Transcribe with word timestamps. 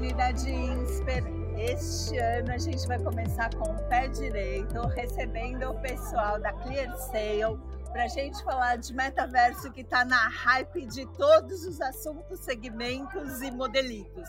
comunidade 0.00 0.50
INSPER. 0.50 1.22
Este 1.58 2.16
ano 2.16 2.52
a 2.52 2.56
gente 2.56 2.88
vai 2.88 2.98
começar 2.98 3.54
com 3.54 3.70
o 3.70 3.88
pé 3.90 4.08
direito, 4.08 4.80
recebendo 4.86 5.68
o 5.68 5.78
pessoal 5.78 6.40
da 6.40 6.54
ClearSale 6.54 7.60
para 7.92 8.04
a 8.04 8.08
gente 8.08 8.42
falar 8.42 8.76
de 8.76 8.94
metaverso 8.94 9.70
que 9.70 9.82
está 9.82 10.02
na 10.02 10.26
hype 10.26 10.86
de 10.86 11.04
todos 11.18 11.66
os 11.66 11.82
assuntos, 11.82 12.40
segmentos 12.40 13.42
e 13.42 13.50
modelitos. 13.50 14.26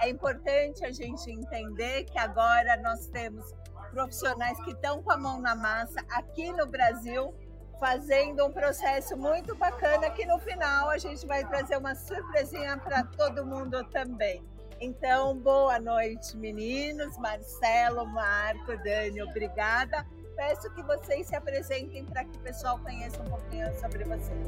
É 0.00 0.10
importante 0.10 0.84
a 0.84 0.90
gente 0.90 1.30
entender 1.30 2.06
que 2.06 2.18
agora 2.18 2.76
nós 2.78 3.06
temos 3.06 3.54
profissionais 3.92 4.60
que 4.64 4.72
estão 4.72 5.00
com 5.00 5.12
a 5.12 5.16
mão 5.16 5.40
na 5.40 5.54
massa 5.54 6.04
aqui 6.10 6.50
no 6.50 6.66
Brasil, 6.66 7.32
fazendo 7.78 8.44
um 8.44 8.52
processo 8.52 9.16
muito 9.16 9.54
bacana 9.54 10.10
que 10.10 10.26
no 10.26 10.40
final 10.40 10.90
a 10.90 10.98
gente 10.98 11.24
vai 11.24 11.44
trazer 11.44 11.76
uma 11.76 11.94
surpresinha 11.94 12.76
para 12.78 13.04
todo 13.04 13.46
mundo 13.46 13.84
também. 13.92 14.44
Então, 14.84 15.34
boa 15.38 15.80
noite, 15.80 16.36
meninos. 16.36 17.16
Marcelo, 17.16 18.04
Marco, 18.04 18.76
Dani, 18.84 19.22
obrigada. 19.22 20.06
Peço 20.36 20.70
que 20.74 20.82
vocês 20.82 21.26
se 21.26 21.34
apresentem 21.34 22.04
para 22.04 22.22
que 22.22 22.36
o 22.36 22.40
pessoal 22.40 22.78
conheça 22.80 23.22
um 23.22 23.30
pouquinho 23.30 23.66
sobre 23.80 24.04
vocês. 24.04 24.46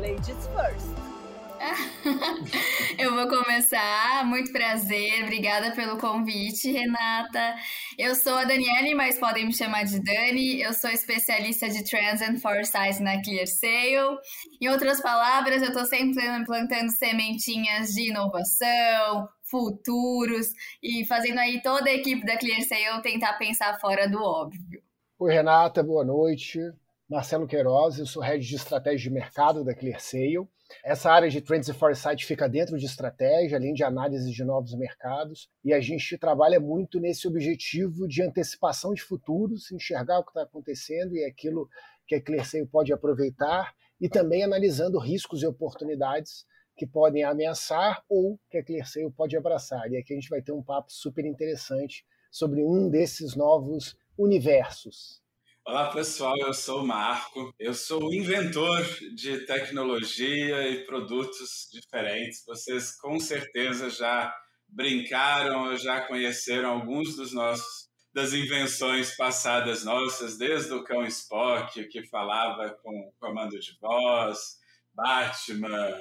Ladies 0.00 0.46
first. 0.56 1.22
Eu 2.98 3.14
vou 3.14 3.28
começar. 3.28 4.24
Muito 4.24 4.52
prazer. 4.52 5.22
Obrigada 5.22 5.70
pelo 5.72 5.98
convite, 5.98 6.70
Renata. 6.70 7.54
Eu 7.98 8.14
sou 8.14 8.34
a 8.34 8.44
Daniele, 8.44 8.94
mas 8.94 9.18
podem 9.18 9.46
me 9.46 9.54
chamar 9.54 9.84
de 9.84 10.00
Dani. 10.02 10.60
Eu 10.60 10.72
sou 10.72 10.90
especialista 10.90 11.68
de 11.68 11.84
Trends 11.84 12.20
and 12.20 12.38
Foresight 12.38 13.00
na 13.00 13.22
ClearSale. 13.22 14.18
Em 14.60 14.68
outras 14.68 15.00
palavras, 15.00 15.62
eu 15.62 15.68
estou 15.68 15.84
sempre 15.84 16.22
plantando 16.44 16.90
sementinhas 16.90 17.90
de 17.90 18.10
inovação, 18.10 19.28
futuros 19.52 20.54
e 20.82 21.04
fazendo 21.04 21.38
aí 21.38 21.60
toda 21.62 21.90
a 21.90 21.92
equipe 21.92 22.24
da 22.24 22.38
ClearSale 22.38 23.02
tentar 23.02 23.34
pensar 23.34 23.78
fora 23.78 24.08
do 24.08 24.18
óbvio. 24.18 24.82
Oi, 25.18 25.30
Renata. 25.30 25.82
Boa 25.82 26.02
noite. 26.02 26.58
Marcelo 27.06 27.46
Queiroz, 27.46 27.98
eu 27.98 28.06
sou 28.06 28.22
head 28.22 28.42
de 28.42 28.56
estratégia 28.56 29.10
de 29.10 29.10
mercado 29.10 29.62
da 29.62 29.74
ClearSale. 29.74 30.48
Essa 30.82 31.10
área 31.12 31.28
de 31.28 31.42
Trends 31.42 31.68
e 31.68 31.74
Foresight 31.74 32.24
fica 32.24 32.48
dentro 32.48 32.78
de 32.78 32.86
estratégia, 32.86 33.58
além 33.58 33.74
de 33.74 33.84
análise 33.84 34.32
de 34.32 34.42
novos 34.42 34.74
mercados, 34.74 35.50
e 35.62 35.74
a 35.74 35.80
gente 35.80 36.16
trabalha 36.16 36.58
muito 36.58 36.98
nesse 36.98 37.28
objetivo 37.28 38.08
de 38.08 38.22
antecipação 38.22 38.94
de 38.94 39.02
futuros, 39.02 39.70
enxergar 39.70 40.20
o 40.20 40.24
que 40.24 40.30
está 40.30 40.44
acontecendo 40.44 41.14
e 41.14 41.22
aquilo 41.26 41.68
que 42.06 42.14
a 42.14 42.22
ClearSale 42.22 42.66
pode 42.66 42.90
aproveitar, 42.90 43.74
e 44.00 44.08
também 44.08 44.42
analisando 44.42 44.98
riscos 44.98 45.42
e 45.42 45.46
oportunidades 45.46 46.46
que 46.76 46.86
podem 46.86 47.24
ameaçar 47.24 48.02
ou 48.08 48.38
que 48.50 48.58
a 48.58 48.64
ClearSale 48.64 49.10
pode 49.10 49.36
abraçar. 49.36 49.90
E 49.90 49.96
aqui 49.96 50.12
a 50.12 50.16
gente 50.16 50.28
vai 50.28 50.42
ter 50.42 50.52
um 50.52 50.62
papo 50.62 50.92
super 50.92 51.24
interessante 51.24 52.04
sobre 52.30 52.62
um 52.62 52.88
desses 52.88 53.36
novos 53.36 53.96
universos. 54.16 55.22
Olá 55.64 55.92
pessoal, 55.92 56.36
eu 56.38 56.52
sou 56.52 56.80
o 56.80 56.86
Marco. 56.86 57.54
Eu 57.58 57.72
sou 57.72 58.12
inventor 58.12 58.82
de 59.14 59.46
tecnologia 59.46 60.68
e 60.68 60.84
produtos 60.84 61.68
diferentes. 61.72 62.44
Vocês 62.44 62.96
com 63.00 63.20
certeza 63.20 63.88
já 63.88 64.34
brincaram 64.66 65.68
ou 65.68 65.76
já 65.76 66.00
conheceram 66.00 66.70
alguns 66.70 67.14
dos 67.14 67.32
nossos 67.32 67.92
das 68.12 68.34
invenções 68.34 69.16
passadas 69.16 69.84
nossas, 69.84 70.36
desde 70.36 70.72
o 70.74 70.84
cão 70.84 71.02
Spock 71.06 71.82
que 71.88 72.06
falava 72.08 72.70
com 72.82 73.10
comando 73.18 73.58
de 73.58 73.78
voz, 73.80 74.58
Batman, 74.92 75.98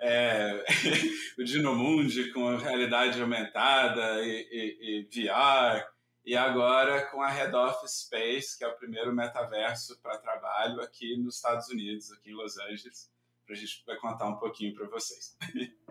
é, 0.00 0.64
o 1.38 1.44
Dinomundi 1.44 2.32
com 2.32 2.56
realidade 2.56 3.20
aumentada 3.20 4.22
e, 4.22 4.48
e, 4.50 5.00
e 5.00 5.28
VR 5.28 5.86
e 6.24 6.36
agora 6.36 7.06
com 7.06 7.22
a 7.22 7.28
Head 7.28 7.54
of 7.54 7.88
Space, 7.88 8.58
que 8.58 8.64
é 8.64 8.68
o 8.68 8.76
primeiro 8.76 9.14
metaverso 9.14 9.96
para 10.02 10.18
trabalho 10.18 10.80
aqui 10.80 11.16
nos 11.16 11.36
Estados 11.36 11.68
Unidos, 11.68 12.10
aqui 12.10 12.30
em 12.30 12.34
Los 12.34 12.58
Angeles, 12.58 13.08
para 13.44 13.54
a 13.54 13.58
gente 13.58 13.84
vai 13.86 13.96
contar 13.96 14.26
um 14.26 14.36
pouquinho 14.36 14.74
para 14.74 14.88
vocês. 14.88 15.36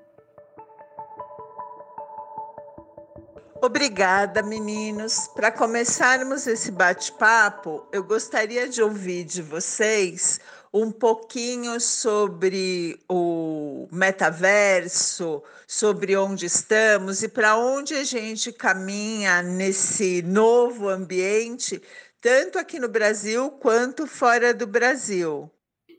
Obrigada, 3.64 4.44
meninos. 4.44 5.30
Para 5.30 5.50
começarmos 5.52 6.46
esse 6.46 6.70
bate-papo, 6.70 7.88
eu 7.92 8.04
gostaria 8.04 8.68
de 8.68 8.82
ouvir 8.82 9.24
de 9.24 9.42
vocês 9.42 10.40
um 10.78 10.92
pouquinho 10.92 11.80
sobre 11.80 13.00
o 13.08 13.88
metaverso, 13.90 15.42
sobre 15.66 16.18
onde 16.18 16.48
estamos 16.48 17.24
e 17.24 17.30
para 17.30 17.56
onde 17.56 17.94
a 17.94 18.04
gente 18.04 18.52
caminha 18.52 19.42
nesse 19.42 20.22
novo 20.22 20.90
ambiente, 20.90 21.82
tanto 22.20 22.60
aqui 22.60 22.78
no 22.78 22.90
Brasil 22.90 23.52
quanto 23.52 24.06
fora 24.06 24.54
do 24.54 24.68
Brasil. 24.68 25.50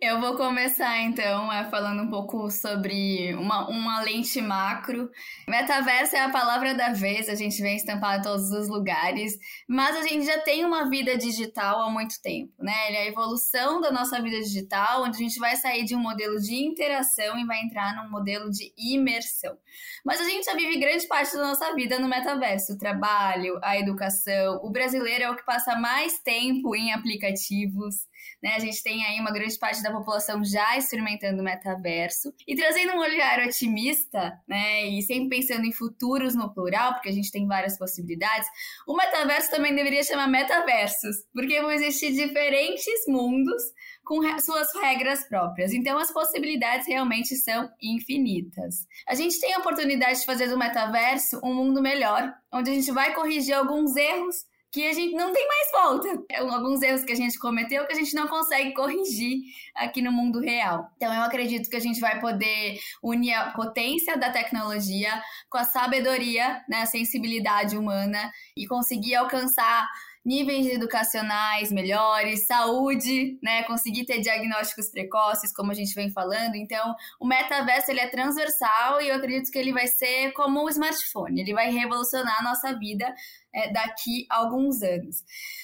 Eu 0.00 0.20
vou 0.20 0.36
começar 0.36 0.98
então 1.02 1.48
falando 1.70 2.02
um 2.02 2.10
pouco 2.10 2.50
sobre 2.50 3.34
uma, 3.34 3.68
uma 3.68 4.02
lente 4.02 4.40
macro. 4.42 5.10
Metaverso 5.48 6.14
é 6.14 6.20
a 6.20 6.30
palavra 6.30 6.74
da 6.74 6.92
vez, 6.92 7.28
a 7.28 7.34
gente 7.34 7.62
vem 7.62 7.76
estampar 7.76 8.18
em 8.18 8.22
todos 8.22 8.50
os 8.50 8.68
lugares, 8.68 9.38
mas 9.66 9.96
a 9.96 10.02
gente 10.02 10.26
já 10.26 10.38
tem 10.40 10.64
uma 10.64 10.90
vida 10.90 11.16
digital 11.16 11.80
há 11.80 11.90
muito 11.90 12.20
tempo, 12.20 12.52
né? 12.58 12.88
Ele 12.88 12.96
é 12.96 13.02
a 13.02 13.06
evolução 13.06 13.80
da 13.80 13.90
nossa 13.90 14.20
vida 14.20 14.38
digital, 14.38 15.04
onde 15.04 15.16
a 15.16 15.20
gente 15.20 15.38
vai 15.38 15.56
sair 15.56 15.84
de 15.84 15.94
um 15.94 16.00
modelo 16.00 16.38
de 16.40 16.54
interação 16.54 17.38
e 17.38 17.46
vai 17.46 17.62
entrar 17.62 17.96
num 17.96 18.10
modelo 18.10 18.50
de 18.50 18.72
imersão. 18.76 19.56
Mas 20.04 20.20
a 20.20 20.24
gente 20.24 20.44
já 20.44 20.54
vive 20.54 20.78
grande 20.78 21.06
parte 21.06 21.34
da 21.34 21.42
nossa 21.42 21.74
vida 21.74 21.98
no 21.98 22.08
metaverso, 22.08 22.74
o 22.74 22.78
trabalho, 22.78 23.58
a 23.62 23.78
educação. 23.78 24.60
O 24.62 24.70
brasileiro 24.70 25.24
é 25.24 25.30
o 25.30 25.36
que 25.36 25.44
passa 25.44 25.74
mais 25.76 26.18
tempo 26.20 26.76
em 26.76 26.92
aplicativos. 26.92 28.06
Né? 28.42 28.54
A 28.54 28.58
gente 28.58 28.82
tem 28.82 29.04
aí 29.04 29.19
uma 29.19 29.32
grande 29.32 29.58
parte 29.58 29.82
da 29.82 29.91
população 29.91 30.44
já 30.44 30.76
experimentando 30.76 31.41
o 31.41 31.44
metaverso 31.44 32.32
e 32.47 32.54
trazendo 32.54 32.92
um 32.92 32.98
olhar 32.98 33.41
otimista, 33.47 34.38
né? 34.47 34.86
E 34.86 35.02
sempre 35.02 35.28
pensando 35.28 35.64
em 35.64 35.72
futuros 35.72 36.34
no 36.34 36.52
plural, 36.52 36.92
porque 36.92 37.08
a 37.08 37.12
gente 37.12 37.32
tem 37.32 37.46
várias 37.46 37.78
possibilidades. 37.78 38.46
O 38.86 38.94
metaverso 38.96 39.50
também 39.50 39.75
deveria 39.75 40.02
chamar 40.02 40.28
metaversos, 40.28 41.16
porque 41.32 41.60
vão 41.60 41.70
existir 41.70 42.12
diferentes 42.12 43.06
mundos 43.08 43.62
com 44.04 44.20
suas 44.38 44.69
regras 44.80 45.26
próprias. 45.28 45.72
Então, 45.72 45.98
as 45.98 46.12
possibilidades 46.12 46.86
realmente 46.86 47.34
são 47.36 47.69
infinitas. 47.82 48.86
A 49.08 49.14
gente 49.14 49.41
tem 49.41 49.54
a 49.54 49.58
oportunidade 49.58 50.20
de 50.20 50.26
fazer 50.26 50.48
do 50.48 50.58
metaverso 50.58 51.41
um 51.42 51.54
mundo 51.54 51.82
melhor, 51.82 52.32
onde 52.52 52.70
a 52.70 52.75
gente 52.75 52.92
vai 52.92 53.14
corrigir 53.14 53.54
alguns 53.54 53.96
erros 53.96 54.44
que 54.72 54.87
a 54.87 54.93
gente 54.93 55.15
não 55.15 55.32
tem 55.32 55.47
mais 55.47 55.71
volta. 55.72 56.25
É 56.31 56.38
alguns 56.38 56.82
erros 56.82 57.04
que 57.04 57.12
a 57.12 57.16
gente 57.16 57.38
cometeu 57.38 57.87
que 57.87 57.93
a 57.93 57.97
gente 57.97 58.15
não 58.15 58.27
consegue 58.28 58.72
corrigir 58.75 59.41
aqui 59.75 60.03
no 60.03 60.12
mundo 60.12 60.41
real. 60.41 60.91
Então 60.97 61.12
eu 61.12 61.22
acredito 61.22 61.71
que 61.71 61.77
a 61.77 61.81
gente 61.81 62.00
vai 62.00 62.21
poder 62.21 62.78
unir 63.03 63.32
a 63.32 63.53
potência 63.53 64.16
da 64.16 64.31
tecnologia 64.31 65.22
com 65.49 65.59
a 65.59 65.65
sabedoria, 65.65 66.62
né, 66.69 66.82
a 66.82 66.87
sensibilidade 66.87 67.76
humana 67.76 68.31
e 68.56 68.66
conseguir 68.66 69.15
alcançar 69.15 69.88
níveis 70.26 70.66
educacionais 70.66 71.70
melhores, 71.70 72.47
saúde, 72.47 73.38
né, 73.41 73.62
conseguir 73.62 74.04
ter 74.04 74.20
diagnósticos 74.20 74.91
precoces, 74.91 75.54
como 75.54 75.70
a 75.70 75.75
gente 75.75 75.94
vem 75.94 76.10
falando. 76.10 76.56
Então, 76.56 76.97
o 77.20 77.26
metaverso 77.26 77.92
ele 77.92 78.00
é 78.00 78.09
transversal 78.09 79.00
e 79.00 79.09
eu 79.09 79.14
acredito 79.14 79.53
que 79.53 79.59
ele 79.59 79.72
vai 79.72 79.87
ser 79.87 80.32
como 80.32 80.64
o 80.64 80.69
smartphone, 80.69 81.41
ele 81.41 81.54
vai 81.54 81.70
revolucionar 81.70 82.41
a 82.41 82.42
nossa 82.42 82.76
vida 82.76 83.14
é, 83.54 83.72
daqui 83.72 84.26
a 84.28 84.38
alguns 84.38 84.82
anos. 84.82 85.22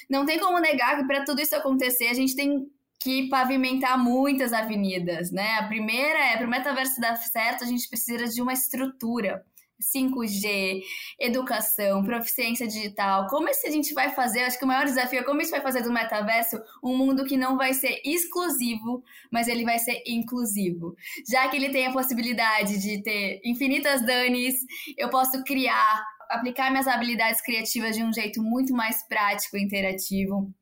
Não 0.09 0.25
tem 0.25 0.39
como 0.39 0.61
negar 0.61 0.97
que 0.97 1.07
para 1.09 1.25
tudo 1.25 1.43
isso 1.43 1.57
acontecer, 1.57 2.07
a 2.07 2.15
gente 2.15 2.37
tem 2.37 2.65
que 3.03 3.29
pavimentar 3.29 3.99
muitas 3.99 4.53
avenidas, 4.53 5.33
né? 5.33 5.55
A 5.55 5.67
primeira 5.67 6.21
é, 6.21 6.37
para 6.37 6.47
o 6.47 6.51
metaverso 6.51 7.01
dar 7.01 7.17
certo, 7.17 7.65
a 7.65 7.67
gente 7.67 7.89
precisa 7.89 8.27
de 8.27 8.41
uma 8.41 8.53
estrutura. 8.53 9.45
5G, 9.81 10.81
educação, 11.19 12.03
proficiência 12.05 12.67
digital. 12.67 13.27
Como 13.27 13.49
é 13.49 13.53
que 13.53 13.67
a 13.67 13.71
gente 13.71 13.93
vai 13.93 14.11
fazer? 14.11 14.41
Acho 14.41 14.59
que 14.59 14.65
o 14.65 14.69
maior 14.69 14.85
desafio 14.85 15.21
é 15.21 15.23
como 15.23 15.41
a 15.41 15.43
gente 15.43 15.53
vai 15.53 15.61
fazer 15.61 15.83
do 15.83 15.93
metaverso 15.93 16.61
um 16.83 16.97
mundo 16.97 17.25
que 17.25 17.37
não 17.37 17.57
vai 17.57 17.75
ser 17.75 18.01
exclusivo, 18.05 19.03
mas 19.31 19.49
ele 19.49 19.65
vai 19.65 19.79
ser 19.79 20.03
inclusivo. 20.07 20.95
Já 21.29 21.49
que 21.49 21.57
ele 21.57 21.71
tem 21.71 21.87
a 21.87 21.93
possibilidade 21.93 22.79
de 22.79 23.03
ter 23.03 23.41
infinitas 23.45 24.05
danes, 24.05 24.57
eu 24.97 25.11
posso 25.11 25.43
criar, 25.45 26.05
aplicar 26.31 26.71
minhas 26.71 26.87
habilidades 26.87 27.41
criativas 27.41 27.97
de 27.97 28.03
um 28.03 28.13
jeito 28.13 28.43
muito 28.43 28.73
mais 28.73 29.07
prático 29.07 29.57
e 29.57 29.63
interativo. 29.63 30.53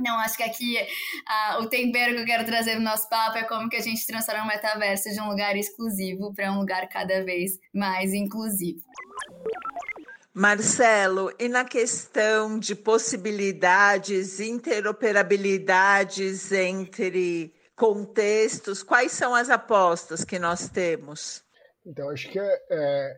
Não, 0.00 0.16
acho 0.20 0.36
que 0.36 0.44
aqui 0.44 0.76
uh, 0.76 1.60
o 1.60 1.68
tempero 1.68 2.14
que 2.14 2.20
eu 2.20 2.26
quero 2.26 2.44
trazer 2.44 2.76
no 2.76 2.82
nosso 2.82 3.08
papo 3.08 3.36
é 3.36 3.42
como 3.44 3.68
que 3.68 3.74
a 3.76 3.82
gente 3.82 4.06
transforma 4.06 4.44
o 4.44 4.46
metaverso 4.46 5.10
de 5.10 5.20
um 5.20 5.28
lugar 5.28 5.56
exclusivo 5.56 6.32
para 6.32 6.52
um 6.52 6.60
lugar 6.60 6.88
cada 6.88 7.24
vez 7.24 7.58
mais 7.74 8.12
inclusivo. 8.12 8.80
Marcelo, 10.32 11.32
e 11.36 11.48
na 11.48 11.64
questão 11.64 12.60
de 12.60 12.76
possibilidades, 12.76 14.38
interoperabilidades 14.38 16.52
entre 16.52 17.52
contextos, 17.74 18.84
quais 18.84 19.10
são 19.10 19.34
as 19.34 19.50
apostas 19.50 20.24
que 20.24 20.38
nós 20.38 20.68
temos? 20.68 21.42
Então, 21.84 22.08
acho 22.10 22.30
que 22.30 22.38
é, 22.38 22.62
é 22.70 23.16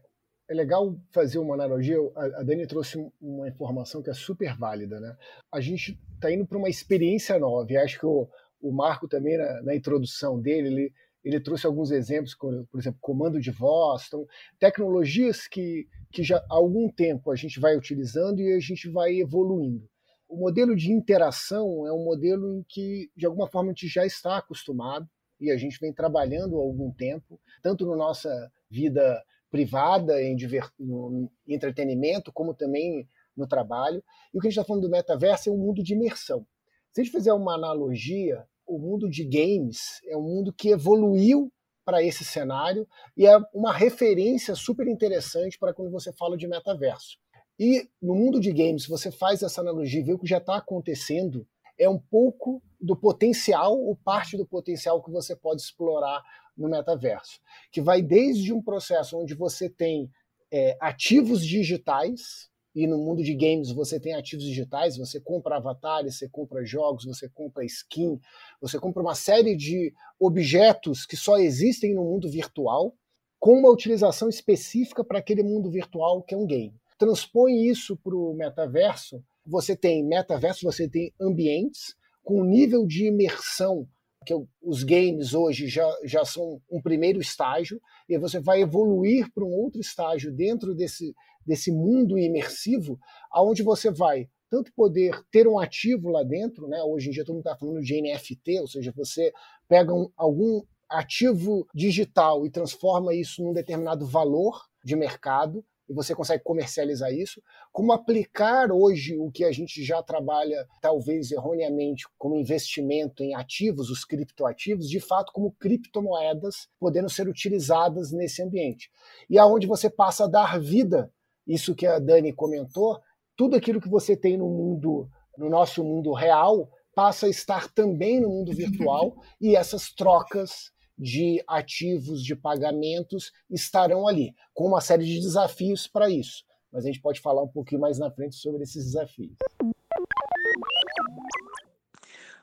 é 0.51 0.55
legal 0.55 0.97
fazer 1.13 1.39
uma 1.39 1.55
analogia. 1.55 1.97
A 2.17 2.43
Dani 2.43 2.67
trouxe 2.67 2.99
uma 3.21 3.49
informação 3.49 4.03
que 4.03 4.11
é 4.11 4.15
super 4.15 4.57
válida, 4.57 4.99
né? 4.99 5.17
A 5.53 5.61
gente 5.61 5.97
está 6.21 6.33
indo 6.33 6.47
para 6.47 6.59
uma 6.59 6.69
experiência 6.69 7.39
nova. 7.39 7.73
E 7.73 7.77
acho 7.77 7.99
que 7.99 8.07
o, 8.07 8.29
o 8.61 8.73
Marco 8.73 9.09
também 9.09 9.37
na, 9.39 9.63
na 9.63 9.75
introdução 9.75 10.41
dele 10.41 10.69
ele, 10.69 10.93
ele 11.25 11.41
trouxe 11.41 11.67
alguns 11.67 11.91
exemplos, 11.91 12.35
por 12.35 12.79
exemplo, 12.79 12.99
comando 13.01 13.41
de 13.41 13.51
voz, 13.51 14.05
então, 14.07 14.27
tecnologias 14.59 15.47
que, 15.47 15.87
que 16.13 16.23
já 16.23 16.37
há 16.37 16.55
algum 16.55 16.89
tempo 16.89 17.31
a 17.31 17.37
gente 17.37 17.59
vai 17.59 17.77
utilizando 17.77 18.41
e 18.41 18.53
a 18.53 18.61
gente 18.61 18.89
vai 18.89 19.17
evoluindo. 19.19 19.89
O 20.29 20.37
modelo 20.37 20.77
de 20.77 20.93
interação 20.93 21.87
é 21.87 21.93
um 21.93 22.05
modelo 22.05 22.55
em 22.55 22.65
que, 22.69 23.11
de 23.17 23.27
alguma 23.27 23.49
forma, 23.49 23.71
a 23.71 23.73
gente 23.73 23.89
já 23.89 24.07
está 24.07 24.39
acostumado 24.39 25.09
e 25.41 25.51
a 25.51 25.57
gente 25.57 25.79
vem 25.81 25.93
trabalhando 25.93 26.57
há 26.57 26.61
algum 26.61 26.93
tempo, 26.93 27.41
tanto 27.63 27.85
na 27.87 27.97
nossa 27.97 28.31
vida 28.71 29.21
privada, 29.51 30.23
em, 30.23 30.37
no 30.79 31.31
entretenimento, 31.49 32.33
como 32.33 32.55
também 32.55 33.09
no 33.37 33.47
trabalho. 33.47 34.03
E 34.33 34.39
o 34.39 34.41
que 34.41 34.47
a 34.47 34.51
gente 34.51 34.59
está 34.59 34.67
falando 34.67 34.83
do 34.83 34.91
metaverso 34.91 35.49
é 35.49 35.53
um 35.53 35.59
mundo 35.59 35.83
de 35.83 35.95
imersão. 35.95 36.47
Se 36.93 37.01
a 37.01 37.05
gente 37.05 37.13
fizer 37.13 37.33
uma 37.33 37.55
analogia, 37.55 38.45
o 38.67 38.79
mundo 38.79 39.09
de 39.09 39.25
games 39.25 40.01
é 40.07 40.17
um 40.17 40.23
mundo 40.23 40.53
que 40.53 40.71
evoluiu 40.71 41.53
para 41.85 42.03
esse 42.03 42.25
cenário 42.25 42.87
e 43.17 43.27
é 43.27 43.37
uma 43.53 43.73
referência 43.73 44.55
super 44.55 44.87
interessante 44.87 45.59
para 45.59 45.75
quando 45.75 45.91
você 45.91 46.13
fala 46.13 46.37
de 46.37 46.47
metaverso. 46.47 47.19
E 47.59 47.89
no 48.01 48.15
mundo 48.15 48.41
de 48.41 48.53
games, 48.53 48.87
você 48.87 49.11
faz 49.11 49.43
essa 49.43 49.61
analogia 49.61 50.01
e 50.01 50.05
vê 50.05 50.13
o 50.15 50.19
que 50.19 50.27
já 50.27 50.39
está 50.39 50.57
acontecendo, 50.57 51.47
é 51.79 51.89
um 51.89 51.99
pouco 51.99 52.63
do 52.81 52.97
potencial, 52.97 53.79
ou 53.79 53.95
parte 53.97 54.37
do 54.37 54.47
potencial 54.47 55.03
que 55.03 55.11
você 55.11 55.37
pode 55.37 55.61
explorar 55.61 56.23
no 56.57 56.69
metaverso, 56.69 57.41
que 57.71 57.81
vai 57.81 58.01
desde 58.01 58.53
um 58.53 58.63
processo 58.63 59.19
onde 59.19 59.35
você 59.35 59.69
tem 59.69 60.11
é, 60.51 60.77
ativos 60.81 61.45
digitais, 61.45 62.51
e 62.75 62.87
no 62.87 62.99
mundo 62.99 63.23
de 63.23 63.35
games 63.35 63.71
você 63.71 63.99
tem 63.99 64.15
ativos 64.15 64.45
digitais, 64.45 64.97
você 64.97 65.21
compra 65.21 65.57
avatares, 65.57 66.17
você 66.17 66.29
compra 66.29 66.65
jogos, 66.65 67.05
você 67.05 67.29
compra 67.29 67.65
skin, 67.65 68.21
você 68.61 68.79
compra 68.79 69.03
uma 69.03 69.15
série 69.15 69.57
de 69.57 69.93
objetos 70.19 71.05
que 71.05 71.17
só 71.17 71.37
existem 71.39 71.95
no 71.95 72.05
mundo 72.05 72.29
virtual, 72.31 72.95
com 73.39 73.59
uma 73.59 73.71
utilização 73.71 74.29
específica 74.29 75.03
para 75.03 75.19
aquele 75.19 75.43
mundo 75.43 75.71
virtual 75.71 76.23
que 76.23 76.35
é 76.35 76.39
um 76.39 76.47
game. 76.47 76.75
Transpõe 76.99 77.67
isso 77.67 77.97
para 77.97 78.15
o 78.15 78.35
metaverso, 78.35 79.25
você 79.45 79.75
tem 79.75 80.05
metaverso, 80.05 80.65
você 80.65 80.89
tem 80.89 81.13
ambientes 81.21 81.97
com 82.23 82.43
um 82.43 82.45
nível 82.45 82.87
de 82.87 83.07
imersão 83.07 83.89
que 84.25 84.35
os 84.63 84.83
games 84.83 85.33
hoje 85.33 85.67
já, 85.67 85.89
já 86.05 86.25
são 86.25 86.61
um 86.71 86.81
primeiro 86.81 87.21
estágio, 87.21 87.81
e 88.09 88.19
você 88.19 88.39
vai 88.39 88.61
evoluir 88.61 89.31
para 89.33 89.45
um 89.45 89.53
outro 89.53 89.81
estágio 89.81 90.31
dentro 90.31 90.75
desse, 90.75 91.15
desse 91.47 91.73
mundo 91.73 92.19
imersivo, 92.19 92.99
aonde 93.31 93.63
você 93.63 93.91
vai 93.91 94.29
tanto 94.51 94.73
poder 94.75 95.23
ter 95.31 95.47
um 95.47 95.59
ativo 95.59 96.09
lá 96.11 96.23
dentro, 96.23 96.67
né? 96.69 96.83
hoje 96.83 97.09
em 97.09 97.13
dia 97.13 97.25
todo 97.25 97.37
mundo 97.37 97.47
está 97.47 97.57
falando 97.57 97.81
de 97.81 98.03
NFT, 98.03 98.61
ou 98.61 98.67
seja, 98.67 98.93
você 98.95 99.33
pega 99.69 99.95
um, 99.95 100.11
algum 100.17 100.61
ativo 100.89 101.67
digital 101.73 102.45
e 102.45 102.51
transforma 102.51 103.15
isso 103.15 103.43
num 103.43 103.53
determinado 103.53 104.05
valor 104.05 104.61
de 104.85 104.97
mercado, 104.97 105.65
e 105.91 105.93
você 105.93 106.15
consegue 106.15 106.45
comercializar 106.45 107.13
isso, 107.13 107.43
como 107.73 107.93
aplicar 107.93 108.71
hoje 108.71 109.19
o 109.19 109.29
que 109.29 109.45
a 109.45 109.51
gente 109.51 109.83
já 109.83 110.01
trabalha, 110.01 110.65
talvez 110.81 111.33
erroneamente, 111.33 112.07
como 112.17 112.37
investimento 112.37 113.25
em 113.25 113.35
ativos, 113.35 113.91
os 113.91 114.05
criptoativos, 114.05 114.89
de 114.89 115.01
fato 115.01 115.33
como 115.33 115.51
criptomoedas 115.51 116.69
podendo 116.79 117.11
ser 117.11 117.29
utilizadas 117.29 118.13
nesse 118.13 118.41
ambiente. 118.41 118.89
E 119.29 119.37
aonde 119.37 119.67
você 119.67 119.91
passa 119.91 120.25
a 120.25 120.29
dar 120.29 120.61
vida, 120.61 121.13
isso 121.45 121.75
que 121.75 121.89
a 121.89 121.99
Dani 121.99 122.33
comentou, 122.33 123.01
tudo 123.37 123.57
aquilo 123.57 123.81
que 123.81 123.89
você 123.89 124.17
tem 124.17 124.39
no 124.39 124.49
mundo, 124.49 125.09
no 125.37 125.51
nosso 125.51 125.83
mundo 125.83 126.13
real, 126.13 126.71
passa 126.95 127.27
a 127.27 127.31
estar 127.31 127.69
também 127.73 128.21
no 128.21 128.29
mundo 128.29 128.53
virtual 128.53 129.17
e 129.43 129.57
essas 129.57 129.93
trocas 129.93 130.71
de 131.01 131.43
ativos, 131.49 132.23
de 132.23 132.37
pagamentos 132.37 133.33
estarão 133.51 134.07
ali, 134.07 134.35
com 134.53 134.67
uma 134.67 134.83
série 134.83 135.07
de 135.07 135.19
desafios 135.19 135.87
para 135.87 136.11
isso. 136.11 136.45
Mas 136.71 136.85
a 136.85 136.87
gente 136.89 137.01
pode 137.01 137.21
falar 137.21 137.43
um 137.43 137.49
pouquinho 137.49 137.81
mais 137.81 137.99
na 137.99 138.11
frente 138.11 138.37
sobre 138.37 138.63
esses 138.63 138.85
desafios. 138.85 139.33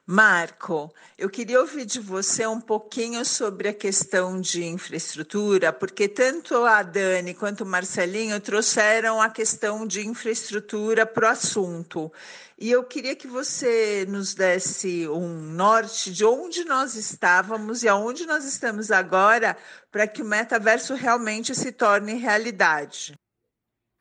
Marco, 0.10 0.90
eu 1.18 1.30
queria 1.30 1.60
ouvir 1.60 1.84
de 1.84 2.00
você 2.00 2.48
um 2.48 2.62
pouquinho 2.62 3.26
sobre 3.26 3.68
a 3.68 3.74
questão 3.74 4.40
de 4.40 4.64
infraestrutura, 4.64 5.74
porque 5.74 6.08
tanto 6.08 6.64
a 6.64 6.82
Dani 6.82 7.34
quanto 7.34 7.66
o 7.66 7.68
Marcelinho 7.68 8.40
trouxeram 8.40 9.22
a 9.22 9.30
questão 9.30 9.86
de 9.86 10.08
infraestrutura 10.08 11.06
para 11.06 11.28
o 11.28 11.32
assunto. 11.32 12.10
E 12.58 12.72
eu 12.72 12.86
queria 12.86 13.18
que 13.18 13.28
você 13.28 14.06
nos 14.08 14.34
desse 14.34 15.06
um 15.10 15.28
norte 15.28 16.10
de 16.10 16.24
onde 16.24 16.64
nós 16.64 16.96
estávamos 16.96 17.84
e 17.84 17.90
aonde 17.90 18.26
nós 18.26 18.46
estamos 18.46 18.92
agora 18.92 19.58
para 19.92 20.08
que 20.08 20.22
o 20.22 20.26
metaverso 20.26 20.94
realmente 20.94 21.54
se 21.54 21.74
torne 21.74 22.14
realidade. 22.14 23.14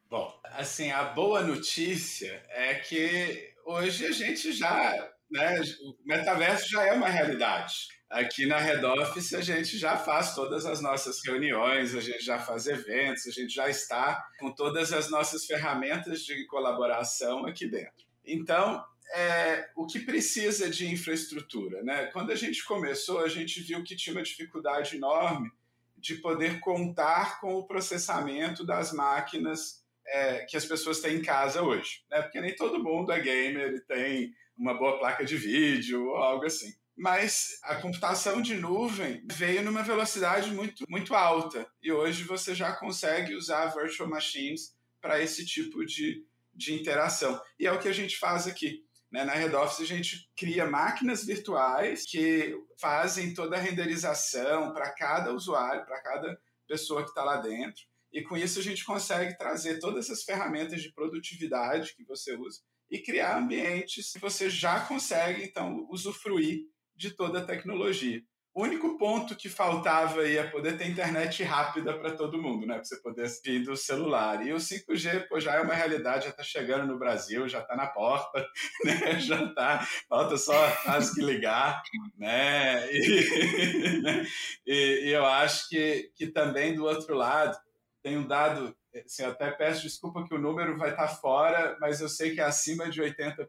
Bom, 0.09 0.41
assim, 0.53 0.93
a 0.93 1.03
boa 1.03 1.43
notícia 1.43 2.45
é 2.51 2.75
que 2.75 3.55
hoje 3.65 4.07
a 4.07 4.13
gente 4.13 4.53
já 4.53 5.16
né, 5.31 5.61
o 5.83 5.97
metaverso 6.05 6.69
já 6.69 6.85
é 6.85 6.93
uma 6.93 7.09
realidade. 7.09 7.75
Aqui 8.09 8.47
na 8.47 8.59
Head 8.59 8.85
Office 8.85 9.35
a 9.35 9.41
gente 9.41 9.77
já 9.77 9.97
faz 9.97 10.35
todas 10.35 10.65
as 10.65 10.81
nossas 10.81 11.19
reuniões, 11.25 11.95
a 11.95 12.01
gente 12.01 12.25
já 12.25 12.39
faz 12.39 12.67
eventos, 12.67 13.27
a 13.27 13.31
gente 13.31 13.53
já 13.53 13.69
está 13.69 14.25
com 14.39 14.53
todas 14.53 14.93
as 14.93 15.11
nossas 15.11 15.45
ferramentas 15.45 16.21
de 16.21 16.47
colaboração 16.47 17.47
aqui 17.47 17.67
dentro. 17.67 18.07
Então, 18.25 18.85
é, 19.13 19.69
o 19.77 19.87
que 19.87 20.01
precisa 20.01 20.71
de 20.71 20.87
infraestrutura? 20.87 21.83
Né? 21.83 22.07
Quando 22.07 22.31
a 22.31 22.37
gente 22.37 22.65
começou, 22.65 23.21
a 23.21 23.29
gente 23.29 23.61
viu 23.61 23.83
que 23.83 23.97
tinha 23.97 24.15
uma 24.15 24.23
dificuldade 24.23 24.97
enorme 24.97 25.51
de 25.97 26.17
poder 26.17 26.61
contar 26.61 27.41
com 27.41 27.55
o 27.55 27.67
processamento 27.67 28.65
das 28.65 28.93
máquinas 28.93 29.85
é, 30.07 30.45
que 30.45 30.57
as 30.57 30.65
pessoas 30.65 31.01
têm 31.01 31.17
em 31.17 31.23
casa 31.23 31.63
hoje. 31.63 32.05
Né? 32.11 32.23
Porque 32.23 32.41
nem 32.41 32.55
todo 32.55 32.83
mundo 32.83 33.11
é 33.11 33.21
gamer 33.21 33.75
e 33.75 33.81
tem 33.81 34.33
uma 34.57 34.75
boa 34.75 34.99
placa 34.99 35.25
de 35.25 35.37
vídeo 35.37 36.07
ou 36.07 36.17
algo 36.17 36.45
assim. 36.45 36.73
Mas 36.97 37.59
a 37.63 37.75
computação 37.77 38.41
de 38.41 38.55
nuvem 38.55 39.23
veio 39.31 39.63
numa 39.63 39.83
velocidade 39.83 40.51
muito, 40.51 40.85
muito 40.89 41.15
alta 41.15 41.69
e 41.83 41.93
hoje 41.93 42.25
você 42.25 42.55
já 42.55 42.73
consegue 42.73 43.35
usar 43.35 43.67
virtual 43.67 44.09
machines 44.09 44.75
para 44.99 45.21
esse 45.21 45.45
tipo 45.45 45.85
de, 45.85 46.25
de 46.55 46.73
interação. 46.73 47.39
E 47.61 47.67
é 47.67 47.73
o 47.73 47.79
que 47.79 47.89
a 47.89 47.93
gente 47.93 48.17
faz 48.17 48.47
aqui. 48.47 48.83
Né? 49.13 49.25
Na 49.25 49.35
Red 49.35 49.55
Office 49.55 49.81
a 49.81 49.95
gente 49.95 50.31
cria 50.35 50.65
máquinas 50.65 51.23
virtuais 51.23 52.05
que 52.07 52.59
fazem 52.81 53.35
toda 53.35 53.57
a 53.57 53.61
renderização 53.61 54.73
para 54.73 54.91
cada 54.91 55.35
usuário, 55.35 55.85
para 55.85 56.03
cada 56.03 56.41
pessoa 56.67 57.03
que 57.03 57.11
está 57.11 57.23
lá 57.23 57.37
dentro. 57.37 57.85
E 58.11 58.23
com 58.23 58.39
isso 58.39 58.59
a 58.59 58.63
gente 58.63 58.87
consegue 58.87 59.37
trazer 59.37 59.79
todas 59.81 60.07
essas 60.07 60.25
ferramentas 60.25 60.81
de 60.81 60.91
produtividade 60.93 61.95
que 61.95 62.05
você 62.05 62.35
usa 62.35 62.63
e 62.91 62.99
criar 62.99 63.39
ambientes 63.39 64.13
que 64.13 64.19
você 64.19 64.49
já 64.49 64.81
consegue, 64.81 65.45
então, 65.45 65.87
usufruir 65.91 66.65
de 66.95 67.11
toda 67.11 67.41
a 67.41 67.45
tecnologia. 67.45 68.23
O 68.57 68.63
único 68.63 68.97
ponto 68.97 69.37
que 69.37 69.51
faltava 69.51 70.23
aí 70.23 70.39
é 70.39 70.45
poder 70.45 70.79
ter 70.79 70.89
internet 70.89 71.43
rápida 71.43 71.93
para 71.93 72.13
todo 72.13 72.41
mundo, 72.41 72.67
né? 72.67 72.77
Para 72.77 72.85
você 72.85 72.97
poder 73.03 73.31
vir 73.45 73.63
do 73.63 73.77
celular. 73.77 74.47
E 74.47 74.51
o 74.51 74.57
5G 74.57 75.29
pô, 75.29 75.39
já 75.39 75.57
é 75.57 75.61
uma 75.61 75.75
realidade, 75.75 76.25
já 76.25 76.31
está 76.31 76.43
chegando 76.43 76.87
no 76.87 76.99
Brasil, 76.99 77.47
já 77.47 77.61
está 77.61 77.77
na 77.77 77.87
porta, 77.87 78.49
né? 78.83 79.21
Já 79.21 79.45
está, 79.45 79.87
falta 80.09 80.39
só 80.39 80.55
quase 80.85 81.15
que 81.15 81.21
ligar, 81.21 81.83
né? 82.17 82.91
E, 82.91 84.01
né? 84.01 84.27
e, 84.67 85.09
e 85.09 85.13
eu 85.13 85.27
acho 85.27 85.69
que, 85.69 86.11
que 86.15 86.27
também 86.27 86.75
do 86.75 86.87
outro 86.87 87.15
lado 87.15 87.59
tem 88.07 88.17
um 88.17 88.25
dado 88.25 88.73
assim, 89.05 89.25
até 89.25 89.51
peço 89.51 89.83
desculpa 89.83 90.25
que 90.25 90.33
o 90.33 90.41
número 90.41 90.79
vai 90.79 90.91
estar 90.91 91.09
fora, 91.09 91.77
mas 91.81 92.01
eu 92.01 92.09
sei 92.09 92.33
que 92.33 92.41
é 92.41 92.45
acima 92.45 92.89
de 92.89 93.03
80% 93.03 93.49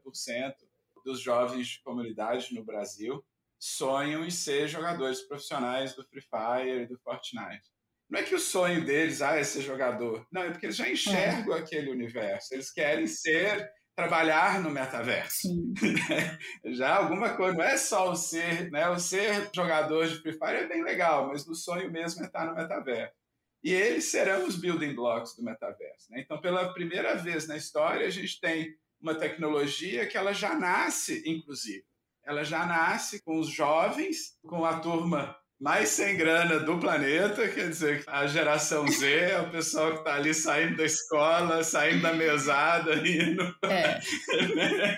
dos 1.05 1.21
jovens 1.21 1.67
de 1.67 1.83
comunidade 1.83 2.55
no 2.55 2.65
Brasil 2.65 3.23
sonham 3.59 4.25
em 4.25 4.31
ser 4.31 4.67
jogadores 4.67 5.21
profissionais 5.21 5.93
do 5.93 6.03
Free 6.03 6.23
Fire 6.23 6.81
e 6.81 6.87
do 6.87 6.97
Fortnite. 6.97 7.71
Não 8.09 8.19
é 8.19 8.23
que 8.23 8.33
o 8.33 8.39
sonho 8.39 8.83
deles 8.83 9.21
ah, 9.21 9.35
é 9.35 9.43
ser 9.43 9.61
jogador. 9.61 10.25
Não, 10.31 10.41
é 10.41 10.49
porque 10.49 10.65
eles 10.65 10.75
já 10.75 10.89
enxergam 10.89 11.55
é. 11.55 11.59
aquele 11.59 11.91
universo. 11.91 12.55
Eles 12.55 12.71
querem 12.71 13.05
ser, 13.05 13.69
trabalhar 13.95 14.59
no 14.59 14.71
metaverso. 14.71 15.49
já 16.65 16.95
alguma 16.95 17.35
coisa, 17.35 17.55
não 17.55 17.63
é 17.63 17.77
só 17.77 18.09
o 18.09 18.15
ser, 18.15 18.71
né? 18.71 18.89
O 18.89 18.97
ser 18.97 19.51
jogador 19.53 20.07
de 20.07 20.19
Free 20.19 20.33
Fire 20.33 20.63
é 20.63 20.67
bem 20.67 20.83
legal, 20.83 21.27
mas 21.27 21.47
o 21.47 21.53
sonho 21.53 21.91
mesmo 21.91 22.23
é 22.23 22.25
estar 22.25 22.47
no 22.47 22.55
metaverso 22.55 23.26
e 23.63 23.73
eles 23.73 24.05
serão 24.05 24.47
os 24.47 24.55
building 24.55 24.93
blocks 24.93 25.35
do 25.35 25.43
metaverso. 25.43 26.11
Né? 26.11 26.21
Então, 26.21 26.39
pela 26.39 26.73
primeira 26.73 27.15
vez 27.15 27.47
na 27.47 27.57
história, 27.57 28.05
a 28.05 28.09
gente 28.09 28.39
tem 28.39 28.75
uma 28.99 29.15
tecnologia 29.15 30.05
que 30.05 30.17
ela 30.17 30.33
já 30.33 30.55
nasce 30.55 31.23
inclusive. 31.25 31.85
Ela 32.25 32.43
já 32.43 32.65
nasce 32.65 33.21
com 33.21 33.39
os 33.39 33.47
jovens, 33.47 34.37
com 34.45 34.65
a 34.65 34.79
turma 34.79 35.37
mais 35.59 35.89
sem 35.89 36.15
grana 36.15 36.59
do 36.59 36.77
planeta, 36.77 37.47
quer 37.47 37.69
dizer, 37.69 38.03
a 38.05 38.27
geração 38.27 38.87
Z 38.87 39.11
é 39.11 39.41
o 39.41 39.49
pessoal 39.49 39.93
que 39.93 39.99
está 39.99 40.15
ali 40.15 40.33
saindo 40.33 40.77
da 40.77 40.85
escola, 40.85 41.63
saindo 41.63 42.03
da 42.03 42.13
mesada, 42.13 42.95
indo. 43.07 43.55
É. 43.63 43.99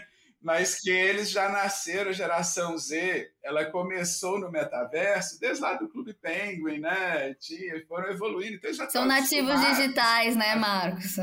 Mas 0.42 0.80
que 0.80 0.90
eles 0.90 1.30
já 1.30 1.50
nasceram, 1.50 2.12
a 2.12 2.14
geração 2.14 2.78
Z, 2.78 3.30
ela 3.44 3.66
começou 3.66 4.40
no 4.40 4.50
metaverso 4.50 5.38
desde 5.40 5.62
lá 5.62 5.74
do 5.74 5.90
Clube 5.90 6.14
Penguin, 6.14 6.80
né? 6.80 7.34
Tinha, 7.36 7.86
foram 7.88 8.10
evoluindo. 8.10 8.56
Então 8.56 8.74
já 8.74 8.90
São 8.90 9.06
nativos 9.06 9.60
digitais, 9.60 10.38
né, 10.38 10.56
Marcos? 10.56 11.18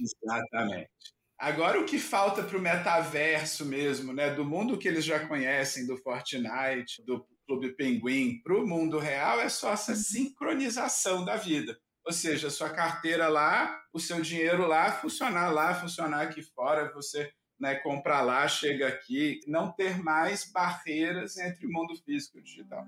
Exatamente. 0.00 0.90
Agora 1.38 1.80
o 1.80 1.84
que 1.84 1.98
falta 1.98 2.42
para 2.42 2.56
o 2.56 2.60
metaverso 2.60 3.64
mesmo, 3.66 4.12
né? 4.12 4.30
Do 4.30 4.44
mundo 4.44 4.78
que 4.78 4.88
eles 4.88 5.04
já 5.04 5.26
conhecem, 5.26 5.86
do 5.86 5.96
Fortnite, 5.96 7.02
do 7.04 7.26
Clube 7.46 7.74
Pinguim 7.74 8.40
para 8.44 8.54
o 8.54 8.66
mundo 8.66 8.98
real 8.98 9.40
é 9.40 9.48
só 9.48 9.72
essa 9.72 9.94
sincronização 9.96 11.24
da 11.24 11.36
vida. 11.36 11.76
Ou 12.06 12.12
seja, 12.12 12.48
a 12.48 12.50
sua 12.50 12.70
carteira 12.70 13.28
lá, 13.28 13.82
o 13.92 13.98
seu 13.98 14.20
dinheiro 14.20 14.66
lá, 14.66 14.92
funcionar 14.92 15.50
lá, 15.50 15.74
funcionar 15.74 16.22
aqui 16.22 16.42
fora, 16.42 16.92
você 16.92 17.30
né, 17.60 17.74
comprar 17.74 18.22
lá, 18.22 18.48
chega 18.48 18.88
aqui, 18.88 19.40
não 19.46 19.70
ter 19.70 20.02
mais 20.02 20.44
barreiras 20.44 21.36
entre 21.36 21.66
o 21.66 21.70
mundo 21.70 21.94
físico 22.04 22.38
e 22.38 22.40
o 22.40 22.44
digital. 22.44 22.86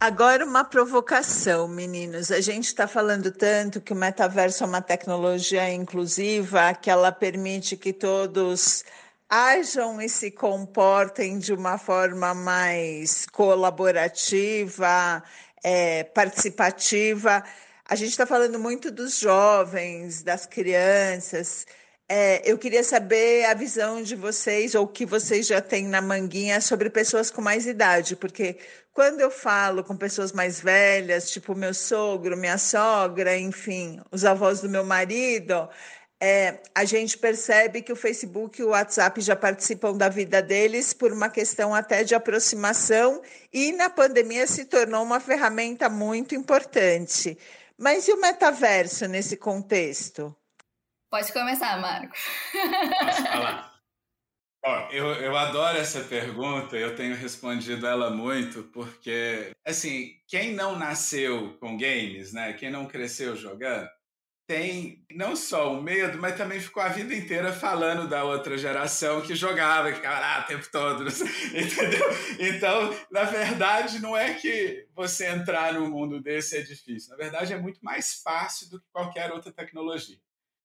Agora, 0.00 0.44
uma 0.44 0.62
provocação, 0.62 1.66
meninos. 1.66 2.30
A 2.30 2.40
gente 2.40 2.66
está 2.66 2.86
falando 2.86 3.32
tanto 3.32 3.80
que 3.80 3.92
o 3.92 3.96
metaverso 3.96 4.62
é 4.62 4.66
uma 4.66 4.80
tecnologia 4.80 5.72
inclusiva, 5.74 6.72
que 6.72 6.88
ela 6.88 7.10
permite 7.10 7.76
que 7.76 7.92
todos 7.92 8.84
ajam 9.28 10.00
e 10.00 10.08
se 10.08 10.30
comportem 10.30 11.38
de 11.38 11.52
uma 11.52 11.76
forma 11.76 12.32
mais 12.34 13.26
colaborativa, 13.26 15.22
é, 15.62 16.04
participativa. 16.04 17.44
A 17.84 17.94
gente 17.94 18.10
está 18.10 18.26
falando 18.26 18.58
muito 18.58 18.90
dos 18.90 19.18
jovens, 19.18 20.22
das 20.22 20.46
crianças. 20.46 21.66
É, 22.08 22.40
eu 22.50 22.56
queria 22.56 22.82
saber 22.82 23.44
a 23.44 23.54
visão 23.54 24.02
de 24.02 24.16
vocês, 24.16 24.74
ou 24.74 24.84
o 24.84 24.88
que 24.88 25.04
vocês 25.04 25.46
já 25.46 25.60
têm 25.60 25.86
na 25.86 26.00
manguinha, 26.00 26.58
sobre 26.60 26.88
pessoas 26.88 27.30
com 27.30 27.42
mais 27.42 27.66
idade, 27.66 28.16
porque 28.16 28.56
quando 28.94 29.20
eu 29.20 29.30
falo 29.30 29.84
com 29.84 29.94
pessoas 29.94 30.32
mais 30.32 30.58
velhas, 30.58 31.30
tipo 31.30 31.54
meu 31.54 31.74
sogro, 31.74 32.36
minha 32.36 32.56
sogra, 32.56 33.36
enfim, 33.36 34.00
os 34.10 34.24
avós 34.24 34.62
do 34.62 34.70
meu 34.70 34.84
marido, 34.84 35.68
é, 36.20 36.60
a 36.74 36.84
gente 36.84 37.16
percebe 37.16 37.80
que 37.80 37.92
o 37.92 37.96
Facebook 37.96 38.60
e 38.60 38.64
o 38.64 38.70
WhatsApp 38.70 39.20
já 39.20 39.36
participam 39.36 39.96
da 39.96 40.08
vida 40.08 40.42
deles 40.42 40.92
por 40.92 41.12
uma 41.12 41.28
questão 41.28 41.72
até 41.72 42.02
de 42.02 42.14
aproximação 42.14 43.22
e 43.52 43.72
na 43.72 43.88
pandemia 43.88 44.46
se 44.46 44.64
tornou 44.64 45.02
uma 45.04 45.20
ferramenta 45.20 45.88
muito 45.88 46.34
importante. 46.34 47.38
Mas 47.78 48.08
e 48.08 48.12
o 48.12 48.20
metaverso 48.20 49.06
nesse 49.06 49.36
contexto? 49.36 50.34
Pode 51.08 51.32
começar, 51.32 51.80
Marco. 51.80 52.14
Posso 53.00 53.22
falar? 53.22 53.78
Ó, 54.64 54.88
eu, 54.90 55.06
eu 55.14 55.36
adoro 55.36 55.78
essa 55.78 56.00
pergunta, 56.00 56.76
eu 56.76 56.96
tenho 56.96 57.14
respondido 57.14 57.86
ela 57.86 58.10
muito, 58.10 58.64
porque, 58.64 59.52
assim, 59.64 60.16
quem 60.26 60.52
não 60.52 60.76
nasceu 60.76 61.56
com 61.60 61.78
games, 61.78 62.32
né? 62.32 62.52
Quem 62.54 62.68
não 62.68 62.84
cresceu 62.84 63.36
jogando, 63.36 63.88
tem 64.48 65.04
não 65.10 65.36
só 65.36 65.74
o 65.74 65.82
medo, 65.82 66.16
mas 66.16 66.34
também 66.34 66.58
ficou 66.58 66.82
a 66.82 66.88
vida 66.88 67.14
inteira 67.14 67.52
falando 67.52 68.08
da 68.08 68.24
outra 68.24 68.56
geração 68.56 69.20
que 69.20 69.34
jogava, 69.34 69.90
que 69.90 69.96
ficava 69.96 70.20
lá 70.20 70.40
o 70.40 70.46
tempo 70.46 70.66
todo, 70.72 71.04
entendeu? 71.52 72.06
Então, 72.40 72.98
na 73.10 73.24
verdade, 73.24 74.00
não 74.00 74.16
é 74.16 74.32
que 74.32 74.86
você 74.94 75.26
entrar 75.26 75.74
num 75.74 75.90
mundo 75.90 76.18
desse 76.18 76.56
é 76.56 76.62
difícil. 76.62 77.10
Na 77.10 77.16
verdade, 77.16 77.52
é 77.52 77.58
muito 77.58 77.84
mais 77.84 78.22
fácil 78.22 78.70
do 78.70 78.80
que 78.80 78.86
qualquer 78.90 79.30
outra 79.30 79.52
tecnologia. 79.52 80.16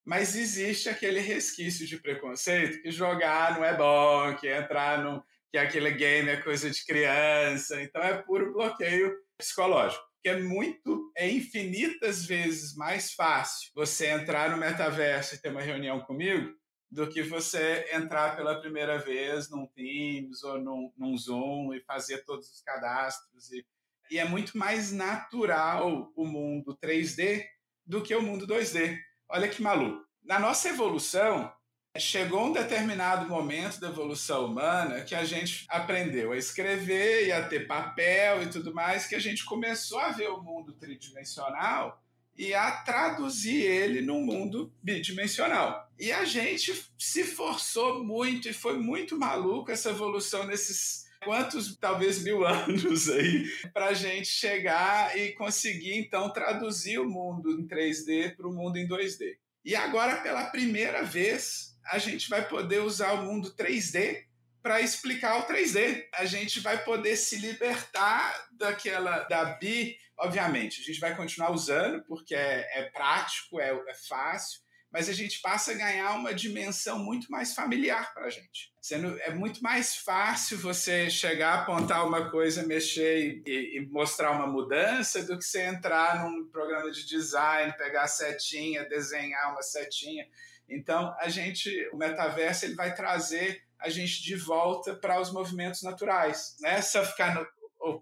Mas 0.05 0.33
existe 0.33 0.87
aquele 0.87 1.19
resquício 1.19 1.85
de 1.85 1.97
preconceito 1.97 2.81
que 2.81 2.89
jogar 2.89 3.57
não 3.57 3.65
é 3.65 3.75
bom, 3.75 4.33
que 4.35 4.47
entrar 4.47 5.03
no 5.03 5.21
que 5.51 5.57
aquele 5.57 5.91
game 5.91 6.29
é 6.29 6.37
coisa 6.37 6.69
de 6.69 6.85
criança. 6.85 7.81
Então 7.81 8.01
é 8.01 8.13
puro 8.13 8.53
bloqueio 8.53 9.13
psicológico. 9.37 10.12
Que 10.23 10.29
é 10.29 10.39
muito, 10.39 11.11
é 11.17 11.29
infinitas 11.29 12.25
vezes 12.25 12.75
mais 12.75 13.13
fácil 13.13 13.69
você 13.75 14.07
entrar 14.07 14.49
no 14.49 14.57
metaverso 14.57 15.35
e 15.35 15.37
ter 15.37 15.49
uma 15.49 15.61
reunião 15.61 15.99
comigo 15.99 16.55
do 16.89 17.09
que 17.09 17.23
você 17.23 17.89
entrar 17.91 18.35
pela 18.35 18.61
primeira 18.61 18.99
vez 18.99 19.49
num 19.49 19.65
Teams 19.67 20.43
ou 20.43 20.61
num, 20.61 20.93
num 20.95 21.17
Zoom 21.17 21.73
e 21.73 21.81
fazer 21.81 22.23
todos 22.23 22.49
os 22.49 22.61
cadastros. 22.61 23.51
E, 23.51 23.65
e 24.11 24.19
é 24.19 24.25
muito 24.25 24.57
mais 24.57 24.91
natural 24.91 26.11
o 26.15 26.25
mundo 26.25 26.77
3D 26.81 27.43
do 27.85 28.01
que 28.01 28.15
o 28.15 28.21
mundo 28.21 28.47
2D. 28.47 28.97
Olha 29.27 29.49
que 29.49 29.61
maluco. 29.61 30.05
Na 30.23 30.39
nossa 30.39 30.69
evolução, 30.69 31.51
chegou 31.99 32.47
um 32.47 32.51
determinado 32.51 33.29
momento 33.29 33.79
da 33.79 33.89
evolução 33.89 34.47
humana 34.47 35.01
que 35.01 35.13
a 35.13 35.23
gente 35.23 35.65
aprendeu 35.69 36.31
a 36.31 36.37
escrever 36.37 37.27
e 37.27 37.31
a 37.31 37.47
ter 37.47 37.67
papel 37.67 38.41
e 38.41 38.47
tudo 38.47 38.73
mais, 38.73 39.05
que 39.05 39.13
a 39.13 39.19
gente 39.19 39.45
começou 39.45 39.99
a 39.99 40.11
ver 40.11 40.29
o 40.29 40.41
mundo 40.41 40.73
tridimensional 40.73 42.01
e 42.35 42.51
a 42.51 42.71
traduzir 42.71 43.61
ele 43.61 44.01
num 44.01 44.25
mundo 44.25 44.73
bidimensional. 44.81 45.87
E 45.99 46.11
a 46.11 46.25
gente 46.25 46.73
se 46.97 47.23
forçou 47.23 48.03
muito 48.03 48.49
e 48.49 48.53
foi 48.53 48.79
muito 48.79 49.19
maluco 49.19 49.69
essa 49.69 49.91
evolução 49.91 50.47
nesses 50.47 51.05
quantos, 51.23 51.77
talvez 51.77 52.23
mil 52.23 52.41
anos 52.43 53.07
aí, 53.07 53.45
para 53.71 53.89
a 53.89 53.93
gente 53.93 54.27
chegar 54.27 55.15
e 55.15 55.33
conseguir, 55.33 55.95
então, 55.95 56.33
traduzir 56.33 56.97
o 56.97 57.07
mundo 57.07 57.51
em 57.51 57.67
3D 57.67 58.35
para 58.35 58.47
o 58.47 58.53
mundo 58.53 58.77
em 58.77 58.87
2D. 58.87 59.37
E 59.63 59.75
agora, 59.75 60.17
pela 60.17 60.45
primeira 60.45 61.03
vez, 61.03 61.72
a 61.85 61.97
gente 61.97 62.29
vai 62.29 62.47
poder 62.47 62.79
usar 62.79 63.13
o 63.13 63.23
mundo 63.23 63.53
3D 63.55 64.25
para 64.61 64.79
explicar 64.79 65.39
o 65.39 65.43
3D. 65.43 66.05
A 66.13 66.25
gente 66.25 66.61
vai 66.61 66.83
poder 66.83 67.17
se 67.17 67.37
libertar 67.37 68.47
daquela 68.53 69.19
da 69.23 69.45
bi, 69.45 69.97
obviamente. 70.17 70.81
A 70.81 70.83
gente 70.83 70.99
vai 70.99 71.15
continuar 71.15 71.51
usando 71.51 72.01
porque 72.03 72.33
é, 72.33 72.79
é 72.79 72.83
prático, 72.89 73.59
é, 73.59 73.69
é 73.69 73.93
fácil, 74.07 74.61
mas 74.93 75.09
a 75.09 75.13
gente 75.13 75.41
passa 75.41 75.71
a 75.71 75.75
ganhar 75.75 76.11
uma 76.11 76.33
dimensão 76.33 76.99
muito 76.99 77.29
mais 77.31 77.55
familiar 77.55 78.13
para 78.13 78.27
a 78.27 78.29
gente. 78.29 78.71
Sendo, 78.79 79.19
é 79.21 79.31
muito 79.31 79.61
mais 79.63 79.95
fácil 79.95 80.57
você 80.59 81.09
chegar, 81.09 81.61
apontar 81.61 82.07
uma 82.07 82.29
coisa, 82.29 82.61
mexer 82.61 83.41
e, 83.45 83.77
e, 83.77 83.87
mostrar 83.87 84.31
uma 84.31 84.45
mudança 84.45 85.23
do 85.23 85.35
que 85.35 85.43
você 85.43 85.63
entrar 85.63 86.23
num 86.23 86.45
programa 86.45 86.91
de 86.91 87.07
design, 87.07 87.73
pegar 87.75 88.03
a 88.03 88.07
setinha, 88.07 88.87
desenhar 88.87 89.51
uma 89.51 89.63
setinha. 89.63 90.27
Então, 90.69 91.15
a 91.19 91.29
gente, 91.29 91.69
o 91.91 91.97
metaverso, 91.97 92.65
ele 92.65 92.75
vai 92.75 92.93
trazer 92.95 93.61
a 93.79 93.89
gente 93.89 94.23
de 94.23 94.35
volta 94.35 94.95
para 94.95 95.19
os 95.19 95.31
movimentos 95.31 95.81
naturais. 95.83 96.55
Não 96.61 96.69
é 96.69 96.81
só 96.81 97.03
ficar 97.03 97.35
no, 97.35 97.45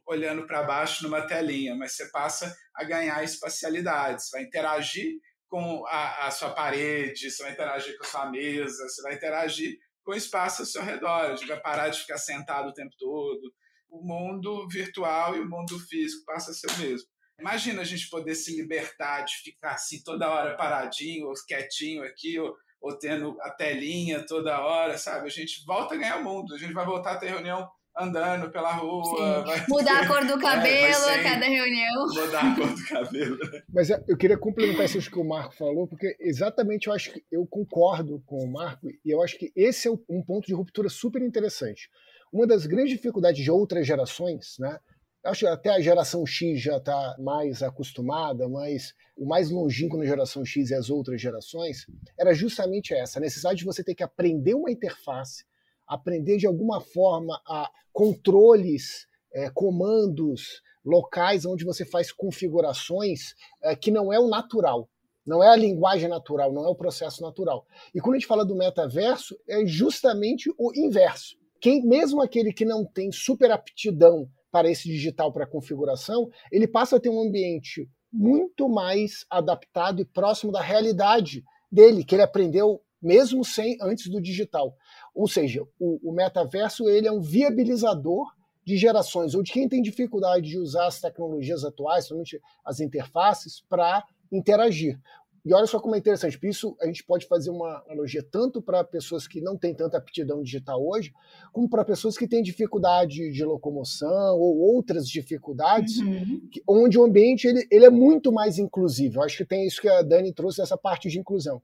olhando 0.06 0.46
para 0.46 0.63
baixo 0.63 1.03
numa 1.03 1.25
telinha, 1.25 1.75
mas 1.75 1.94
você 1.94 2.10
passa 2.12 2.56
a 2.75 2.84
ganhar 2.84 3.24
espacialidade, 3.24 4.24
você 4.24 4.38
vai 4.38 4.46
interagir 4.46 5.20
com 5.48 5.86
a, 5.88 6.27
a, 6.27 6.32
sua 6.32 6.51
parede, 6.51 7.30
você 7.30 7.44
vai 7.44 7.51
interagir 7.51 7.98
com 7.98 8.06
a 8.06 8.08
sua 8.08 8.32
mesa, 8.32 8.88
você 8.88 9.01
vai 9.01 9.15
interagir 9.15 9.77
com 10.03 10.12
o 10.12 10.15
espaço 10.15 10.62
ao 10.62 10.65
seu 10.65 10.82
redor. 10.82 11.32
A 11.32 11.36
gente 11.36 11.48
vai 11.48 11.60
parar 11.60 11.89
de 11.89 12.00
ficar 12.00 12.18
sentado 12.18 12.70
o 12.70 12.74
tempo 12.74 12.96
todo. 12.98 13.53
O 13.89 14.01
mundo 14.01 14.68
virtual 14.70 15.36
e 15.36 15.41
o 15.41 15.50
mundo 15.50 15.77
físico 15.80 16.24
passa 16.25 16.51
a 16.51 16.53
ser 16.53 16.68
o 16.72 16.77
mesmo. 16.77 17.10
Imagina 17.41 17.81
a 17.81 17.86
gente 17.86 18.07
poder 18.10 18.36
se 18.36 18.55
libertar 18.55 19.21
de 19.24 19.33
ficar 19.38 19.71
assim 19.71 20.01
toda 20.03 20.29
hora 20.29 20.55
paradinho, 20.55 21.27
ou 21.27 21.33
quietinho 21.48 22.03
aqui, 22.03 22.39
ou, 22.39 22.55
ou 22.79 22.98
tendo 22.98 23.36
a 23.41 23.50
telinha 23.50 24.24
toda 24.25 24.62
hora, 24.62 24.95
sabe? 24.98 25.25
A 25.25 25.31
gente 25.31 25.65
volta 25.65 25.95
a 25.95 25.98
ganhar 25.98 26.17
o 26.19 26.24
mundo, 26.24 26.53
a 26.53 26.57
gente 26.57 26.74
vai 26.74 26.86
voltar 26.86 27.13
a 27.13 27.17
ter 27.17 27.29
reunião 27.29 27.67
andando 27.98 28.51
pela 28.51 28.74
rua. 28.74 29.43
Mudar 29.67 30.03
a 30.03 30.07
cor 30.07 30.25
do 30.25 30.33
é, 30.39 30.41
cabelo 30.41 31.05
é, 31.05 31.15
a 31.15 31.24
cada 31.24 31.45
reunião. 31.45 32.07
Mudar 32.07 32.51
a 32.51 32.55
cor 32.55 32.69
do 32.69 32.86
cabelo. 32.86 33.38
Mas 33.74 33.89
é, 33.89 34.03
eu 34.07 34.15
queria 34.15 34.38
complementar 34.38 34.86
isso 34.86 35.12
que 35.12 35.19
o 35.19 35.27
Marco 35.27 35.55
falou, 35.55 35.88
porque 35.88 36.15
exatamente 36.19 36.88
eu 36.88 36.93
acho 36.93 37.12
que 37.12 37.24
eu 37.31 37.45
concordo 37.45 38.21
com 38.25 38.38
o 38.38 38.51
Marco 38.51 38.88
e 38.88 39.10
eu 39.10 39.21
acho 39.21 39.38
que 39.38 39.51
esse 39.55 39.88
é 39.88 39.91
um 39.91 40.24
ponto 40.24 40.45
de 40.45 40.53
ruptura 40.53 40.89
super 40.89 41.21
interessante. 41.21 41.89
Uma 42.31 42.48
das 42.48 42.65
grandes 42.65 42.91
dificuldades 42.91 43.43
de 43.43 43.51
outras 43.51 43.86
gerações, 43.86 44.55
né? 44.57 44.79
Acho 45.24 45.42
que 45.42 45.48
até 45.48 45.70
a 45.70 45.82
geração 45.82 46.25
X 46.25 46.60
já 46.60 46.78
está 46.78 47.16
mais 47.20 47.62
acostumada, 47.62 48.50
mas 48.50 48.94
o 49.16 49.25
mais 49.25 49.51
longínquo 49.51 49.98
na 49.98 50.06
geração 50.06 50.44
X 50.44 50.72
e 50.72 50.75
as 50.75 50.90
outras 50.90 51.22
gerações 51.22 51.86
era 52.18 52.34
justamente 52.34 52.94
essa, 52.94 53.20
a 53.20 53.22
necessidade 53.22 53.60
de 53.60 53.66
você 53.66 53.84
ter 53.84 53.94
que 53.94 54.04
aprender 54.04 54.56
uma 54.56 54.72
interface 54.72 55.46
aprender 55.92 56.38
de 56.38 56.48
alguma 56.48 56.80
forma 56.80 57.42
a 57.46 57.70
controles, 57.92 59.08
é, 59.34 59.50
comandos 59.50 60.62
locais 60.86 61.46
onde 61.46 61.66
você 61.66 61.84
faz 61.84 62.13
configurações 62.13 63.36
é, 63.62 63.75
que 63.75 63.92
não 63.92 64.12
é 64.12 64.18
o 64.18 64.30
natural. 64.30 64.90
Não 65.25 65.44
é 65.44 65.50
a 65.50 65.56
linguagem 65.56 66.10
natural, 66.10 66.51
não 66.51 66.66
é 66.66 66.70
o 66.70 66.75
processo 66.75 67.22
natural. 67.22 67.68
E 67.94 68.00
quando 68.00 68.16
a 68.16 68.18
gente 68.20 68.28
fala 68.28 68.46
do 68.46 68.56
metaverso, 68.56 69.38
é 69.48 69.66
justamente 69.66 70.50
o 70.58 70.72
inverso. 70.74 71.38
Quem, 71.60 71.86
mesmo 71.86 72.22
aquele 72.22 72.51
que 72.51 72.66
não 72.66 72.84
tem 72.86 73.12
super 73.12 73.51
aptidão 73.51 74.28
para 74.51 74.70
esse 74.70 74.88
digital 74.89 75.31
para 75.31 75.48
configuração, 75.48 76.29
ele 76.51 76.67
passa 76.67 76.98
a 76.98 77.00
ter 77.00 77.10
um 77.10 77.22
ambiente 77.22 77.89
muito 78.12 78.67
mais 78.67 79.25
adaptado 79.29 80.01
e 80.01 80.05
próximo 80.05 80.51
da 80.51 80.62
realidade 80.62 81.43
dele, 81.72 82.03
que 82.03 82.15
ele 82.15 82.22
aprendeu 82.22 82.81
mesmo 83.01 83.43
sem 83.43 83.77
antes 83.81 84.08
do 84.10 84.22
digital. 84.22 84.75
Ou 85.15 85.27
seja, 85.27 85.63
o, 85.79 86.10
o 86.10 86.13
metaverso 86.13 86.88
ele 86.89 87.08
é 87.08 87.12
um 87.12 87.22
viabilizador 87.22 88.27
de 88.63 88.77
gerações 88.77 89.34
ou 89.34 89.41
de 89.41 89.51
quem 89.51 89.67
tem 89.67 89.81
dificuldade 89.81 90.48
de 90.48 90.60
usar 90.60 90.88
as 90.88 91.00
tecnologias 91.00 91.63
atuais, 91.63 92.05
somente 92.05 92.39
as 92.63 92.79
interfaces, 92.79 93.63
para 93.67 94.03
interagir. 94.31 95.00
E 95.43 95.53
olha 95.53 95.65
só 95.65 95.79
como 95.79 95.95
é 95.95 95.98
interessante, 95.98 96.38
por 96.38 96.48
isso 96.48 96.77
a 96.79 96.86
gente 96.86 97.03
pode 97.03 97.27
fazer 97.27 97.50
uma 97.50 97.83
analogia 97.88 98.24
tanto 98.24 98.62
para 98.62 98.83
pessoas 98.83 99.27
que 99.27 99.41
não 99.41 99.57
têm 99.57 99.74
tanta 99.74 99.98
aptidão 99.98 100.43
digital 100.43 100.79
hoje, 100.88 101.12
como 101.51 101.67
para 101.67 101.83
pessoas 101.83 102.15
que 102.15 102.27
têm 102.27 102.43
dificuldade 102.43 103.31
de 103.31 103.43
locomoção 103.43 104.38
ou 104.38 104.60
outras 104.60 105.07
dificuldades, 105.07 105.98
uhum. 105.98 106.48
que, 106.51 106.62
onde 106.67 107.00
o 107.00 107.03
ambiente 107.03 107.48
ele, 107.48 107.67
ele 107.71 107.86
é 107.86 107.89
muito 107.89 108.31
mais 108.31 108.60
inclusivo. 108.60 109.17
Eu 109.17 109.24
acho 109.24 109.38
que 109.38 109.45
tem 109.45 109.65
isso 109.65 109.81
que 109.81 109.89
a 109.89 110.03
Dani 110.03 110.31
trouxe, 110.33 110.62
essa 110.62 110.77
parte 110.77 111.10
de 111.10 111.19
inclusão. 111.19 111.62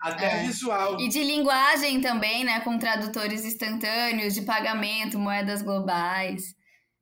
Até 0.00 0.26
é. 0.26 0.46
visual. 0.46 1.00
E 1.00 1.08
de 1.08 1.22
linguagem 1.24 2.00
também, 2.00 2.44
né? 2.44 2.60
Com 2.60 2.78
tradutores 2.78 3.44
instantâneos, 3.44 4.34
de 4.34 4.42
pagamento, 4.42 5.18
moedas 5.18 5.62
globais. 5.62 6.54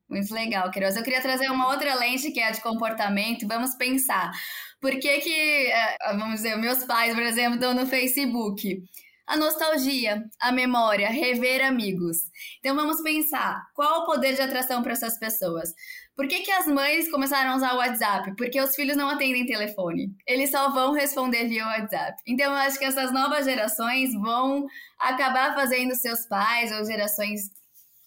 Muito 0.08 0.32
legal, 0.32 0.70
Queiroz. 0.70 0.94
Eu 0.94 1.02
queria 1.02 1.20
trazer 1.20 1.48
uma 1.50 1.68
outra 1.68 1.94
lente 1.94 2.30
que 2.30 2.38
é 2.38 2.48
a 2.48 2.50
de 2.50 2.60
comportamento. 2.60 3.48
Vamos 3.48 3.74
pensar. 3.74 4.30
Por 4.82 4.98
que 4.98 5.20
que, 5.20 5.66
é, 5.70 5.96
vamos 6.18 6.34
dizer, 6.34 6.56
meus 6.56 6.82
pais, 6.82 7.14
por 7.14 7.22
exemplo, 7.22 7.54
estão 7.54 7.72
no 7.72 7.86
Facebook? 7.86 8.82
A 9.24 9.36
nostalgia, 9.36 10.24
a 10.40 10.50
memória, 10.50 11.08
rever 11.08 11.64
amigos. 11.64 12.16
Então 12.58 12.74
vamos 12.74 13.00
pensar, 13.00 13.62
qual 13.74 14.02
o 14.02 14.06
poder 14.06 14.34
de 14.34 14.42
atração 14.42 14.82
para 14.82 14.92
essas 14.92 15.16
pessoas? 15.20 15.72
Por 16.16 16.26
que, 16.26 16.40
que 16.40 16.50
as 16.50 16.66
mães 16.66 17.08
começaram 17.12 17.52
a 17.52 17.56
usar 17.56 17.74
o 17.74 17.78
WhatsApp? 17.78 18.34
Porque 18.36 18.60
os 18.60 18.74
filhos 18.74 18.96
não 18.96 19.08
atendem 19.08 19.46
telefone. 19.46 20.08
Eles 20.26 20.50
só 20.50 20.70
vão 20.72 20.92
responder 20.92 21.46
via 21.46 21.64
WhatsApp. 21.64 22.20
Então, 22.26 22.46
eu 22.46 22.58
acho 22.58 22.76
que 22.76 22.84
essas 22.84 23.12
novas 23.12 23.44
gerações 23.44 24.12
vão 24.14 24.66
acabar 24.98 25.54
fazendo 25.54 25.94
seus 25.94 26.26
pais 26.26 26.72
ou 26.72 26.84
gerações 26.84 27.42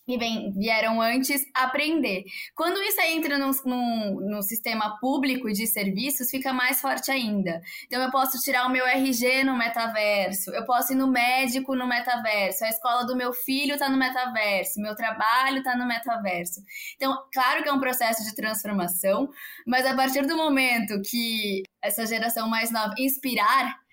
que 0.05 0.17
vem, 0.17 0.51
vieram 0.51 1.01
antes 1.01 1.45
aprender. 1.53 2.24
Quando 2.53 2.81
isso 2.81 3.01
entra 3.01 3.38
no, 3.38 3.51
no, 3.65 4.21
no, 4.21 4.41
sistema 4.43 4.97
público 5.00 5.51
de 5.51 5.65
serviços, 5.65 6.29
fica 6.29 6.53
mais 6.53 6.79
forte 6.79 7.09
ainda. 7.09 7.59
Então, 7.88 8.01
eu 8.01 8.12
posso 8.12 8.39
tirar 8.39 8.67
o 8.67 8.69
meu 8.69 8.85
RG 8.85 9.43
no 9.43 9.57
metaverso, 9.57 10.51
eu 10.51 10.63
posso 10.65 10.93
ir 10.93 10.95
no 10.95 11.07
médico 11.07 11.75
no 11.75 11.88
metaverso, 11.88 12.63
a 12.63 12.69
escola 12.69 13.05
do 13.05 13.15
meu 13.15 13.33
filho 13.33 13.74
está 13.74 13.89
no 13.89 13.97
metaverso, 13.97 14.79
meu 14.79 14.95
trabalho 14.95 15.57
está 15.57 15.75
no 15.75 15.88
metaverso. 15.88 16.62
Então, 16.95 17.17
claro 17.33 17.63
que 17.63 17.69
é 17.69 17.74
um 17.74 17.79
processo 17.79 18.24
de 18.24 18.35
transformação, 18.35 19.29
mas 19.65 19.85
a 19.85 19.95
partir 19.95 20.25
do 20.27 20.38
momento 20.38 21.01
que 21.01 21.63
essa 21.81 22.05
geração 22.05 22.47
mais 22.47 22.71
nova 22.71 22.93
inspirar 23.00 23.85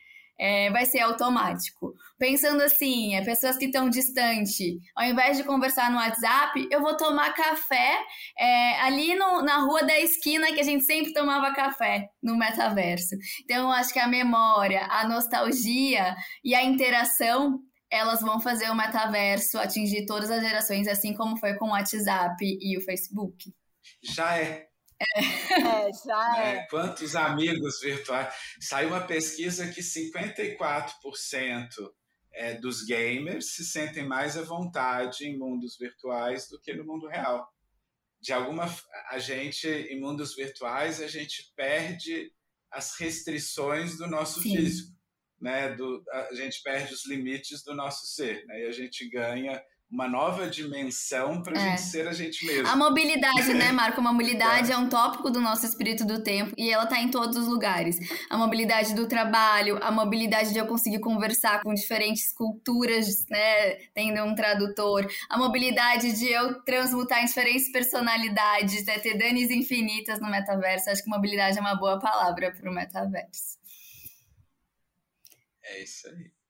é, 0.43 0.71
vai 0.71 0.85
ser 0.85 0.99
automático. 0.99 1.95
Pensando 2.19 2.63
assim, 2.63 3.15
é, 3.15 3.25
pessoas 3.25 3.57
que 3.57 3.67
estão 3.67 3.89
distante, 3.89 4.77
ao 4.97 5.05
invés 5.05 5.37
de 5.37 5.45
conversar 5.45 5.89
no 5.89 5.99
WhatsApp, 5.99 6.67
eu 6.69 6.81
vou 6.81 6.97
tomar 6.97 7.33
café 7.33 7.97
é, 8.37 8.81
ali 8.81 9.15
no, 9.15 9.41
na 9.43 9.59
rua 9.59 9.85
da 9.85 9.97
esquina 10.01 10.53
que 10.53 10.59
a 10.59 10.65
gente 10.65 10.85
sempre 10.85 11.13
tomava 11.13 11.55
café 11.55 12.09
no 12.21 12.37
metaverso. 12.37 13.15
Então, 13.45 13.69
eu 13.69 13.71
acho 13.71 13.93
que 13.93 14.01
a 14.01 14.09
memória, 14.09 14.85
a 14.91 15.07
nostalgia 15.07 16.17
e 16.45 16.57
a 16.57 16.65
interação 16.65 17.61
elas 17.89 18.21
vão 18.21 18.41
fazer 18.41 18.69
o 18.71 18.75
metaverso 18.75 19.59
atingir 19.59 20.07
todas 20.07 20.31
as 20.31 20.43
gerações, 20.43 20.89
assim 20.89 21.15
como 21.15 21.37
foi 21.37 21.55
com 21.55 21.67
o 21.67 21.73
WhatsApp 21.73 22.37
e 22.41 22.77
o 22.77 22.81
Facebook. 22.81 23.53
Já 24.03 24.39
é. 24.39 24.72
É, 25.17 25.93
já 26.07 26.43
é. 26.43 26.57
é. 26.57 26.67
Quantos 26.71 27.15
amigos 27.17 27.81
virtuais? 27.81 28.35
Saiu 28.61 28.89
uma 28.89 29.01
pesquisa 29.01 29.69
que 29.69 29.81
54% 29.81 31.69
é, 32.33 32.55
dos 32.55 32.83
gamers 32.85 33.55
se 33.55 33.65
sentem 33.65 34.07
mais 34.07 34.37
à 34.37 34.43
vontade 34.43 35.27
em 35.27 35.39
mundos 35.39 35.77
virtuais 35.79 36.49
do 36.49 36.61
que 36.61 36.73
no 36.75 36.85
mundo 36.85 37.07
real. 37.07 37.53
De 38.21 38.33
alguma 38.33 38.65
a 39.11 39.19
gente 39.19 39.69
em 39.69 40.01
mundos 40.01 40.35
virtuais 40.35 41.03
a 41.03 41.09
gente 41.09 41.53
perde 41.57 42.33
as 42.71 42.97
restrições 42.99 43.99
do 43.99 44.07
nosso 44.07 44.41
Sim. 44.41 44.57
físico, 44.57 44.97
né? 45.41 45.75
Do, 45.75 46.03
a 46.11 46.35
gente 46.35 46.63
perde 46.63 46.95
os 46.95 47.07
limites 47.07 47.63
do 47.63 47.75
nosso 47.75 48.07
ser, 48.07 48.47
né? 48.47 48.63
E 48.63 48.67
a 48.67 48.73
gente 48.73 49.09
ganha 49.11 49.63
uma 49.93 50.09
nova 50.09 50.49
dimensão 50.49 51.43
para 51.43 51.59
a 51.59 51.63
é. 51.63 51.71
gente 51.71 51.83
ser 51.83 52.09
a 52.09 52.15
gente 52.15 52.47
mesmo. 52.47 52.67
A 52.67 52.75
mobilidade, 52.75 53.53
né, 53.53 53.71
Marco? 53.73 54.01
A 54.01 54.13
mobilidade 54.13 54.73
é. 54.73 54.75
é. 54.75 54.79
um 54.79 54.89
tópico 54.89 55.29
do 55.31 55.39
nosso 55.39 55.67
espírito 55.67 56.03
do 56.07 56.23
tempo 56.23 56.55
e 56.57 56.71
ela 56.71 56.85
está 56.85 56.99
em 56.99 57.11
todos 57.11 57.37
os 57.37 57.47
lugares. 57.47 57.99
A 58.31 58.39
mobilidade 58.39 58.95
do 58.95 59.07
trabalho, 59.07 59.79
a 59.83 59.91
mobilidade 59.91 60.51
de 60.51 60.59
eu 60.59 60.67
conseguir 60.67 60.99
conversar 61.01 61.63
com 61.63 61.75
diferentes 61.75 62.33
culturas, 62.33 63.27
né, 63.29 63.75
tendo 63.93 64.23
um 64.25 64.35
tradutor, 64.35 65.07
a 65.29 65.37
mobilidade 65.37 66.19
de 66.19 66.27
eu 66.27 66.63
transmutar 66.63 67.23
em 67.23 67.27
diferentes 67.27 67.71
personalidades, 67.71 68.87
né, 68.87 68.99
ter 68.99 69.19
danes 69.19 69.51
infinitas 69.51 70.19
no 70.21 70.31
metaverso. 70.31 70.89
Acho 70.89 71.05
que 71.05 71.11
mobilidade 71.11 71.59
é 71.59 71.61
uma 71.61 71.75
boa 71.75 72.01
palavra 72.01 72.51
para 72.51 72.71
o 72.71 72.75
metaverso. 72.75 73.59
É 75.63 75.83
isso 75.83 76.09
aí. 76.09 76.42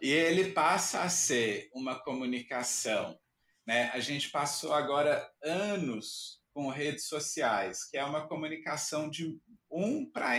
E 0.00 0.10
ele 0.10 0.52
passa 0.52 1.02
a 1.02 1.08
ser 1.08 1.70
uma 1.72 2.02
comunicação. 2.02 3.18
Né? 3.66 3.90
A 3.90 4.00
gente 4.00 4.30
passou 4.30 4.72
agora 4.72 5.30
anos 5.42 6.40
com 6.52 6.68
redes 6.68 7.06
sociais, 7.06 7.88
que 7.88 7.96
é 7.96 8.04
uma 8.04 8.26
comunicação 8.26 9.08
de 9.08 9.38
um 9.70 10.10
para 10.10 10.38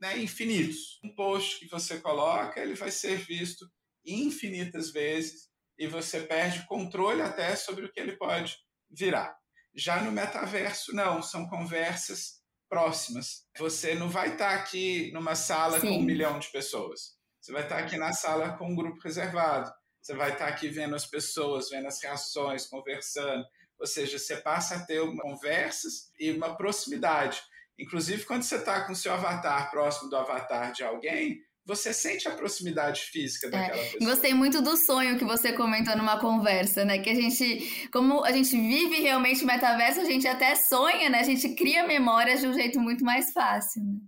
né, 0.00 0.18
infinitos. 0.18 1.00
Um 1.02 1.14
post 1.14 1.58
que 1.58 1.68
você 1.68 2.00
coloca, 2.00 2.60
ele 2.60 2.74
vai 2.74 2.90
ser 2.90 3.16
visto 3.16 3.68
infinitas 4.04 4.90
vezes 4.90 5.48
e 5.78 5.86
você 5.86 6.20
perde 6.20 6.66
controle 6.66 7.22
até 7.22 7.54
sobre 7.56 7.84
o 7.84 7.92
que 7.92 8.00
ele 8.00 8.16
pode 8.16 8.56
virar. 8.90 9.36
Já 9.74 10.02
no 10.02 10.10
metaverso, 10.10 10.94
não, 10.94 11.22
são 11.22 11.48
conversas 11.48 12.40
próximas. 12.68 13.46
Você 13.58 13.94
não 13.94 14.08
vai 14.08 14.32
estar 14.32 14.54
aqui 14.54 15.10
numa 15.12 15.34
sala 15.34 15.80
Sim. 15.80 15.88
com 15.88 15.98
um 15.98 16.02
milhão 16.02 16.38
de 16.38 16.48
pessoas. 16.50 17.17
Você 17.48 17.52
vai 17.54 17.62
estar 17.62 17.78
aqui 17.78 17.96
na 17.96 18.12
sala 18.12 18.50
com 18.58 18.70
um 18.70 18.74
grupo 18.74 19.00
reservado. 19.02 19.72
Você 20.02 20.14
vai 20.14 20.32
estar 20.32 20.48
aqui 20.48 20.68
vendo 20.68 20.94
as 20.94 21.06
pessoas, 21.06 21.70
vendo 21.70 21.86
as 21.86 22.02
reações, 22.02 22.66
conversando. 22.66 23.42
Ou 23.80 23.86
seja, 23.86 24.18
você 24.18 24.36
passa 24.36 24.74
a 24.74 24.80
ter 24.84 25.00
conversas 25.16 26.12
e 26.20 26.30
uma 26.30 26.54
proximidade. 26.54 27.40
Inclusive, 27.78 28.26
quando 28.26 28.42
você 28.42 28.56
está 28.56 28.84
com 28.84 28.92
o 28.92 28.94
seu 28.94 29.14
avatar 29.14 29.70
próximo 29.70 30.10
do 30.10 30.16
avatar 30.16 30.72
de 30.72 30.84
alguém, 30.84 31.40
você 31.64 31.94
sente 31.94 32.28
a 32.28 32.32
proximidade 32.32 33.00
física 33.04 33.46
é, 33.46 33.50
daquela 33.50 33.80
é, 33.80 33.92
pessoa. 33.92 34.10
Gostei 34.10 34.34
muito 34.34 34.60
do 34.60 34.76
sonho 34.76 35.18
que 35.18 35.24
você 35.24 35.50
comentou 35.54 35.96
numa 35.96 36.20
conversa, 36.20 36.84
né? 36.84 36.98
Que 36.98 37.08
a 37.08 37.14
gente, 37.14 37.88
como 37.90 38.26
a 38.26 38.30
gente 38.30 38.50
vive 38.50 39.00
realmente 39.00 39.42
o 39.42 39.46
metaverso, 39.46 40.00
a 40.00 40.04
gente 40.04 40.28
até 40.28 40.54
sonha, 40.54 41.08
né? 41.08 41.20
A 41.20 41.24
gente 41.24 41.48
cria 41.54 41.86
memórias 41.86 42.40
de 42.40 42.46
um 42.46 42.52
jeito 42.52 42.78
muito 42.78 43.02
mais 43.02 43.32
fácil. 43.32 43.82
Né? 43.82 44.00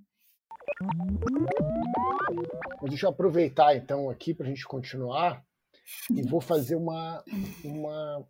Mas 2.80 2.90
deixa 2.90 3.06
eu 3.06 3.10
aproveitar 3.10 3.76
então 3.76 4.08
aqui 4.08 4.32
para 4.32 4.46
a 4.46 4.48
gente 4.48 4.64
continuar 4.64 5.44
e 6.14 6.22
vou 6.22 6.40
fazer 6.40 6.76
uma, 6.76 7.22
uma 7.64 8.26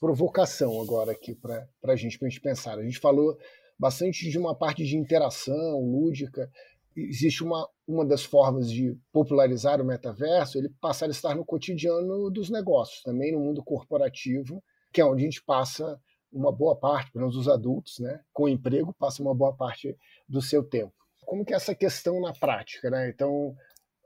provocação 0.00 0.80
agora 0.80 1.12
aqui 1.12 1.34
para 1.34 1.68
a 1.84 1.96
gente, 1.96 2.18
para 2.18 2.26
a 2.26 2.30
gente 2.30 2.40
pensar. 2.40 2.78
A 2.78 2.82
gente 2.82 2.98
falou 2.98 3.38
bastante 3.78 4.30
de 4.30 4.38
uma 4.38 4.54
parte 4.54 4.84
de 4.84 4.96
interação 4.96 5.80
lúdica. 5.80 6.50
Existe 6.96 7.44
uma, 7.44 7.68
uma 7.86 8.04
das 8.04 8.24
formas 8.24 8.70
de 8.70 8.98
popularizar 9.12 9.80
o 9.80 9.84
metaverso, 9.84 10.58
ele 10.58 10.70
passar 10.80 11.06
a 11.06 11.10
estar 11.10 11.34
no 11.34 11.44
cotidiano 11.44 12.30
dos 12.30 12.50
negócios, 12.50 13.02
também 13.02 13.32
no 13.32 13.40
mundo 13.40 13.62
corporativo, 13.62 14.62
que 14.92 15.00
é 15.00 15.04
onde 15.04 15.22
a 15.22 15.24
gente 15.24 15.42
passa 15.42 16.00
uma 16.32 16.52
boa 16.52 16.76
parte, 16.76 17.12
pelo 17.12 17.26
menos 17.26 17.36
os 17.36 17.48
adultos, 17.48 17.98
né, 17.98 18.20
com 18.32 18.48
emprego, 18.48 18.94
passa 18.98 19.22
uma 19.22 19.34
boa 19.34 19.52
parte 19.52 19.96
do 20.28 20.40
seu 20.40 20.62
tempo. 20.62 20.92
Como 21.26 21.44
que 21.44 21.52
é 21.52 21.56
essa 21.56 21.74
questão 21.74 22.20
na 22.20 22.32
prática, 22.32 22.90
né? 22.90 23.08
Então, 23.08 23.54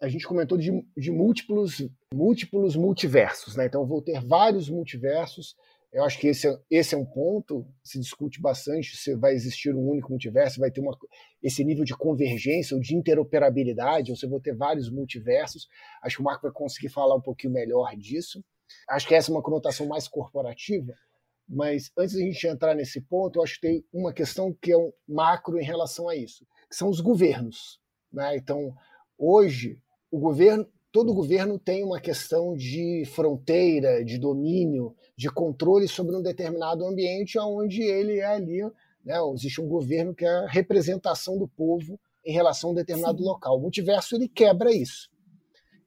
a 0.05 0.09
gente 0.09 0.27
comentou 0.27 0.59
de, 0.59 0.71
de 0.97 1.11
múltiplos, 1.11 1.83
múltiplos 2.12 2.77
multiversos, 2.77 3.57
né? 3.57 3.67
Então 3.67 3.87
vou 3.87 4.03
ter 4.03 4.21
vários 4.21 4.69
multiversos. 4.69 5.57
Eu 5.90 6.05
acho 6.05 6.19
que 6.19 6.27
esse 6.27 6.49
é, 6.49 6.59
esse 6.71 6.95
é 6.95 6.99
um 6.99 7.07
ponto, 7.07 7.67
se 7.83 7.99
discute 7.99 8.40
bastante 8.40 8.97
se 8.97 9.14
vai 9.14 9.33
existir 9.33 9.75
um 9.75 9.88
único 9.88 10.11
multiverso, 10.11 10.61
vai 10.61 10.71
ter 10.71 10.81
uma, 10.81 10.97
esse 11.43 11.64
nível 11.64 11.85
de 11.85 11.97
convergência 11.97 12.75
ou 12.75 12.81
de 12.81 12.95
interoperabilidade, 12.97 14.11
ou 14.11 14.17
se 14.17 14.27
eu 14.27 14.31
vou 14.31 14.40
ter 14.40 14.55
vários 14.55 14.90
multiversos. 14.90 15.69
Acho 16.03 16.17
que 16.17 16.23
o 16.23 16.25
Marco 16.25 16.43
vai 16.43 16.53
conseguir 16.53 16.88
falar 16.88 17.14
um 17.14 17.23
pouquinho 17.23 17.53
melhor 17.53 17.97
disso. 17.97 18.45
Acho 18.88 19.07
que 19.07 19.14
essa 19.14 19.31
é 19.31 19.35
uma 19.35 19.43
conotação 19.43 19.87
mais 19.87 20.09
corporativa, 20.09 20.93
mas 21.49 21.90
antes 21.97 22.17
de 22.17 22.23
a 22.23 22.27
gente 22.27 22.47
entrar 22.47 22.75
nesse 22.75 23.01
ponto, 23.01 23.38
eu 23.38 23.43
acho 23.43 23.55
que 23.55 23.67
tem 23.69 23.85
uma 23.93 24.12
questão 24.12 24.53
que 24.61 24.73
é 24.73 24.77
um 24.77 24.93
macro 25.09 25.59
em 25.61 25.64
relação 25.64 26.09
a 26.09 26.17
isso, 26.17 26.45
que 26.69 26.77
são 26.77 26.88
os 26.88 27.01
governos. 27.01 27.79
Né? 28.12 28.37
Então, 28.37 28.75
hoje, 29.19 29.79
o 30.14 30.18
governo, 30.20 30.64
todo 30.92 31.12
governo 31.12 31.59
tem 31.59 31.83
uma 31.83 32.00
questão 32.00 32.55
de 32.55 33.03
fronteira, 33.05 34.05
de 34.05 34.16
domínio, 34.16 34.94
de 35.16 35.29
controle 35.29 35.88
sobre 35.88 36.14
um 36.14 36.22
determinado 36.22 36.87
ambiente 36.87 37.37
onde 37.37 37.83
ele 37.83 38.20
é 38.20 38.27
ali, 38.27 38.62
né? 39.05 39.16
existe 39.35 39.61
um 39.61 39.66
governo 39.66 40.14
que 40.14 40.24
é 40.24 40.29
a 40.29 40.46
representação 40.46 41.37
do 41.37 41.48
povo 41.48 41.98
em 42.24 42.33
relação 42.33 42.70
a 42.70 42.72
um 42.72 42.77
determinado 42.77 43.18
Sim. 43.18 43.24
local. 43.24 43.59
O 43.59 43.61
multiverso 43.61 44.14
ele 44.14 44.29
quebra 44.29 44.72
isso. 44.72 45.11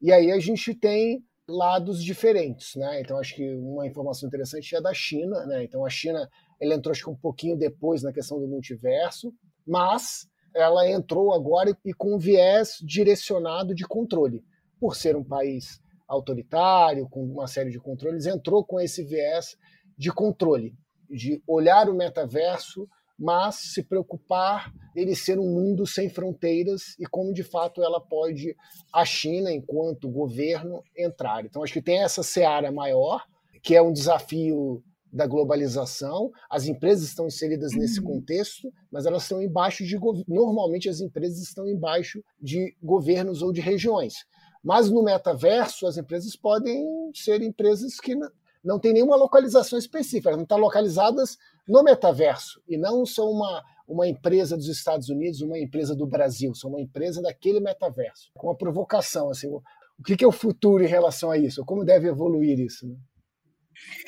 E 0.01 0.11
aí 0.11 0.29
a 0.29 0.39
gente 0.39 0.75
tem 0.75 1.23
lados 1.47 2.03
diferentes, 2.03 2.75
né? 2.75 2.99
Então 2.99 3.17
acho 3.17 3.33
que 3.33 3.55
uma 3.55 3.87
informação 3.87 4.27
interessante 4.27 4.75
é 4.75 4.81
da 4.81 4.93
China, 4.93 5.45
né? 5.45 5.63
Então 5.63 5.85
a 5.85 5.89
China 5.89 6.29
ela 6.59 6.75
entrou 6.75 6.91
acho 6.91 7.05
que 7.05 7.09
um 7.09 7.15
pouquinho 7.15 7.57
depois 7.57 8.03
na 8.03 8.11
questão 8.11 8.41
do 8.41 8.47
multiverso, 8.47 9.33
mas 9.65 10.27
ela 10.55 10.89
entrou 10.89 11.33
agora 11.33 11.75
e 11.86 11.93
com 11.93 12.17
viés 12.17 12.77
direcionado 12.81 13.73
de 13.73 13.86
controle. 13.86 14.43
Por 14.79 14.95
ser 14.95 15.15
um 15.15 15.23
país 15.23 15.81
autoritário, 16.07 17.07
com 17.10 17.23
uma 17.23 17.47
série 17.47 17.71
de 17.71 17.79
controles, 17.79 18.25
entrou 18.25 18.63
com 18.63 18.79
esse 18.79 19.03
viés 19.03 19.57
de 19.97 20.12
controle, 20.12 20.75
de 21.10 21.41
olhar 21.47 21.89
o 21.89 21.95
metaverso 21.95 22.88
mas 23.17 23.55
se 23.55 23.81
preocupar 23.81 24.71
ele 24.95 25.15
ser 25.15 25.39
um 25.39 25.49
mundo 25.49 25.88
sem 25.88 26.07
fronteiras 26.07 26.95
e 26.99 27.05
como 27.05 27.33
de 27.33 27.43
fato 27.43 27.81
ela 27.81 27.99
pode 27.99 28.55
a 28.93 29.03
China 29.03 29.51
enquanto 29.51 30.10
governo 30.10 30.83
entrar. 30.95 31.43
Então 31.43 31.63
acho 31.63 31.73
que 31.73 31.81
tem 31.81 32.03
essa 32.03 32.21
seara 32.21 32.71
maior 32.71 33.25
que 33.63 33.75
é 33.75 33.81
um 33.81 33.91
desafio 33.91 34.83
da 35.17 35.27
globalização. 35.27 36.32
As 36.49 36.67
empresas 36.67 37.10
estão 37.10 37.27
inseridas 37.27 37.73
nesse 37.73 37.99
uhum. 37.99 38.06
contexto, 38.06 38.71
mas 38.91 39.06
elas 39.06 39.23
estão 39.23 39.41
embaixo 39.41 39.84
de 39.84 39.97
normalmente 40.27 40.88
as 40.88 41.01
empresas 41.01 41.39
estão 41.39 41.67
embaixo 41.67 42.23
de 42.39 42.75
governos 42.82 43.41
ou 43.41 43.51
de 43.51 43.60
regiões. 43.60 44.25
Mas 44.63 44.89
no 44.89 45.03
metaverso 45.03 45.88
as 45.88 45.97
empresas 45.97 46.36
podem 46.36 47.12
ser 47.13 47.41
empresas 47.41 47.99
que 47.99 48.15
não 48.63 48.80
têm 48.80 48.93
nenhuma 48.93 49.15
localização 49.15 49.80
específica, 49.80 50.30
elas 50.30 50.38
não 50.38 50.43
estão 50.43 50.58
localizadas 50.58 51.38
no 51.67 51.84
metaverso 51.84 52.62
e 52.67 52.77
não 52.77 53.06
são 53.06 53.30
uma, 53.30 53.63
uma 53.88 54.08
empresa 54.08 54.56
dos 54.56 54.67
Estados 54.67 55.10
Unidos, 55.10 55.41
uma 55.41 55.58
empresa 55.58 55.95
do 55.95 56.06
Brasil, 56.06 56.53
são 56.53 56.69
uma 56.69 56.82
empresa 56.82 57.21
daquele 57.21 57.60
metaverso. 57.60 58.30
Com 58.36 58.47
uma 58.47 58.58
provocação, 58.58 59.30
assim, 59.30 59.47
o, 59.47 59.62
que 60.03 60.23
é 60.23 60.27
o 60.27 60.32
futuro 60.32 60.84
em 60.84 60.88
relação 60.88 61.32
a 61.32 61.38
isso? 61.38 61.63
Como 61.65 61.86
deve 61.86 62.08
evoluir 62.08 62.60
isso? 62.60 62.88
Né? 62.88 62.95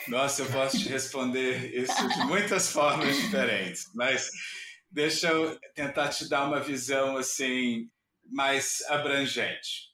Nossa, 0.08 0.42
eu 0.42 0.52
posso 0.52 0.80
te 0.80 0.90
responder 0.90 1.76
isso 1.76 2.08
de 2.10 2.18
muitas 2.26 2.72
formas 2.72 3.16
diferentes, 3.16 3.90
mas 3.94 4.30
deixa 4.90 5.30
eu 5.30 5.60
tentar 5.74 6.10
te 6.10 6.28
dar 6.28 6.48
uma 6.48 6.60
visão 6.60 7.18
assim 7.18 7.90
mais 8.26 8.82
abrangente. 8.88 9.90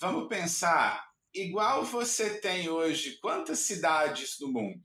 Vamos 0.00 0.28
pensar, 0.28 1.04
igual 1.32 1.84
você 1.84 2.38
tem 2.40 2.68
hoje, 2.68 3.18
quantas 3.20 3.60
cidades 3.60 4.38
no 4.40 4.48
mundo? 4.48 4.82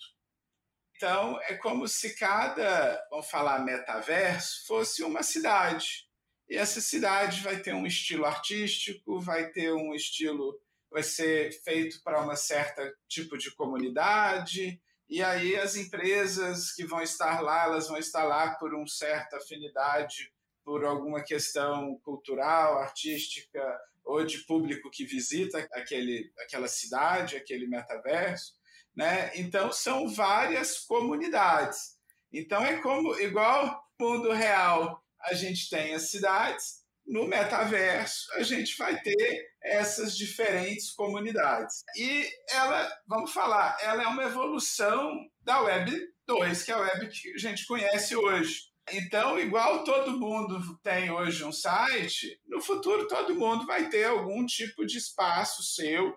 Então, 0.95 1.39
é 1.43 1.55
como 1.55 1.87
se 1.87 2.13
cada, 2.15 3.01
vamos 3.09 3.29
falar, 3.29 3.59
metaverso 3.59 4.65
fosse 4.67 5.01
uma 5.01 5.23
cidade. 5.23 6.05
E 6.49 6.57
essa 6.57 6.81
cidade 6.81 7.41
vai 7.41 7.59
ter 7.59 7.73
um 7.73 7.85
estilo 7.85 8.25
artístico, 8.25 9.21
vai 9.21 9.49
ter 9.49 9.71
um 9.71 9.93
estilo, 9.93 10.59
vai 10.91 11.03
ser 11.03 11.51
feito 11.63 12.01
para 12.03 12.21
uma 12.21 12.35
certa 12.35 12.93
tipo 13.07 13.37
de 13.37 13.53
comunidade. 13.55 14.81
E 15.09 15.23
aí 15.23 15.55
as 15.55 15.75
empresas 15.75 16.71
que 16.73 16.85
vão 16.85 17.01
estar 17.01 17.41
lá, 17.41 17.65
elas 17.65 17.87
vão 17.87 17.97
estar 17.97 18.23
lá 18.23 18.55
por 18.55 18.73
uma 18.73 18.87
certa 18.87 19.37
afinidade, 19.37 20.31
por 20.63 20.85
alguma 20.85 21.23
questão 21.23 21.99
cultural, 22.03 22.79
artística 22.79 23.61
ou 24.03 24.23
de 24.25 24.39
público 24.45 24.89
que 24.89 25.05
visita 25.05 25.59
aquele, 25.73 26.31
aquela 26.39 26.67
cidade, 26.67 27.37
aquele 27.37 27.67
metaverso. 27.67 28.53
Né? 28.95 29.31
Então, 29.35 29.71
são 29.71 30.07
várias 30.07 30.79
comunidades. 30.79 31.97
Então, 32.31 32.63
é 32.63 32.81
como, 32.81 33.19
igual 33.19 33.83
mundo 33.99 34.31
real, 34.31 35.03
a 35.21 35.33
gente 35.33 35.69
tem 35.69 35.93
as 35.93 36.09
cidades, 36.09 36.78
no 37.09 37.27
metaverso, 37.27 38.31
a 38.35 38.43
gente 38.43 38.77
vai 38.77 39.01
ter 39.01 39.49
essas 39.61 40.15
diferentes 40.15 40.91
comunidades. 40.91 41.83
E 41.97 42.29
ela, 42.51 42.89
vamos 43.07 43.33
falar, 43.33 43.77
ela 43.81 44.03
é 44.03 44.07
uma 44.07 44.23
evolução 44.23 45.11
da 45.41 45.59
Web 45.61 45.91
2, 46.27 46.63
que 46.63 46.71
é 46.71 46.75
a 46.75 46.79
web 46.79 47.09
que 47.09 47.33
a 47.33 47.37
gente 47.37 47.65
conhece 47.65 48.15
hoje. 48.15 48.69
Então, 48.91 49.39
igual 49.39 49.83
todo 49.83 50.19
mundo 50.19 50.79
tem 50.83 51.09
hoje 51.09 51.43
um 51.43 51.51
site, 51.51 52.39
no 52.47 52.61
futuro 52.61 53.07
todo 53.07 53.35
mundo 53.35 53.65
vai 53.65 53.89
ter 53.89 54.05
algum 54.05 54.45
tipo 54.45 54.85
de 54.85 54.99
espaço 54.99 55.63
seu 55.63 56.15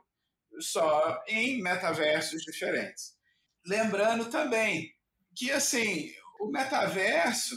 só 0.60 1.22
em 1.26 1.62
metaversos 1.62 2.42
diferentes. 2.42 3.14
Lembrando 3.66 4.30
também 4.30 4.90
que 5.34 5.50
assim 5.50 6.10
o 6.40 6.50
metaverso 6.50 7.54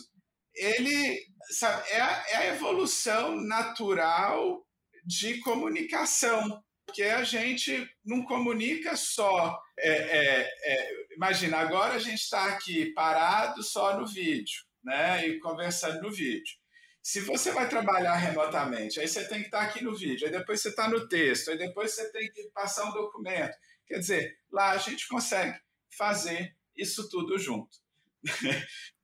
ele 0.56 1.26
sabe, 1.50 1.90
é, 1.90 2.02
a, 2.02 2.26
é 2.30 2.36
a 2.36 2.48
evolução 2.56 3.36
natural 3.36 4.66
de 5.06 5.40
comunicação, 5.40 6.64
porque 6.86 7.04
a 7.04 7.24
gente 7.24 7.88
não 8.04 8.24
comunica 8.24 8.96
só. 8.96 9.60
É, 9.78 9.90
é, 9.90 10.50
é, 10.64 11.14
imagina, 11.14 11.58
agora 11.58 11.94
a 11.94 12.00
gente 12.00 12.22
está 12.22 12.46
aqui 12.46 12.92
parado 12.94 13.62
só 13.62 14.00
no 14.00 14.08
vídeo, 14.08 14.64
né, 14.84 15.28
e 15.28 15.40
conversando 15.40 16.02
no 16.02 16.12
vídeo. 16.12 16.56
Se 17.04 17.22
você 17.22 17.52
vai 17.52 17.70
trabalhar 17.70 18.16
remotamente, 18.16 19.00
aí 19.00 19.08
você 19.08 19.28
tem 19.28 19.42
que 19.42 19.46
estar 19.46 19.62
aqui 19.62 19.84
no 19.84 19.96
vídeo, 19.96 20.26
aí 20.26 20.32
depois 20.32 20.60
você 20.60 20.70
está 20.70 20.90
no 20.90 21.08
texto, 21.08 21.52
aí 21.52 21.58
depois 21.58 21.94
você 21.94 22.12
tem 22.12 22.32
que 22.32 22.50
passar 22.50 22.86
um 22.86 22.94
documento. 22.94 23.56
Quer 23.86 24.00
dizer, 24.00 24.40
lá 24.52 24.72
a 24.72 24.78
gente 24.78 25.08
consegue 25.08 25.60
fazer 25.96 26.56
isso 26.76 27.08
tudo 27.10 27.38
junto. 27.38 27.78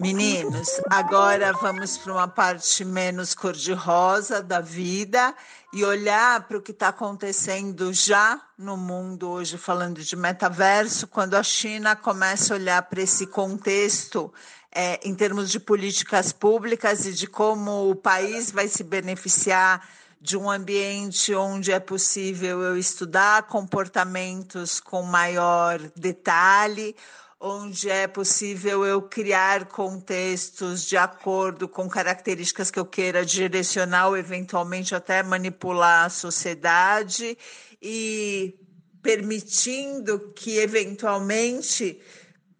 Meninos, 0.00 0.80
agora 0.88 1.52
vamos 1.52 1.98
para 1.98 2.12
uma 2.12 2.28
parte 2.28 2.84
menos 2.84 3.34
cor-de-rosa 3.34 4.42
da 4.42 4.60
vida 4.60 5.34
e 5.74 5.84
olhar 5.84 6.48
para 6.48 6.56
o 6.56 6.62
que 6.62 6.70
está 6.70 6.88
acontecendo 6.88 7.92
já 7.92 8.40
no 8.56 8.76
mundo 8.76 9.28
hoje, 9.28 9.58
falando 9.58 10.02
de 10.02 10.16
metaverso, 10.16 11.06
quando 11.06 11.34
a 11.34 11.42
China 11.42 11.94
começa 11.94 12.54
a 12.54 12.56
olhar 12.56 12.82
para 12.82 13.02
esse 13.02 13.26
contexto 13.26 14.32
é, 14.72 15.06
em 15.06 15.14
termos 15.14 15.50
de 15.50 15.60
políticas 15.60 16.32
públicas 16.32 17.04
e 17.04 17.12
de 17.12 17.26
como 17.26 17.90
o 17.90 17.94
país 17.94 18.50
vai 18.50 18.68
se 18.68 18.82
beneficiar 18.82 19.86
de 20.20 20.36
um 20.36 20.50
ambiente 20.50 21.34
onde 21.34 21.70
é 21.70 21.78
possível 21.78 22.60
eu 22.62 22.76
estudar 22.76 23.44
comportamentos 23.44 24.80
com 24.80 25.02
maior 25.02 25.78
detalhe, 25.96 26.96
onde 27.40 27.88
é 27.88 28.08
possível 28.08 28.84
eu 28.84 29.00
criar 29.02 29.66
contextos 29.66 30.84
de 30.84 30.96
acordo 30.96 31.68
com 31.68 31.88
características 31.88 32.70
que 32.70 32.80
eu 32.80 32.84
queira 32.84 33.24
direcionar 33.24 34.08
ou 34.08 34.16
eventualmente 34.16 34.94
até 34.94 35.22
manipular 35.22 36.06
a 36.06 36.10
sociedade 36.10 37.38
e 37.80 38.58
permitindo 39.00 40.32
que 40.34 40.58
eventualmente 40.58 42.00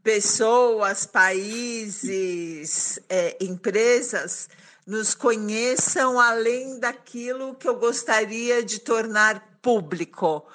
pessoas, 0.09 1.05
países, 1.05 2.99
é, 3.11 3.37
empresas 3.42 4.49
nos 4.87 5.14
conheçam 5.14 6.18
além 6.18 6.81
daquilo 6.81 7.55
que 7.55 7.68
eu 7.68 7.77
gostaria 7.77 8.64
de 8.64 8.79
tornar 8.79 9.59
público. 9.61 10.47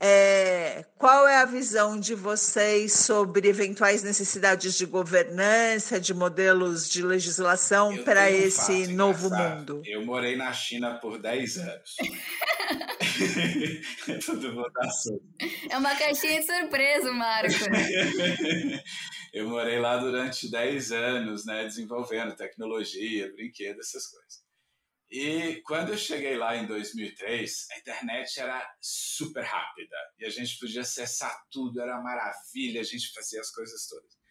É, 0.00 0.86
qual 0.96 1.28
é 1.28 1.36
a 1.36 1.44
visão 1.44 2.00
de 2.00 2.14
vocês 2.14 2.94
sobre 2.94 3.46
eventuais 3.46 4.02
necessidades 4.02 4.78
de 4.78 4.86
governança, 4.86 6.00
de 6.00 6.14
modelos 6.14 6.88
de 6.88 7.02
legislação 7.02 7.94
para 7.98 8.30
esse 8.30 8.86
novo 8.86 9.26
engraçado. 9.26 9.74
mundo? 9.74 9.82
Eu 9.84 10.06
morei 10.06 10.36
na 10.36 10.54
China 10.54 10.94
por 10.94 11.18
10 11.18 11.58
anos. 11.58 11.96
Tudo 14.24 14.54
votação. 14.54 15.20
É 15.70 15.76
uma 15.76 15.96
caixinha 15.96 16.40
de 16.40 16.46
surpresa, 16.46 17.12
Marco. 17.12 17.54
eu 19.32 19.48
morei 19.48 19.78
lá 19.78 19.96
durante 19.96 20.50
10 20.50 20.92
anos, 20.92 21.44
né, 21.44 21.64
desenvolvendo 21.64 22.36
tecnologia, 22.36 23.32
brinquedo, 23.32 23.80
essas 23.80 24.06
coisas. 24.06 24.42
E 25.10 25.60
quando 25.66 25.90
eu 25.90 25.98
cheguei 25.98 26.38
lá 26.38 26.56
em 26.56 26.66
2003, 26.66 27.66
a 27.72 27.78
internet 27.78 28.40
era 28.40 28.66
super 28.80 29.44
rápida 29.44 29.96
e 30.18 30.24
a 30.24 30.30
gente 30.30 30.58
podia 30.58 30.80
acessar 30.80 31.38
tudo, 31.50 31.82
era 31.82 32.00
maravilha, 32.00 32.80
a 32.80 32.84
gente 32.84 33.12
fazia 33.12 33.40
as 33.40 33.50
coisas 33.50 33.86
todas. 33.86 34.21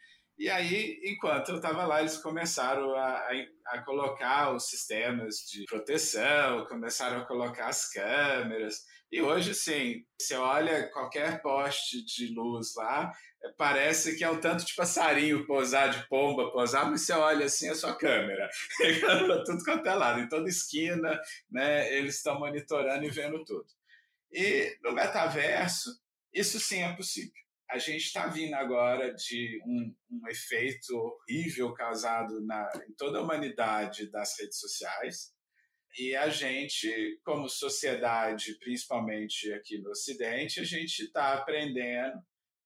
E 0.42 0.50
aí, 0.50 1.00
enquanto 1.04 1.50
eu 1.50 1.58
estava 1.58 1.86
lá, 1.86 2.00
eles 2.00 2.18
começaram 2.18 2.96
a, 2.96 3.10
a, 3.10 3.32
a, 3.68 3.82
colocar 3.84 4.52
os 4.56 4.72
sistemas 4.72 5.36
de 5.48 5.66
proteção, 5.66 6.66
começaram 6.66 7.22
a 7.22 7.28
colocar 7.28 7.68
as 7.68 7.88
câmeras, 7.94 8.84
E 9.12 9.22
hoje, 9.22 9.54
sim, 9.54 10.04
você 10.20 10.36
olha 10.36 10.90
qualquer 10.90 11.44
poste 11.44 12.04
de 12.04 12.34
luz 12.34 12.74
lá, 12.76 13.12
parece 13.56 14.18
que 14.18 14.24
é 14.24 14.32
um 14.32 14.40
tanto 14.40 14.66
de 14.66 14.74
passarinho 14.74 15.46
pousar, 15.46 15.92
de 15.92 16.08
pomba 16.10 16.52
pousar, 16.52 16.90
mas 16.90 17.02
você 17.02 17.14
olha 17.14 17.46
assim, 17.46 17.70
é 17.70 17.76
só 17.76 17.94
câmera. 17.94 18.50
tudo 19.46 19.64
quanto 19.64 19.88
é 19.88 19.94
lado, 19.94 20.22
em 20.22 20.28
toda 20.28 20.50
esquina, 20.50 21.22
né, 21.52 21.96
eles 21.96 22.16
estão 22.16 22.40
monitorando 22.40 23.06
e 23.06 23.12
vendo 23.12 23.46
tudo. 23.46 23.68
E 24.32 24.76
no 24.82 24.92
metaverso, 24.92 25.92
isso 26.34 26.60
sim 26.60 26.82
é 26.82 26.96
possível. 26.96 27.42
A 27.72 27.78
gente 27.78 28.04
está 28.04 28.28
vindo 28.28 28.54
agora 28.54 29.14
de 29.14 29.62
um, 29.66 29.96
um, 30.12 30.28
efeito 30.28 30.94
horrível 30.94 31.74
causado 31.74 32.46
na, 32.46 32.70
em 32.88 32.94
toda 32.96 33.20
a 33.20 33.22
humanidade 33.22 34.12
das 34.12 34.38
redes 34.38 34.60
sociais. 34.60 35.32
E 35.98 36.14
a 36.14 36.28
gente, 36.30 37.18
como 37.24 37.48
sociedade, 37.48 38.58
principalmente 38.60 39.54
aqui 39.54 39.78
no 39.78 39.92
Ocidente, 39.92 40.60
a 40.60 40.66
gente 40.66 41.04
está 41.04 41.34
aprendendo 41.34 42.20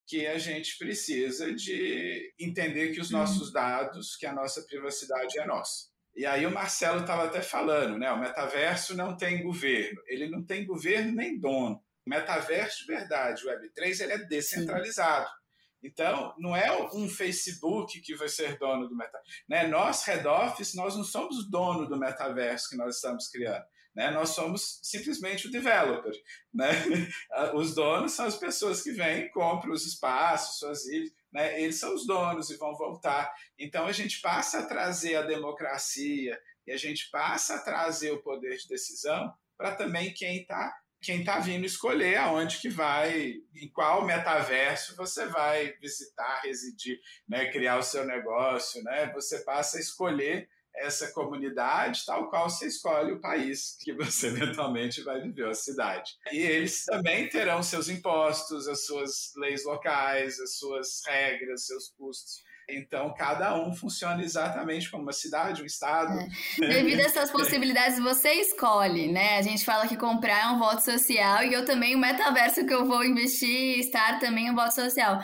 que 0.08 0.26
a 0.26 0.40
gente 0.40 0.76
precisa 0.78 1.54
de 1.54 2.34
entender 2.40 2.92
que 2.92 3.00
os 3.00 3.12
uhum. 3.12 3.20
nossos 3.20 3.52
dados, 3.52 4.16
que 4.16 4.26
a 4.26 4.34
nossa 4.34 4.64
privacidade 4.64 5.40
é 5.40 5.46
nossa. 5.46 5.88
E 6.16 6.26
aí 6.26 6.48
o 6.48 6.52
Marcelo 6.52 7.02
estava 7.02 7.26
até 7.26 7.42
falando, 7.42 7.98
né? 8.00 8.12
O 8.12 8.20
metaverso 8.20 8.96
não 8.96 9.16
tem 9.16 9.44
governo, 9.44 10.02
ele 10.08 10.30
não 10.30 10.44
tem 10.44 10.66
governo 10.66 11.12
nem 11.12 11.40
dono. 11.40 11.84
Metaverso 12.06 12.86
de 12.86 12.94
verdade, 12.94 13.46
o 13.46 13.50
Web3, 13.50 14.02
ele 14.02 14.14
é 14.14 14.18
descentralizado. 14.20 15.28
Sim. 15.28 15.46
Então, 15.84 16.34
não 16.40 16.56
é 16.56 16.72
um 16.94 17.08
Facebook 17.08 18.02
que 18.02 18.16
vai 18.16 18.28
ser 18.28 18.58
dono 18.58 18.88
do 18.88 18.96
metaverso. 18.96 19.44
Né? 19.48 19.68
Nós, 19.68 20.04
head 20.04 20.28
office, 20.28 20.74
nós 20.74 20.96
não 20.96 21.04
somos 21.04 21.50
dono 21.50 21.88
do 21.88 21.98
metaverso 21.98 22.70
que 22.70 22.76
nós 22.76 22.96
estamos 22.96 23.28
criando. 23.28 23.64
Né? 23.96 24.12
Nós 24.12 24.30
somos 24.30 24.80
simplesmente 24.82 25.48
o 25.48 25.52
developer. 25.52 26.12
Né? 26.54 26.68
Os 27.54 27.74
donos 27.74 28.14
são 28.14 28.26
as 28.26 28.36
pessoas 28.36 28.82
que 28.82 28.92
vêm, 28.92 29.30
compram 29.30 29.72
os 29.72 29.86
espaços, 29.86 30.60
suas 30.60 30.86
ilhas, 30.86 31.12
né? 31.32 31.62
eles 31.62 31.80
são 31.80 31.94
os 31.94 32.06
donos 32.06 32.50
e 32.50 32.58
vão 32.58 32.76
voltar. 32.76 33.32
Então 33.58 33.86
a 33.86 33.92
gente 33.92 34.20
passa 34.22 34.60
a 34.60 34.66
trazer 34.66 35.16
a 35.16 35.22
democracia 35.22 36.38
e 36.68 36.72
a 36.72 36.78
gente 36.78 37.10
passa 37.10 37.56
a 37.56 37.62
trazer 37.62 38.12
o 38.12 38.22
poder 38.22 38.58
de 38.58 38.68
decisão 38.68 39.34
para 39.58 39.76
também 39.76 40.14
quem 40.14 40.42
está 40.42 40.76
quem 41.02 41.20
está 41.20 41.40
vindo 41.40 41.66
escolher 41.66 42.18
aonde 42.18 42.60
que 42.60 42.70
vai, 42.70 43.36
em 43.56 43.70
qual 43.72 44.06
metaverso 44.06 44.96
você 44.96 45.28
vai 45.28 45.74
visitar, 45.80 46.42
residir, 46.44 47.00
né, 47.28 47.52
criar 47.52 47.78
o 47.78 47.84
seu 47.84 48.06
negócio, 48.06 48.84
né? 48.84 49.12
Você 49.14 49.40
passa 49.40 49.78
a 49.78 49.82
escolher 49.82 50.50
essa 50.78 51.12
comunidade, 51.12 52.06
tal 52.06 52.30
qual 52.30 52.50
você 52.50 52.68
escolhe 52.68 53.14
o 53.14 53.22
país 53.22 53.78
que 53.80 53.94
você 53.94 54.28
eventualmente 54.28 55.02
vai 55.04 55.22
viver, 55.22 55.48
a 55.48 55.54
cidade. 55.54 56.12
E 56.32 56.40
eles 56.40 56.84
também 56.86 57.30
terão 57.30 57.64
seus 57.64 57.88
impostos, 57.88 58.68
as 58.68 58.86
suas 58.86 59.32
leis 59.38 59.64
locais, 59.64 60.40
as 60.40 60.58
suas 60.58 61.02
regras, 61.08 61.66
seus 61.66 61.90
custos. 61.98 62.44
Então, 62.68 63.14
cada 63.14 63.56
um 63.56 63.74
funciona 63.74 64.24
exatamente 64.24 64.90
como 64.90 65.04
uma 65.04 65.14
cidade, 65.14 65.62
um 65.62 65.66
estado. 65.66 66.20
É. 66.20 66.68
Devido 66.68 67.00
a 67.02 67.04
essas 67.04 67.30
possibilidades, 67.32 68.00
você 68.00 68.34
escolhe, 68.34 69.12
né? 69.12 69.38
A 69.38 69.42
gente 69.44 69.64
fala 69.64 69.88
que 69.88 69.96
comprar 69.96 70.46
é 70.46 70.48
um 70.48 70.58
voto 70.58 70.84
social 70.84 71.44
e 71.44 71.54
eu 71.54 71.64
também, 71.64 71.96
o 71.96 72.00
metaverso 72.00 72.66
que 72.66 72.74
eu 72.74 72.86
vou 72.86 73.04
investir, 73.04 73.80
estar 73.80 74.20
também 74.20 74.48
é 74.48 74.52
um 74.52 74.56
voto 74.56 74.74
social. 74.74 75.20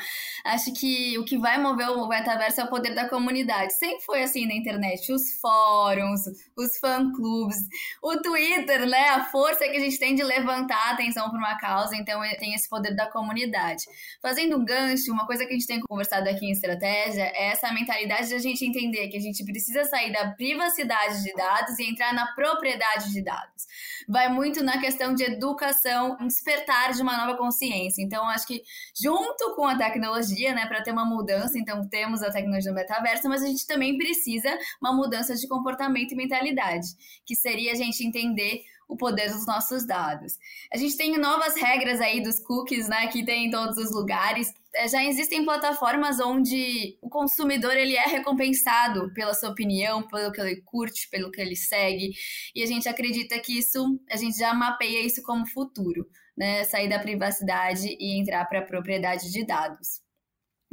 Acho 0.45 0.71
que 0.73 1.17
o 1.17 1.25
que 1.25 1.38
vai 1.38 1.60
mover 1.60 1.89
o 1.89 2.08
metaverso 2.08 2.62
é 2.62 2.63
o 2.63 2.69
poder 2.69 2.93
da 2.93 3.10
comunidade. 3.10 3.73
Sempre 3.73 4.06
foi 4.06 4.21
assim 4.21 4.45
na 4.45 4.54
internet, 4.54 5.12
os 5.12 5.39
fóruns, 5.41 6.21
os 6.56 6.77
fã-clubes, 6.77 7.58
o 8.04 8.17
Twitter, 8.21 8.88
né? 8.88 9.10
A 9.10 9.25
força 9.25 9.67
que 9.67 9.77
a 9.77 9.80
gente 9.80 9.97
tem 9.97 10.13
de 10.13 10.23
levantar 10.23 10.89
a 10.89 10.91
atenção 10.91 11.30
para 11.30 11.39
uma 11.39 11.58
causa, 11.58 11.95
então 11.95 12.21
tem 12.39 12.54
esse 12.54 12.69
poder 12.69 12.95
da 12.95 13.10
comunidade. 13.10 13.84
Fazendo 14.21 14.58
um 14.58 14.65
gancho, 14.65 15.12
uma 15.12 15.25
coisa 15.25 15.43
que 15.43 15.49
a 15.49 15.54
gente 15.54 15.67
tem 15.67 15.80
conversado 15.80 16.30
aqui 16.30 16.45
em 16.45 16.51
estratégia 16.51 17.30
é 17.33 17.51
essa 17.51 17.71
mentalidade 17.71 18.27
de 18.27 18.35
a 18.35 18.39
gente 18.39 18.65
entender 18.65 19.07
que 19.09 19.17
a 19.17 19.19
gente 19.19 19.43
precisa 19.43 19.83
sair 19.85 20.11
da 20.11 20.31
privacidade 20.31 21.23
de 21.23 21.33
dados 21.33 21.77
e 21.79 21.89
entrar 21.89 22.13
na 22.13 22.33
propriedade 22.33 23.11
de 23.11 23.23
dados. 23.23 23.65
Vai 24.07 24.29
muito 24.29 24.63
na 24.63 24.79
questão 24.79 25.13
de 25.13 25.23
educação, 25.23 26.17
despertar 26.17 26.91
de 26.93 27.01
uma 27.01 27.17
nova 27.17 27.37
consciência. 27.37 28.01
Então, 28.01 28.25
acho 28.29 28.47
que 28.47 28.61
junto 29.01 29.55
com 29.55 29.65
a 29.65 29.77
tecnologia, 29.77 30.53
né, 30.53 30.65
para 30.65 30.81
ter 30.81 30.91
uma 30.91 31.05
mudança, 31.05 31.57
então 31.57 31.87
temos 31.87 32.21
a 32.23 32.31
tecnologia 32.31 32.71
do 32.71 32.75
metaverso, 32.75 33.29
mas 33.29 33.43
a 33.43 33.47
gente 33.47 33.65
também 33.65 33.97
precisa 33.97 34.57
uma 34.81 34.93
mudança 34.93 35.35
de 35.35 35.47
comportamento 35.47 36.11
e 36.11 36.15
mentalidade, 36.15 36.87
que 37.25 37.35
seria 37.35 37.71
a 37.71 37.75
gente 37.75 38.05
entender 38.05 38.63
o 38.91 38.97
poder 38.97 39.32
dos 39.32 39.45
nossos 39.45 39.86
dados. 39.86 40.34
A 40.71 40.75
gente 40.75 40.97
tem 40.97 41.17
novas 41.17 41.56
regras 41.56 42.01
aí 42.01 42.21
dos 42.21 42.41
cookies, 42.41 42.89
né, 42.89 43.08
que 43.08 43.23
tem 43.23 43.45
em 43.45 43.49
todos 43.49 43.77
os 43.77 43.89
lugares. 43.93 44.54
É, 44.75 44.86
já 44.86 45.01
existem 45.06 45.45
plataformas 45.45 46.19
onde 46.19 46.97
o 47.01 47.10
consumidor 47.10 47.73
ele 47.77 47.95
é 47.95 48.06
recompensado 48.06 49.10
pela 49.13 49.34
sua 49.34 49.49
opinião, 49.49 50.06
pelo 50.08 50.32
que 50.34 50.41
ele 50.41 50.62
curte, 50.65 51.10
pelo 51.10 51.32
que 51.32 51.39
ele 51.39 51.56
segue, 51.56 52.12
e 52.54 52.62
a 52.62 52.65
gente 52.65 52.89
acredita 52.89 53.39
que 53.39 53.58
isso, 53.58 53.97
a 54.12 54.17
gente 54.17 54.38
já 54.38 54.54
mapeia 54.54 55.06
isso 55.06 55.21
como 55.23 55.47
futuro, 55.47 56.06
né, 56.38 56.65
sair 56.65 56.89
da 56.89 56.99
privacidade 56.99 57.95
e 57.97 58.19
entrar 58.19 58.43
para 58.45 58.60
a 58.60 58.65
propriedade 58.65 59.32
de 59.32 59.45
dados. 59.45 60.00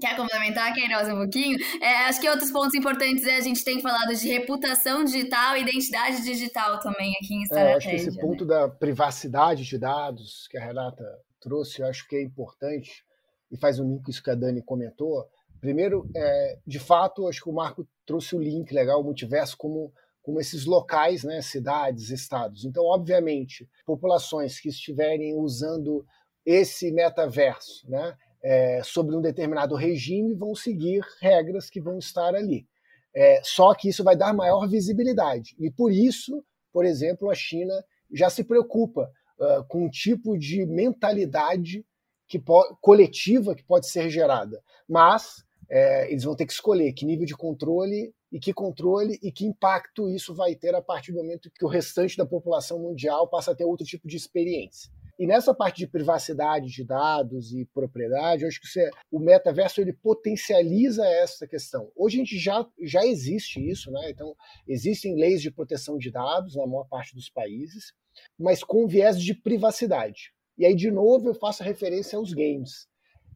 Quer 0.01 0.17
complementar, 0.17 0.73
Queiroz, 0.73 1.09
um 1.09 1.17
pouquinho? 1.17 1.59
É, 1.83 2.05
acho 2.05 2.21
que 2.21 2.29
outros 2.29 2.53
pontos 2.53 2.75
importantes 2.75 3.25
é 3.25 3.37
a 3.37 3.41
gente 3.41 3.65
tem 3.65 3.81
falado 3.81 4.15
de 4.15 4.29
reputação 4.29 5.03
digital 5.03 5.57
e 5.57 5.63
identidade 5.63 6.23
digital 6.23 6.79
também 6.79 7.13
aqui 7.21 7.35
em 7.35 7.43
estratégia. 7.43 7.73
É, 7.73 7.77
acho 7.77 7.89
que 7.89 7.97
esse 7.97 8.17
né? 8.17 8.21
ponto 8.21 8.45
da 8.45 8.69
privacidade 8.69 9.65
de 9.65 9.77
dados 9.77 10.47
que 10.49 10.57
a 10.57 10.65
Renata 10.65 11.05
trouxe, 11.41 11.83
eu 11.83 11.87
acho 11.87 12.07
que 12.07 12.15
é 12.15 12.23
importante 12.23 13.05
e 13.51 13.57
faz 13.57 13.81
um 13.81 13.89
link 13.89 14.05
com 14.05 14.11
isso 14.11 14.23
que 14.23 14.31
a 14.31 14.37
Dani 14.37 14.63
comentou. 14.63 15.27
Primeiro, 15.61 16.09
é, 16.15 16.59
de 16.65 16.79
fato, 16.79 17.27
acho 17.27 17.43
que 17.43 17.51
o 17.51 17.53
Marco 17.53 17.87
trouxe 18.07 18.37
o 18.37 18.41
link 18.41 18.73
legal, 18.73 19.01
o 19.01 19.05
multiverso, 19.05 19.57
como, 19.57 19.93
como 20.23 20.41
esses 20.41 20.65
locais, 20.65 21.25
né, 21.25 21.43
cidades, 21.43 22.11
estados. 22.11 22.65
Então, 22.65 22.85
obviamente, 22.85 23.69
populações 23.85 24.61
que 24.61 24.69
estiverem 24.69 25.35
usando 25.35 26.07
esse 26.47 26.93
metaverso, 26.93 27.89
né, 27.91 28.17
é, 28.43 28.83
sobre 28.85 29.17
um 29.17 29.21
determinado 29.21 29.75
regime 29.75 30.35
vão 30.35 30.55
seguir 30.55 31.03
regras 31.21 31.69
que 31.69 31.81
vão 31.81 31.99
estar 31.99 32.35
ali. 32.35 32.67
É, 33.15 33.41
só 33.43 33.75
que 33.75 33.89
isso 33.89 34.05
vai 34.05 34.17
dar 34.17 34.33
maior 34.33 34.69
visibilidade. 34.69 35.57
E 35.59 35.71
por 35.71 35.93
isso, 35.93 36.45
por 36.73 36.85
exemplo, 36.85 37.31
a 37.31 37.35
China 37.35 37.75
já 38.13 38.31
se 38.31 38.45
preocupa 38.45 39.11
uh, 39.39 39.65
com 39.69 39.87
um 39.87 39.91
tipo 39.91 40.39
de 40.39 40.65
mentalidade 40.67 41.85
que 42.27 42.41
coletiva 42.81 43.55
que 43.55 43.65
pode 43.65 43.89
ser 43.89 44.11
gerada. 44.11 44.63
Mas 44.89 45.43
é, 45.69 46.11
eles 46.11 46.25
vão 46.25 46.37
ter 46.37 46.47
que 46.47 46.53
escolher 46.53 46.93
que 46.93 47.07
nível 47.07 47.27
de 47.27 47.37
controle 47.37 48.15
e 48.31 48.39
que 48.39 48.53
controle 48.53 49.19
e 49.23 49.33
que 49.33 49.47
impacto 49.47 50.09
isso 50.11 50.35
vai 50.35 50.55
ter 50.55 50.75
a 50.75 50.83
partir 50.83 51.13
do 51.13 51.19
momento 51.19 51.51
que 51.51 51.65
o 51.65 51.69
restante 51.69 52.17
da 52.17 52.27
população 52.27 52.79
mundial 52.79 53.27
passa 53.29 53.53
a 53.53 53.55
ter 53.55 53.65
outro 53.65 53.87
tipo 53.87 54.07
de 54.07 54.17
experiência. 54.17 54.91
E 55.19 55.27
nessa 55.27 55.53
parte 55.53 55.79
de 55.79 55.89
privacidade 55.89 56.69
de 56.69 56.85
dados 56.85 57.53
e 57.53 57.65
propriedade, 57.75 58.43
eu 58.43 58.49
acho 58.49 58.61
que 58.61 58.69
você, 58.69 58.89
o 59.11 59.19
metaverso 59.19 59.81
ele 59.81 59.93
potencializa 59.93 61.05
essa 61.05 61.45
questão. 61.45 61.91
Hoje 61.97 62.17
a 62.17 62.19
gente 62.21 62.39
já, 62.39 62.65
já 62.81 63.05
existe 63.05 63.59
isso, 63.59 63.91
né? 63.91 64.11
Então, 64.11 64.37
existem 64.67 65.17
leis 65.17 65.43
de 65.43 65.51
proteção 65.51 65.99
de 65.99 66.13
dados 66.13 66.55
na 66.55 66.65
maior 66.67 66.85
parte 66.85 67.17
dos 67.17 67.29
países, 67.29 67.93
mas 68.39 68.63
com 68.63 68.87
viés 68.87 69.21
de 69.21 69.35
privacidade. 69.35 70.33
E 70.57 70.65
aí, 70.65 70.75
de 70.75 70.91
novo, 70.91 71.29
eu 71.29 71.35
faço 71.35 71.65
referência 71.65 72.17
aos 72.17 72.33
games. 72.33 72.87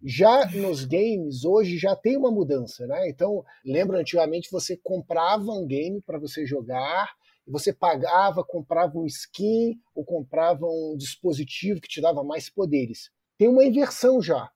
Já 0.05 0.47
nos 0.51 0.85
games, 0.85 1.45
hoje 1.45 1.79
já 1.79 1.97
tem 1.97 2.17
uma 2.17 2.31
mudança, 2.31 2.87
né? 2.87 3.09
Então, 3.09 3.45
lembra 3.65 3.99
antigamente 3.99 4.51
você 4.51 4.77
comprava 4.77 5.51
um 5.53 5.67
game 5.67 6.01
para 6.03 6.19
você 6.19 6.45
jogar, 6.45 7.13
você 7.47 7.73
pagava, 7.73 8.45
comprava 8.45 8.99
um 8.99 9.07
skin 9.07 9.75
ou 9.95 10.05
comprava 10.05 10.67
um 10.67 10.97
dispositivo 10.97 11.81
que 11.81 11.89
te 11.89 12.01
dava 12.01 12.23
mais 12.23 12.49
poderes. 12.49 13.11
Tem 13.39 13.49
uma 13.49 13.65
inversão 13.65 14.21
já. 14.21 14.51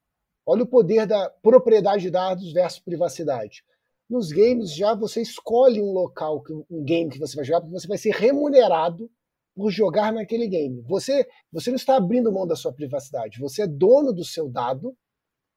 Olha 0.44 0.62
o 0.62 0.68
poder 0.68 1.06
da 1.06 1.28
propriedade 1.42 2.02
de 2.02 2.10
dados 2.10 2.52
versus 2.52 2.80
privacidade. 2.80 3.64
Nos 4.08 4.30
games 4.30 4.72
já 4.72 4.94
você 4.94 5.20
escolhe 5.20 5.82
um 5.82 5.90
local, 5.90 6.42
um 6.70 6.84
game 6.84 7.10
que 7.10 7.18
você 7.18 7.34
vai 7.34 7.44
jogar, 7.44 7.60
porque 7.60 7.72
você 7.72 7.88
vai 7.88 7.98
ser 7.98 8.12
remunerado 8.12 9.10
por 9.56 9.70
jogar 9.70 10.12
naquele 10.12 10.46
game. 10.46 10.82
Você, 10.82 11.26
você 11.50 11.70
não 11.70 11.76
está 11.76 11.96
abrindo 11.96 12.32
mão 12.32 12.46
da 12.46 12.54
sua 12.54 12.72
privacidade. 12.72 13.40
Você 13.40 13.62
é 13.62 13.66
dono 13.66 14.12
do 14.12 14.24
seu 14.24 14.48
dado, 14.48 14.96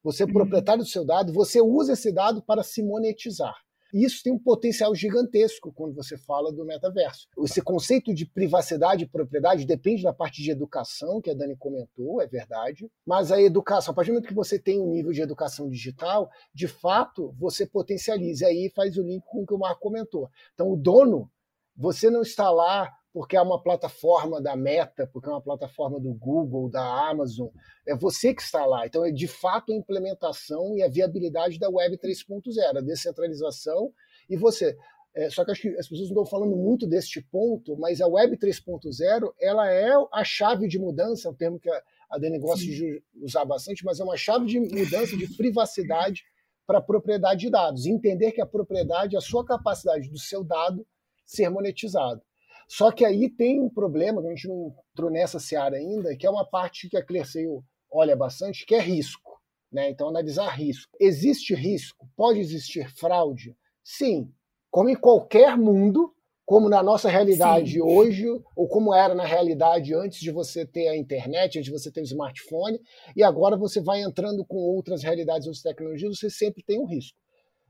você 0.02 0.24
é 0.24 0.26
uhum. 0.26 0.34
proprietário 0.34 0.84
do 0.84 0.90
seu 0.90 1.06
dado, 1.06 1.32
você 1.32 1.62
usa 1.62 1.94
esse 1.94 2.12
dado 2.12 2.42
para 2.42 2.64
se 2.64 2.82
monetizar. 2.82 3.56
E 3.94 4.06
isso 4.06 4.22
tem 4.24 4.32
um 4.32 4.40
potencial 4.40 4.94
gigantesco 4.94 5.72
quando 5.74 5.96
você 5.96 6.18
fala 6.18 6.52
do 6.52 6.66
metaverso. 6.66 7.28
Esse 7.44 7.62
conceito 7.62 8.14
de 8.14 8.26
privacidade 8.26 9.04
e 9.04 9.08
propriedade 9.08 9.66
depende 9.66 10.04
da 10.04 10.14
parte 10.14 10.42
de 10.42 10.52
educação, 10.52 11.22
que 11.22 11.30
a 11.30 11.34
Dani 11.34 11.56
comentou, 11.58 12.22
é 12.22 12.28
verdade. 12.28 12.90
Mas 13.06 13.32
a 13.32 13.42
educação, 13.42 13.92
a 13.92 13.96
partir 13.96 14.12
do 14.12 14.14
momento 14.14 14.28
que 14.28 14.34
você 14.34 14.60
tem 14.60 14.80
um 14.80 14.92
nível 14.92 15.12
de 15.12 15.22
educação 15.22 15.70
digital, 15.70 16.30
de 16.54 16.68
fato, 16.68 17.34
você 17.38 17.66
potencializa. 17.66 18.46
E 18.46 18.48
aí 18.48 18.72
faz 18.76 18.98
o 18.98 19.04
link 19.04 19.24
com 19.26 19.44
o 19.44 19.46
que 19.46 19.54
o 19.54 19.60
Marco 19.60 19.82
comentou. 19.82 20.30
Então, 20.54 20.72
o 20.72 20.78
dono, 20.78 21.32
você 21.76 22.10
não 22.10 22.22
está 22.22 22.52
lá 22.52 22.92
porque 23.20 23.36
é 23.36 23.42
uma 23.42 23.62
plataforma 23.62 24.42
da 24.42 24.56
Meta, 24.56 25.06
porque 25.06 25.28
é 25.28 25.32
uma 25.34 25.42
plataforma 25.42 26.00
do 26.00 26.14
Google, 26.14 26.70
da 26.70 27.10
Amazon. 27.10 27.50
É 27.86 27.94
você 27.94 28.34
que 28.34 28.42
está 28.42 28.66
lá. 28.66 28.88
Então, 28.88 29.04
é 29.04 29.12
de 29.12 29.28
fato 29.28 29.74
a 29.74 29.76
implementação 29.76 30.74
e 30.78 30.82
a 30.82 30.88
viabilidade 30.88 31.60
da 31.60 31.70
Web 31.70 31.98
3.0, 31.98 32.78
a 32.78 32.80
descentralização. 32.80 33.92
E 34.30 34.38
você. 34.38 34.78
É, 35.14 35.30
só 35.30 35.44
que 35.44 35.52
acho 35.52 35.64
que 35.64 35.68
as 35.68 35.90
pessoas 35.90 36.10
não 36.10 36.22
estão 36.22 36.26
falando 36.26 36.56
muito 36.56 36.88
deste 36.88 37.22
ponto, 37.22 37.76
mas 37.76 38.00
a 38.00 38.08
Web 38.08 38.38
3.0 38.38 39.34
ela 39.42 39.70
é 39.70 39.92
a 40.14 40.24
chave 40.24 40.66
de 40.70 40.80
mudança, 40.80 41.28
é 41.28 41.32
um 41.32 41.36
termo 41.36 41.60
que 41.60 41.70
a, 41.70 41.84
a 42.12 42.18
Dani 42.18 42.40
gosta 42.40 42.64
Sim. 42.64 42.72
de 42.72 43.04
usar 43.22 43.44
bastante, 43.44 43.84
mas 43.84 44.00
é 44.00 44.04
uma 44.06 44.16
chave 44.16 44.46
de 44.46 44.62
mudança 44.62 45.18
de 45.18 45.28
privacidade 45.36 46.24
para 46.66 46.78
a 46.78 46.82
propriedade 46.82 47.42
de 47.42 47.50
dados. 47.50 47.86
Entender 47.86 48.32
que 48.32 48.40
a 48.40 48.46
propriedade 48.46 49.16
é 49.16 49.18
a 49.18 49.22
sua 49.22 49.46
capacidade 49.46 50.10
do 50.10 50.18
seu 50.18 50.42
dado 50.42 50.88
ser 51.26 51.50
monetizado. 51.50 52.22
Só 52.70 52.92
que 52.92 53.04
aí 53.04 53.28
tem 53.28 53.60
um 53.60 53.68
problema, 53.70 54.22
que 54.22 54.28
a 54.28 54.30
gente 54.30 54.48
não 54.48 54.76
entrou 54.94 55.10
nessa 55.10 55.40
seara 55.40 55.76
ainda, 55.76 56.16
que 56.16 56.28
é 56.28 56.30
uma 56.30 56.46
parte 56.46 56.88
que 56.88 56.96
a 56.96 57.04
Clerceio 57.04 57.64
olha 57.92 58.16
bastante, 58.16 58.64
que 58.64 58.76
é 58.76 58.80
risco. 58.80 59.42
Né? 59.72 59.90
Então, 59.90 60.08
analisar 60.08 60.50
risco. 60.50 60.96
Existe 61.00 61.56
risco? 61.56 62.08
Pode 62.16 62.40
existir 62.40 62.88
fraude? 62.96 63.58
Sim. 63.84 64.32
Como 64.70 64.88
em 64.88 64.96
qualquer 64.96 65.58
mundo, 65.58 66.14
como 66.46 66.70
na 66.70 66.84
nossa 66.84 67.10
realidade 67.10 67.74
Sim. 67.74 67.82
hoje, 67.82 68.28
ou 68.56 68.68
como 68.68 68.94
era 68.94 69.16
na 69.16 69.26
realidade 69.26 69.96
antes 69.96 70.20
de 70.20 70.30
você 70.30 70.64
ter 70.64 70.90
a 70.90 70.96
internet, 70.98 71.58
antes 71.58 71.72
de 71.72 71.72
você 71.72 71.92
ter 71.92 72.02
o 72.02 72.04
smartphone, 72.04 72.80
e 73.16 73.24
agora 73.24 73.58
você 73.58 73.82
vai 73.82 74.02
entrando 74.02 74.46
com 74.46 74.58
outras 74.58 75.02
realidades, 75.02 75.48
outras 75.48 75.64
tecnologias, 75.64 76.20
você 76.20 76.30
sempre 76.30 76.64
tem 76.64 76.80
um 76.80 76.86
risco. 76.86 77.18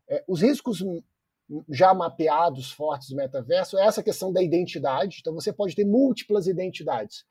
É, 0.10 0.24
os 0.28 0.42
riscos 0.42 0.84
já 1.70 1.94
mapeados 1.94 2.72
fortes 2.72 3.10
do 3.10 3.16
metaverso 3.16 3.78
é 3.78 3.86
essa 3.86 4.04
questão 4.04 4.32
da 4.32 4.42
identidade, 4.42 5.18
então 5.20 5.34
você 5.34 5.52
pode 5.52 5.76
ter 5.76 5.86
múltiplas 5.86 6.48
identidades. 6.48 7.26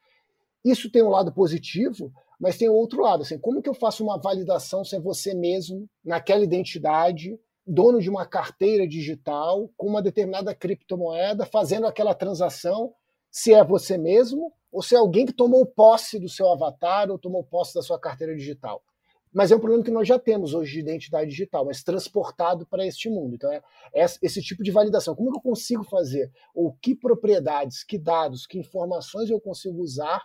Isso 0.64 0.90
tem 0.90 1.02
um 1.02 1.08
lado 1.08 1.32
positivo, 1.32 2.12
mas 2.38 2.58
tem 2.58 2.68
outro 2.68 3.02
lado, 3.02 3.22
assim, 3.22 3.38
como 3.38 3.62
que 3.62 3.68
eu 3.68 3.74
faço 3.74 4.02
uma 4.02 4.18
validação 4.18 4.84
se 4.84 4.96
é 4.96 5.00
você 5.00 5.34
mesmo 5.34 5.88
naquela 6.04 6.42
identidade 6.42 7.38
dono 7.68 8.00
de 8.00 8.08
uma 8.08 8.24
carteira 8.24 8.88
digital 8.88 9.70
com 9.76 9.86
uma 9.86 10.02
determinada 10.02 10.54
criptomoeda, 10.54 11.44
fazendo 11.44 11.86
aquela 11.86 12.14
transação, 12.14 12.94
se 13.30 13.52
é 13.52 13.62
você 13.62 13.98
mesmo 13.98 14.52
ou 14.72 14.82
se 14.82 14.94
é 14.94 14.98
alguém 14.98 15.26
que 15.26 15.32
tomou 15.32 15.66
posse 15.66 16.18
do 16.18 16.28
seu 16.28 16.48
avatar 16.50 17.10
ou 17.10 17.18
tomou 17.18 17.44
posse 17.44 17.74
da 17.74 17.82
sua 17.82 17.98
carteira 17.98 18.34
digital. 18.34 18.82
Mas 19.32 19.50
é 19.50 19.56
um 19.56 19.60
problema 19.60 19.84
que 19.84 19.90
nós 19.90 20.08
já 20.08 20.18
temos 20.18 20.54
hoje 20.54 20.74
de 20.74 20.80
identidade 20.80 21.30
digital, 21.30 21.64
mas 21.64 21.82
transportado 21.82 22.66
para 22.66 22.86
este 22.86 23.08
mundo. 23.10 23.34
Então, 23.34 23.52
é 23.52 23.62
esse 23.94 24.42
tipo 24.42 24.62
de 24.62 24.70
validação. 24.70 25.14
Como 25.14 25.30
eu 25.30 25.40
consigo 25.40 25.84
fazer? 25.84 26.30
Ou 26.54 26.76
que 26.80 26.94
propriedades, 26.94 27.84
que 27.84 27.98
dados, 27.98 28.46
que 28.46 28.58
informações 28.58 29.30
eu 29.30 29.40
consigo 29.40 29.80
usar 29.82 30.22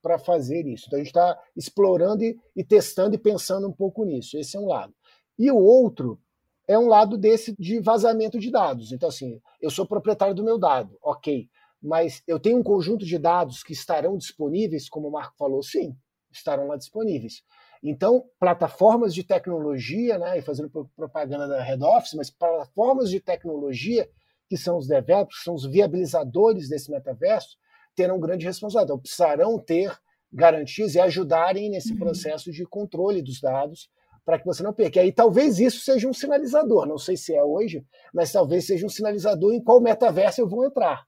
para 0.00 0.18
fazer 0.18 0.66
isso? 0.66 0.84
Então, 0.86 0.98
a 0.98 1.00
gente 1.00 1.08
está 1.08 1.38
explorando 1.56 2.22
e, 2.22 2.38
e 2.54 2.62
testando 2.62 3.14
e 3.14 3.18
pensando 3.18 3.68
um 3.68 3.72
pouco 3.72 4.04
nisso. 4.04 4.38
Esse 4.38 4.56
é 4.56 4.60
um 4.60 4.66
lado. 4.66 4.94
E 5.38 5.50
o 5.50 5.58
outro 5.58 6.20
é 6.68 6.78
um 6.78 6.88
lado 6.88 7.16
desse 7.16 7.54
de 7.58 7.80
vazamento 7.80 8.38
de 8.38 8.50
dados. 8.50 8.92
Então, 8.92 9.08
assim, 9.08 9.40
eu 9.60 9.70
sou 9.70 9.86
proprietário 9.86 10.34
do 10.34 10.44
meu 10.44 10.58
dado, 10.58 10.96
ok. 11.02 11.48
Mas 11.80 12.22
eu 12.26 12.40
tenho 12.40 12.58
um 12.58 12.62
conjunto 12.62 13.04
de 13.04 13.18
dados 13.18 13.62
que 13.62 13.72
estarão 13.72 14.16
disponíveis, 14.16 14.88
como 14.88 15.08
o 15.08 15.12
Marco 15.12 15.36
falou, 15.36 15.62
sim, 15.62 15.96
estarão 16.32 16.66
lá 16.66 16.76
disponíveis. 16.76 17.42
Então, 17.82 18.24
plataformas 18.38 19.14
de 19.14 19.22
tecnologia, 19.22 20.18
né, 20.18 20.38
e 20.38 20.42
fazendo 20.42 20.70
propaganda 20.96 21.46
da 21.46 21.62
Head 21.62 21.82
Office, 21.82 22.14
mas 22.14 22.30
plataformas 22.30 23.10
de 23.10 23.20
tecnologia, 23.20 24.08
que 24.48 24.56
são 24.56 24.78
os 24.78 24.86
developers, 24.86 25.38
que 25.38 25.44
são 25.44 25.54
os 25.54 25.66
viabilizadores 25.66 26.68
desse 26.68 26.90
metaverso, 26.90 27.56
terão 27.94 28.18
grande 28.20 28.46
responsabilidade. 28.46 28.92
Então, 28.92 28.98
precisarão 29.00 29.58
ter 29.58 29.96
garantias 30.32 30.94
e 30.94 31.00
ajudarem 31.00 31.70
nesse 31.70 31.92
uhum. 31.92 31.98
processo 31.98 32.50
de 32.50 32.64
controle 32.64 33.22
dos 33.22 33.40
dados 33.40 33.88
para 34.24 34.38
que 34.38 34.44
você 34.44 34.62
não 34.62 34.72
perca. 34.72 34.98
E 34.98 35.02
aí 35.04 35.12
talvez 35.12 35.60
isso 35.60 35.80
seja 35.80 36.08
um 36.08 36.12
sinalizador, 36.12 36.84
não 36.84 36.98
sei 36.98 37.16
se 37.16 37.32
é 37.32 37.42
hoje, 37.42 37.86
mas 38.12 38.32
talvez 38.32 38.66
seja 38.66 38.84
um 38.84 38.88
sinalizador 38.88 39.52
em 39.52 39.62
qual 39.62 39.80
metaverso 39.80 40.40
eu 40.40 40.48
vou 40.48 40.64
entrar. 40.64 41.06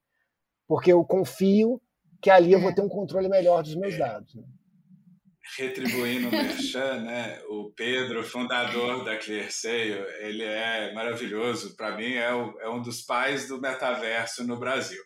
Porque 0.68 0.92
eu 0.92 1.04
confio 1.04 1.80
que 2.22 2.30
ali 2.30 2.52
eu 2.52 2.60
vou 2.60 2.70
é. 2.70 2.74
ter 2.74 2.80
um 2.80 2.88
controle 2.88 3.28
melhor 3.28 3.62
dos 3.62 3.74
meus 3.74 3.98
dados. 3.98 4.34
Né? 4.34 4.44
Retribuindo 5.56 6.28
o 6.28 6.30
Merchan, 6.30 7.00
né? 7.02 7.40
o 7.48 7.72
Pedro, 7.72 8.22
fundador 8.22 9.04
da 9.04 9.16
ClearSale, 9.16 10.04
ele 10.20 10.44
é 10.44 10.92
maravilhoso. 10.92 11.76
Para 11.76 11.96
mim, 11.96 12.14
é, 12.14 12.32
o, 12.32 12.58
é 12.60 12.68
um 12.68 12.82
dos 12.82 13.02
pais 13.02 13.48
do 13.48 13.60
metaverso 13.60 14.46
no 14.46 14.58
Brasil. 14.58 15.02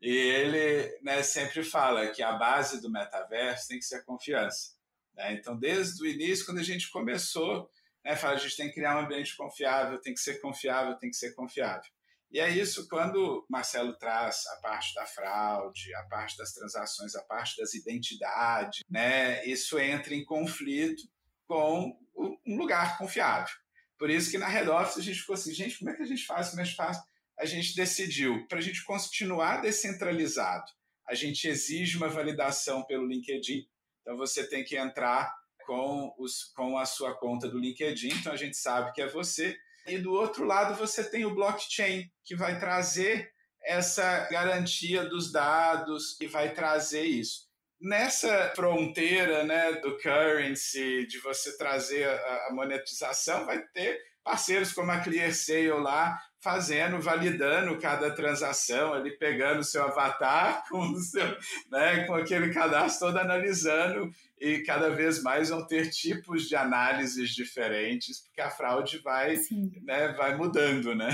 E 0.00 0.10
ele 0.10 0.98
né, 1.02 1.22
sempre 1.22 1.62
fala 1.62 2.08
que 2.08 2.22
a 2.22 2.32
base 2.32 2.80
do 2.80 2.90
metaverso 2.90 3.68
tem 3.68 3.78
que 3.78 3.84
ser 3.84 3.96
a 3.96 4.04
confiança. 4.04 4.74
Né? 5.14 5.34
Então, 5.34 5.58
desde 5.58 6.02
o 6.02 6.06
início, 6.06 6.46
quando 6.46 6.58
a 6.58 6.64
gente 6.64 6.90
começou, 6.90 7.68
né, 8.04 8.16
fala, 8.16 8.34
a 8.34 8.38
gente 8.38 8.56
tem 8.56 8.68
que 8.68 8.74
criar 8.74 8.96
um 8.96 9.04
ambiente 9.04 9.36
confiável, 9.36 10.00
tem 10.00 10.14
que 10.14 10.20
ser 10.20 10.40
confiável, 10.40 10.96
tem 10.96 11.10
que 11.10 11.16
ser 11.16 11.34
confiável. 11.34 11.90
E 12.30 12.38
é 12.38 12.48
isso 12.48 12.88
quando 12.88 13.44
Marcelo 13.48 13.92
traz 13.96 14.46
a 14.46 14.60
parte 14.60 14.94
da 14.94 15.04
fraude, 15.04 15.94
a 15.94 16.04
parte 16.04 16.36
das 16.36 16.52
transações, 16.52 17.14
a 17.16 17.22
parte 17.22 17.56
das 17.56 17.74
identidades, 17.74 18.84
né? 18.88 19.44
Isso 19.44 19.78
entra 19.78 20.14
em 20.14 20.24
conflito 20.24 21.02
com 21.46 21.98
um 22.46 22.56
lugar 22.56 22.96
confiável. 22.98 23.52
Por 23.98 24.08
isso 24.08 24.30
que 24.30 24.38
na 24.38 24.48
Head 24.48 24.68
Office 24.70 24.98
a 24.98 25.02
gente 25.02 25.20
ficou 25.20 25.34
assim, 25.34 25.52
gente, 25.52 25.78
como 25.78 25.90
é 25.90 25.94
que 25.94 26.02
a 26.02 26.06
gente 26.06 26.24
faz? 26.24 26.50
Como 26.50 26.62
é 26.62 26.64
faz? 26.66 26.98
A 27.36 27.44
gente 27.44 27.74
decidiu, 27.74 28.46
para 28.46 28.58
a 28.58 28.62
gente 28.62 28.84
continuar 28.84 29.60
descentralizado, 29.60 30.70
a 31.08 31.14
gente 31.14 31.48
exige 31.48 31.96
uma 31.96 32.08
validação 32.08 32.84
pelo 32.84 33.06
LinkedIn, 33.06 33.66
então 34.00 34.16
você 34.16 34.48
tem 34.48 34.64
que 34.64 34.76
entrar 34.76 35.34
com, 35.66 36.14
os, 36.18 36.44
com 36.54 36.78
a 36.78 36.86
sua 36.86 37.14
conta 37.14 37.48
do 37.48 37.58
LinkedIn, 37.58 38.08
então 38.08 38.32
a 38.32 38.36
gente 38.36 38.56
sabe 38.56 38.92
que 38.92 39.02
é 39.02 39.08
você. 39.08 39.58
E 39.90 39.98
do 39.98 40.12
outro 40.12 40.44
lado 40.44 40.74
você 40.74 41.02
tem 41.02 41.24
o 41.24 41.34
blockchain, 41.34 42.08
que 42.24 42.36
vai 42.36 42.58
trazer 42.60 43.30
essa 43.64 44.28
garantia 44.30 45.04
dos 45.04 45.32
dados 45.32 46.16
e 46.20 46.26
vai 46.26 46.54
trazer 46.54 47.02
isso. 47.02 47.48
Nessa 47.80 48.52
fronteira 48.54 49.42
né, 49.44 49.72
do 49.80 49.98
currency, 49.98 51.06
de 51.06 51.18
você 51.18 51.56
trazer 51.56 52.08
a, 52.08 52.48
monetização, 52.52 53.46
vai 53.46 53.60
ter 53.68 53.98
parceiros 54.22 54.72
como 54.72 54.90
a 54.92 55.00
ClearSale 55.00 55.70
lá, 55.70 56.18
fazendo, 56.40 57.00
validando 57.00 57.78
cada 57.78 58.10
transação, 58.14 58.94
ali 58.94 59.10
pegando 59.16 59.60
o 59.60 59.64
seu 59.64 59.84
avatar 59.84 60.64
com, 60.68 60.80
o 60.80 60.96
seu, 60.98 61.26
né, 61.70 62.04
com 62.06 62.14
aquele 62.14 62.52
cadastro 62.52 63.08
todo 63.08 63.18
analisando 63.18 64.10
e 64.40 64.60
cada 64.60 64.90
vez 64.90 65.22
mais 65.22 65.50
vão 65.50 65.66
ter 65.66 65.90
tipos 65.90 66.48
de 66.48 66.56
análises 66.56 67.30
diferentes, 67.30 68.20
porque 68.20 68.40
a 68.40 68.50
fraude 68.50 68.98
vai, 68.98 69.36
né, 69.82 70.14
vai 70.16 70.34
mudando, 70.34 70.94
né? 70.94 71.08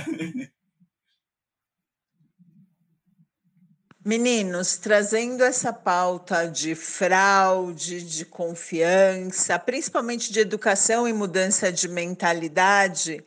Meninos, 4.05 4.77
trazendo 4.77 5.43
essa 5.43 5.73
pauta 5.73 6.47
de 6.47 6.77
fraude, 6.77 8.01
de 8.03 8.25
confiança, 8.25 9.59
principalmente 9.59 10.33
de 10.33 10.39
educação 10.39 11.09
e 11.09 11.13
mudança 11.13 11.73
de 11.73 11.89
mentalidade, 11.89 13.25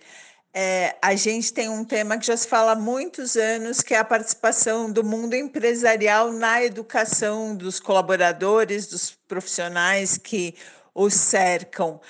é, 0.54 0.96
a 1.02 1.16
gente 1.16 1.54
tem 1.54 1.70
um 1.70 1.86
tema 1.86 2.18
que 2.18 2.26
já 2.26 2.36
se 2.36 2.48
fala 2.48 2.72
há 2.72 2.76
muitos 2.76 3.36
anos, 3.36 3.82
que 3.82 3.94
é 3.94 3.98
a 3.98 4.04
participação 4.04 4.92
do 4.92 5.04
mundo 5.04 5.36
empresarial 5.36 6.32
na 6.32 6.64
educação 6.64 7.56
dos 7.56 7.80
colaboradores, 7.80 8.88
dos 8.88 9.12
profissionais 9.28 10.18
que 10.18 10.56
os 10.94 11.14
cercam. 11.14 12.02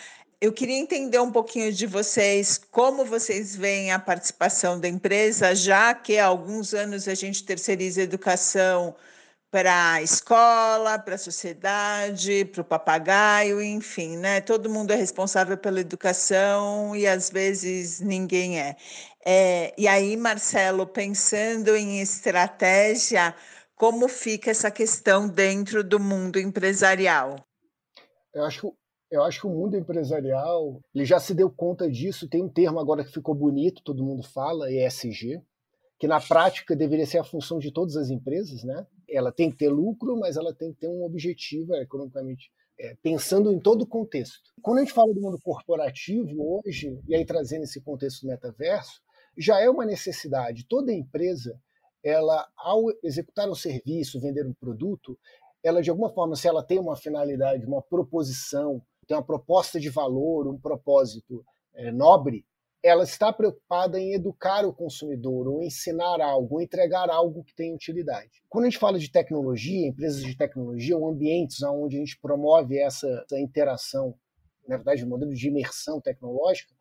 Eu 0.42 0.54
queria 0.54 0.78
entender 0.78 1.20
um 1.20 1.32
pouquinho 1.32 1.72
de 1.74 1.86
vocês, 1.86 2.58
como 2.72 3.04
vocês 3.04 3.58
veem 3.58 3.92
a 3.92 4.00
participação 4.00 4.80
da 4.80 4.88
empresa, 4.88 5.54
já 5.54 5.94
que 5.94 6.18
há 6.18 6.26
alguns 6.26 6.74
anos 6.74 7.10
a 7.10 7.14
gente 7.14 7.44
terceiriza 7.44 8.00
a 8.00 8.06
educação 8.06 8.96
para 9.52 9.94
a 9.94 10.02
escola, 10.02 11.00
para 11.00 11.16
a 11.16 11.18
sociedade, 11.18 12.46
para 12.46 12.62
o 12.62 12.66
papagaio, 12.66 13.62
enfim, 13.62 14.16
né? 14.16 14.42
Todo 14.42 14.70
mundo 14.70 14.92
é 14.92 14.96
responsável 14.96 15.58
pela 15.58 15.80
educação 15.80 16.96
e 16.96 17.08
às 17.08 17.32
vezes 17.32 18.00
ninguém 18.00 18.60
é. 18.60 18.76
é. 19.26 19.74
E 19.78 19.88
aí, 19.88 20.16
Marcelo, 20.16 20.86
pensando 20.86 21.76
em 21.76 22.00
estratégia, 22.00 23.36
como 23.76 24.08
fica 24.08 24.52
essa 24.52 24.70
questão 24.70 25.28
dentro 25.28 25.84
do 25.84 26.00
mundo 26.00 26.38
empresarial? 26.38 27.36
Eu 28.32 28.44
acho, 28.44 28.74
eu 29.10 29.24
acho 29.24 29.42
que 29.42 29.48
o 29.48 29.50
mundo 29.50 29.76
empresarial 29.76 30.80
ele 30.94 31.06
já 31.06 31.20
se 31.20 31.34
deu 31.34 31.50
conta 31.50 31.90
disso. 31.90 32.30
Tem 32.30 32.44
um 32.44 32.50
termo 32.50 32.80
agora 32.80 33.04
que 33.04 33.12
ficou 33.12 33.34
bonito, 33.34 33.82
todo 33.84 34.04
mundo 34.04 34.22
fala, 34.22 34.72
ESG, 34.72 35.42
que 35.98 36.08
na 36.08 36.22
prática 36.22 36.76
deveria 36.76 37.08
ser 37.08 37.18
a 37.18 37.24
função 37.24 37.58
de 37.58 37.72
todas 37.72 37.96
as 37.96 38.12
empresas, 38.12 38.64
né? 38.64 38.86
Ela 39.12 39.32
tem 39.32 39.52
que 39.52 39.58
ter 39.58 39.70
lucro, 39.70 40.18
mas 40.18 40.38
ela 40.38 40.54
tem 40.54 40.74
que 40.74 40.80
ter 40.80 40.88
um 40.88 41.04
objetivo 41.04 41.76
economicamente, 41.76 42.52
é, 42.80 42.96
pensando 43.02 43.52
em 43.52 43.60
todo 43.60 43.84
o 43.84 43.88
contexto. 43.88 44.52
Quando 44.62 44.78
a 44.78 44.82
gente 44.82 44.94
fala 44.94 45.14
do 45.14 45.22
mundo 45.22 45.40
corporativo 45.42 46.62
hoje, 46.64 47.00
e 47.08 47.16
aí 47.16 47.26
trazendo 47.26 47.64
esse 47.64 47.82
contexto 47.82 48.22
do 48.22 48.28
metaverso, 48.28 49.02
já 49.38 49.60
é 49.60 49.70
uma 49.70 49.86
necessidade. 49.86 50.66
Toda 50.68 50.92
empresa 50.92 51.60
ela, 52.04 52.48
ao 52.56 52.86
executar 53.04 53.50
um 53.50 53.56
serviço, 53.56 54.20
vender 54.20 54.46
um 54.46 54.54
produto, 54.54 55.18
ela 55.64 55.82
de 55.82 55.90
alguma 55.90 56.10
forma, 56.10 56.36
se 56.36 56.48
ela 56.48 56.64
tem 56.64 56.80
uma 56.80 56.96
finalidade, 56.96 57.66
uma 57.66 57.82
proposição, 57.82 58.82
tem 59.08 59.18
uma 59.18 59.24
proposta 59.24 59.80
de 59.80 59.90
valor, 59.90 60.48
um 60.48 60.58
propósito 60.58 61.44
é, 61.74 61.92
nobre, 61.92 62.46
ela 62.82 63.04
está 63.04 63.32
preocupada 63.34 64.00
em 64.00 64.14
educar 64.14 64.66
o 64.66 64.74
consumidor, 64.74 65.48
ou 65.48 65.62
ensinar 65.62 66.22
algo, 66.22 66.56
ou 66.56 66.62
entregar 66.62 67.10
algo 67.10 67.44
que 67.44 67.54
tem 67.54 67.74
utilidade. 67.74 68.42
Quando 68.48 68.66
a 68.66 68.70
gente 68.70 68.80
fala 68.80 68.98
de 68.98 69.12
tecnologia, 69.12 69.88
empresas 69.88 70.24
de 70.24 70.36
tecnologia, 70.36 70.98
ou 70.98 71.10
ambientes 71.10 71.62
onde 71.64 71.98
a 71.98 72.00
gente 72.00 72.20
promove 72.20 72.80
essa, 72.80 73.08
essa 73.26 73.40
interação, 73.40 74.16
na 74.68 74.78
verdade, 74.78 75.06
modelo 75.06 75.34
de 75.34 75.48
imersão 75.48 76.00
tecnológica, 76.00 76.74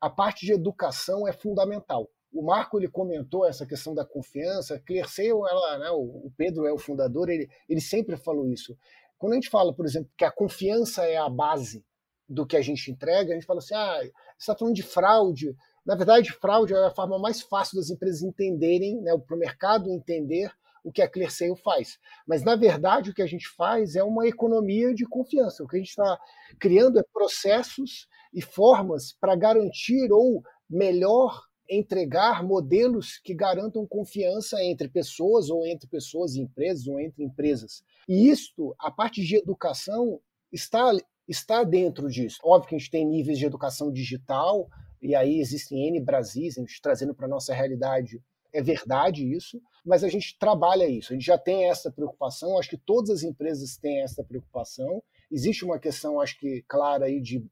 a 0.00 0.10
parte 0.10 0.44
de 0.44 0.52
educação 0.52 1.26
é 1.26 1.32
fundamental. 1.32 2.10
O 2.32 2.42
Marco 2.42 2.78
ele 2.78 2.88
comentou 2.88 3.46
essa 3.46 3.66
questão 3.66 3.94
da 3.94 4.04
confiança. 4.04 4.80
Clearseio, 4.80 5.46
ela, 5.46 5.78
né, 5.78 5.90
o 5.90 6.30
Pedro 6.36 6.66
é 6.66 6.72
o 6.72 6.78
fundador, 6.78 7.28
ele, 7.28 7.48
ele 7.68 7.80
sempre 7.80 8.16
falou 8.16 8.48
isso. 8.48 8.76
Quando 9.16 9.32
a 9.32 9.36
gente 9.36 9.50
fala, 9.50 9.72
por 9.72 9.86
exemplo, 9.86 10.10
que 10.16 10.24
a 10.24 10.30
confiança 10.30 11.04
é 11.04 11.16
a 11.16 11.28
base 11.28 11.84
do 12.28 12.46
que 12.46 12.56
a 12.56 12.60
gente 12.60 12.90
entrega, 12.90 13.32
a 13.32 13.34
gente 13.34 13.46
fala 13.46 13.58
assim, 13.58 13.74
ah, 13.74 14.00
está 14.38 14.56
falando 14.56 14.74
de 14.74 14.82
fraude. 14.82 15.54
Na 15.84 15.94
verdade, 15.94 16.32
fraude 16.32 16.74
é 16.74 16.86
a 16.86 16.90
forma 16.90 17.18
mais 17.18 17.40
fácil 17.40 17.76
das 17.76 17.90
empresas 17.90 18.22
entenderem, 18.22 19.00
né, 19.00 19.16
para 19.18 19.36
o 19.36 19.38
mercado 19.38 19.90
entender 19.90 20.50
o 20.84 20.92
que 20.92 21.02
a 21.02 21.08
ClearSale 21.08 21.56
faz. 21.56 21.98
Mas, 22.26 22.42
na 22.42 22.56
verdade, 22.56 23.10
o 23.10 23.14
que 23.14 23.22
a 23.22 23.26
gente 23.26 23.48
faz 23.48 23.96
é 23.96 24.02
uma 24.02 24.26
economia 24.26 24.94
de 24.94 25.04
confiança. 25.04 25.62
O 25.62 25.68
que 25.68 25.76
a 25.76 25.78
gente 25.78 25.90
está 25.90 26.18
criando 26.58 26.98
é 26.98 27.02
processos 27.12 28.06
e 28.32 28.40
formas 28.40 29.12
para 29.20 29.36
garantir 29.36 30.10
ou 30.12 30.42
melhor 30.68 31.42
entregar 31.68 32.42
modelos 32.42 33.18
que 33.18 33.34
garantam 33.34 33.86
confiança 33.86 34.62
entre 34.62 34.88
pessoas 34.88 35.50
ou 35.50 35.66
entre 35.66 35.88
pessoas 35.88 36.34
e 36.34 36.40
empresas 36.40 36.86
ou 36.86 36.98
entre 36.98 37.22
empresas. 37.22 37.82
E 38.08 38.30
isto, 38.30 38.74
a 38.78 38.90
parte 38.90 39.22
de 39.22 39.36
educação 39.36 40.20
está 40.50 40.90
está 41.28 41.62
dentro 41.62 42.08
disso. 42.08 42.38
Óbvio 42.42 42.70
que 42.70 42.74
a 42.74 42.78
gente 42.78 42.90
tem 42.90 43.06
níveis 43.06 43.38
de 43.38 43.46
educação 43.46 43.92
digital 43.92 44.68
e 45.00 45.14
aí 45.14 45.38
existem 45.38 45.88
N 45.88 46.00
Brasis, 46.00 46.58
a 46.58 46.60
gente 46.60 46.80
trazendo 46.82 47.14
para 47.14 47.28
nossa 47.28 47.54
realidade 47.54 48.20
é 48.50 48.62
verdade 48.62 49.30
isso, 49.30 49.60
mas 49.84 50.02
a 50.02 50.08
gente 50.08 50.38
trabalha 50.38 50.88
isso, 50.88 51.12
a 51.12 51.14
gente 51.14 51.26
já 51.26 51.36
tem 51.36 51.68
essa 51.68 51.92
preocupação, 51.92 52.58
acho 52.58 52.70
que 52.70 52.78
todas 52.78 53.10
as 53.10 53.22
empresas 53.22 53.76
têm 53.76 54.02
essa 54.02 54.24
preocupação. 54.24 55.02
Existe 55.30 55.66
uma 55.66 55.78
questão, 55.78 56.18
acho 56.18 56.38
que 56.38 56.64
clara 56.66 57.04
aí 57.04 57.20
de 57.20 57.44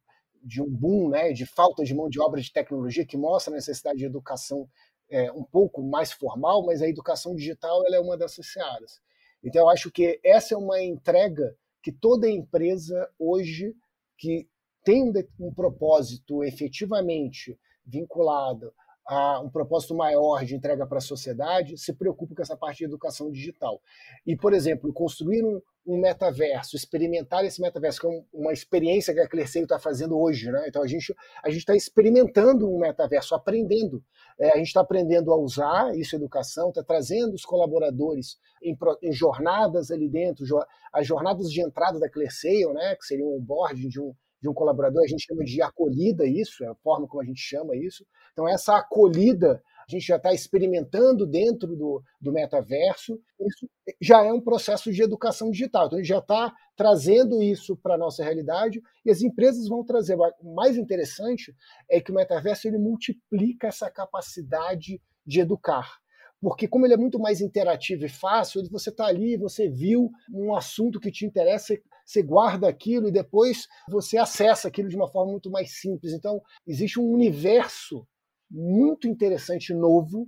de 0.47 0.63
um 0.63 0.71
boom, 0.71 1.09
né, 1.09 1.33
de 1.33 1.45
falta 1.45 1.83
de 1.83 1.93
mão 1.93 2.09
de 2.09 2.21
obra 2.21 2.41
de 2.41 2.53
tecnologia 2.53 3.05
que 3.05 3.17
mostra 3.17 3.53
a 3.53 3.57
necessidade 3.57 3.99
de 3.99 4.05
educação 4.05 4.69
é, 5.11 5.31
um 5.33 5.43
pouco 5.43 5.83
mais 5.83 6.13
formal, 6.13 6.65
mas 6.65 6.81
a 6.81 6.89
educação 6.89 7.35
digital 7.35 7.85
ela 7.85 7.97
é 7.97 8.01
uma 8.01 8.17
dessas 8.17 8.53
searas. 8.53 9.01
Então 9.43 9.63
eu 9.63 9.69
acho 9.69 9.91
que 9.91 10.21
essa 10.25 10.55
é 10.55 10.57
uma 10.57 10.81
entrega 10.81 11.57
que 11.87 11.93
toda 11.93 12.29
empresa 12.29 13.09
hoje 13.17 13.73
que 14.19 14.49
tem 14.83 15.05
um, 15.39 15.55
propósito 15.55 16.43
efetivamente 16.43 17.57
vinculado 17.85 18.75
a 19.07 19.41
um 19.41 19.49
propósito 19.49 19.95
maior 19.95 20.45
de 20.45 20.55
entrega 20.55 20.87
para 20.87 20.99
a 20.99 21.01
sociedade, 21.01 21.79
se 21.79 21.93
preocupa 21.93 22.35
com 22.35 22.43
essa 22.43 22.57
parte 22.57 22.79
de 22.79 22.85
educação 22.85 23.31
digital. 23.31 23.81
E, 24.27 24.37
por 24.37 24.53
exemplo, 24.53 24.93
construir 24.93 25.45
um, 25.45 25.63
um 25.87 25.97
metaverso, 25.97 26.75
experimentar 26.75 27.45
esse 27.45 27.61
metaverso, 27.61 28.01
que 28.01 28.07
é 28.09 28.25
uma 28.33 28.53
experiência 28.53 29.15
que 29.15 29.21
a 29.21 29.29
Clerceio 29.29 29.63
está 29.63 29.79
fazendo 29.79 30.19
hoje. 30.19 30.51
Né? 30.51 30.65
Então, 30.67 30.83
a 30.83 30.87
gente 30.89 31.15
a 31.43 31.49
está 31.49 31.77
experimentando 31.77 32.69
um 32.69 32.79
metaverso, 32.79 33.35
aprendendo. 33.35 34.03
É, 34.39 34.51
a 34.51 34.57
gente 34.57 34.67
está 34.67 34.81
aprendendo 34.81 35.33
a 35.33 35.37
usar 35.37 35.97
isso, 35.97 36.17
educação, 36.17 36.71
está 36.71 36.83
trazendo 36.83 37.35
os 37.35 37.45
colaboradores 37.45 38.39
em, 38.61 38.77
em, 39.03 39.13
jornadas 39.13 39.93
ali 39.93 40.09
dentro, 40.09 40.45
as 40.93 41.07
jornadas 41.07 41.51
de 41.51 41.63
entrada 41.63 42.01
da 42.01 42.11
Clerceio, 42.11 42.73
né? 42.73 42.97
que 42.97 43.07
seria 43.07 43.25
um 43.25 43.37
onboarding 43.37 43.89
de 43.89 44.01
um, 44.01 44.13
de 44.47 44.51
um 44.51 44.55
colaborador, 44.55 45.03
a 45.03 45.09
gente 45.09 45.27
chama 45.27 45.45
de 45.45 45.61
acolhida 45.61 46.25
isso, 46.25 46.65
é 46.65 46.69
a 46.69 46.75
forma 46.77 47.09
como 47.09 47.21
a 47.21 47.27
gente 47.27 47.41
chama 47.41 47.77
isso. 47.77 48.07
Então, 48.33 48.49
essa 48.49 48.77
acolhida 48.77 49.63
a 49.89 49.93
gente 49.93 50.07
já 50.07 50.17
está 50.17 50.33
experimentando 50.33 51.25
dentro 51.25 51.77
do, 51.77 52.03
do 52.21 52.33
metaverso, 52.33 53.21
isso 53.41 53.69
já 54.01 54.25
é 54.25 54.33
um 54.33 54.41
processo 54.41 54.93
de 54.93 55.01
educação 55.01 55.51
digital. 55.51 55.87
Então, 55.87 55.99
a 55.99 56.03
gente 56.03 56.09
já 56.09 56.19
está 56.19 56.53
trazendo 56.77 57.41
isso 57.41 57.77
para 57.77 57.95
a 57.95 57.99
nossa 57.99 58.25
realidade 58.25 58.83
e 59.05 59.11
as 59.11 59.23
empresas 59.23 59.69
vão 59.69 59.85
trazer. 59.85 60.17
O 60.41 60.55
mais 60.55 60.77
interessante 60.77 61.55
é 61.89 62.01
que 62.01 62.11
o 62.11 62.15
metaverso 62.15 62.67
ele 62.67 62.79
multiplica 62.79 63.69
essa 63.69 63.89
capacidade 63.89 65.01
de 65.25 65.41
educar 65.41 66.01
porque 66.41 66.69
como 66.69 66.87
ele 66.87 66.95
é 66.95 66.99
muito 66.99 67.19
mais 67.19 67.41
interativo 67.41 68.05
e 68.05 68.09
fácil, 68.09 68.63
você 68.71 68.91
está 68.91 69.07
ali, 69.07 69.37
você 69.37 69.69
viu 69.69 70.11
um 70.33 70.55
assunto 70.55 71.01
que 71.01 71.11
te 71.11 71.25
interessa, 71.25 71.77
você 72.05 72.23
guarda 72.23 72.69
aquilo 72.69 73.09
e 73.09 73.13
depois 73.13 73.67
você 73.89 74.17
acessa 74.19 74.69
aquilo 74.69 74.89
de 74.89 74.97
uma 74.97 75.09
forma 75.09 75.33
muito 75.33 75.51
mais 75.51 75.81
simples. 75.81 76.13
Então, 76.13 76.41
existe 76.67 77.01
um 77.01 77.11
universo 77.11 78.07
muito 78.51 79.09
interessante, 79.09 79.75
novo, 79.75 80.27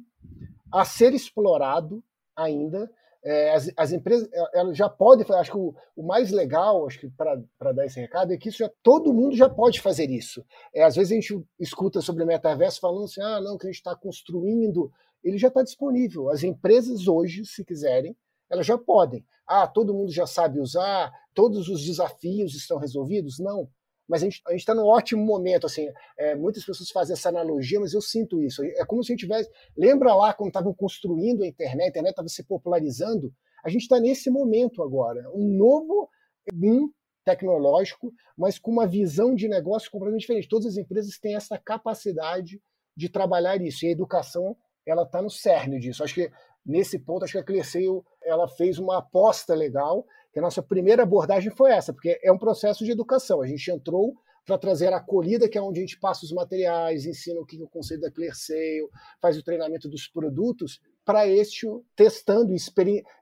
a 0.73 0.85
ser 0.85 1.15
explorado 1.15 2.03
ainda. 2.37 2.91
É, 3.25 3.53
as, 3.53 3.71
as, 3.77 3.93
empresas 3.93 4.29
elas 4.55 4.77
já 4.77 4.89
podem 4.89 5.27
acho 5.35 5.51
que 5.51 5.57
o, 5.59 5.75
o 5.97 6.07
mais 6.07 6.31
legal, 6.31 6.87
acho 6.87 7.01
que 7.01 7.11
para 7.11 7.73
dar 7.73 7.85
esse 7.85 8.01
recado, 8.01 8.33
é 8.33 8.37
que 8.37 8.49
isso 8.49 8.59
já, 8.59 8.71
todo 8.83 9.13
mundo 9.13 9.37
já 9.37 9.51
pode 9.51 9.81
fazer 9.81 10.09
isso. 10.09 10.45
É, 10.73 10.85
às 10.85 10.95
vezes 10.95 11.13
a 11.13 11.15
gente 11.17 11.45
escuta 11.59 12.01
sobre 12.01 12.25
metaverso 12.25 12.81
falando 12.81 13.05
assim, 13.05 13.21
ah, 13.21 13.41
não, 13.41 13.59
que 13.59 13.67
a 13.67 13.71
gente 13.71 13.79
está 13.79 13.95
construindo, 13.95 14.91
ele 15.23 15.39
já 15.39 15.49
está 15.49 15.63
disponível. 15.63 16.31
As 16.31 16.43
empresas 16.43 17.07
hoje, 17.07 17.45
se 17.45 17.65
quiserem, 17.65 18.17
elas 18.51 18.67
já 18.67 18.79
podem. 18.79 19.25
Ah, 19.47 19.67
todo 19.67 19.95
mundo 19.95 20.13
já 20.13 20.27
sabe 20.27 20.61
usar, 20.61 21.13
todos 21.35 21.69
os 21.69 21.85
desafios 21.85 22.55
estão 22.55 22.79
resolvidos? 22.79 23.39
Não 23.39 23.69
mas 24.09 24.23
a 24.23 24.25
gente 24.25 24.43
está 24.55 24.75
num 24.75 24.87
ótimo 24.87 25.23
momento. 25.23 25.67
Assim, 25.67 25.89
é, 26.17 26.35
muitas 26.35 26.65
pessoas 26.65 26.91
fazem 26.91 27.13
essa 27.13 27.29
analogia, 27.29 27.79
mas 27.79 27.93
eu 27.93 28.01
sinto 28.01 28.43
isso. 28.43 28.65
É 28.65 28.85
como 28.87 29.05
se 29.05 29.13
a 29.13 29.15
gente 29.15 29.27
tivesse. 29.27 29.51
Lembra 29.77 30.15
lá 30.15 30.33
quando 30.33 30.49
estavam 30.49 30.73
construindo 30.73 31.43
a 31.43 31.47
internet, 31.47 31.85
a 31.85 31.89
internet 31.89 32.13
estava 32.13 32.29
se 32.29 32.43
popularizando? 32.43 33.33
A 33.63 33.69
gente 33.69 33.83
está 33.83 34.01
nesse 34.01 34.31
momento 34.31 34.83
agora. 34.83 35.31
Um 35.35 35.47
novo 35.57 36.09
boom 36.53 36.89
tecnológico, 37.25 38.11
mas 38.35 38.59
com 38.59 38.71
uma 38.71 38.87
visão 38.87 39.35
de 39.35 39.47
negócio 39.47 39.91
completamente 39.91 40.23
diferente. 40.23 40.49
Todas 40.49 40.69
as 40.69 40.77
empresas 40.79 41.19
têm 41.19 41.37
essa 41.37 41.59
capacidade 41.59 42.63
de 42.97 43.09
trabalhar 43.11 43.61
isso. 43.61 43.85
E 43.85 43.89
a 43.89 43.93
educação 43.93 44.57
ela 44.91 45.03
está 45.03 45.21
no 45.21 45.31
cerne 45.31 45.79
disso. 45.79 46.03
Acho 46.03 46.15
que 46.15 46.31
nesse 46.65 46.99
ponto, 46.99 47.25
acho 47.25 47.33
que 47.33 47.39
a 47.39 47.45
Cresceu 47.45 48.05
ela 48.23 48.47
fez 48.49 48.79
uma 48.79 48.99
aposta 48.99 49.55
legal 49.55 50.07
que 50.33 50.39
a 50.39 50.43
nossa 50.43 50.63
primeira 50.63 51.03
abordagem 51.03 51.51
foi 51.51 51.73
essa, 51.73 51.93
porque 51.93 52.19
é 52.23 52.31
um 52.31 52.39
processo 52.39 52.85
de 52.85 52.91
educação. 52.91 53.41
A 53.41 53.47
gente 53.47 53.71
entrou 53.71 54.15
para 54.45 54.57
trazer 54.57 54.93
a 54.95 54.97
acolhida, 54.97 55.49
que 55.49 55.59
é 55.59 55.63
onde 55.63 55.79
a 55.79 55.83
gente 55.83 56.01
passa 56.01 56.25
os 56.25 56.33
materiais, 56.33 57.05
ensina 57.05 57.39
o 57.39 57.45
que 57.45 57.61
é 57.61 57.65
o 57.65 57.69
conceito 57.69 58.01
da 58.01 58.11
sale, 58.33 58.89
faz 59.21 59.37
o 59.37 59.43
treinamento 59.43 59.89
dos 59.89 60.07
produtos, 60.07 60.81
para 61.05 61.27
este 61.27 61.67
testando, 61.95 62.55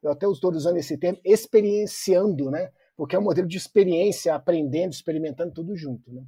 eu 0.02 0.10
até 0.10 0.26
estou 0.28 0.52
usando 0.52 0.76
esse 0.76 0.96
termo, 0.96 1.20
experienciando, 1.24 2.50
né? 2.50 2.70
Porque 2.96 3.14
é 3.14 3.18
um 3.18 3.22
modelo 3.22 3.46
de 3.46 3.56
experiência, 3.56 4.34
aprendendo, 4.34 4.92
experimentando 4.92 5.52
tudo 5.52 5.76
junto, 5.76 6.12
né? 6.12 6.22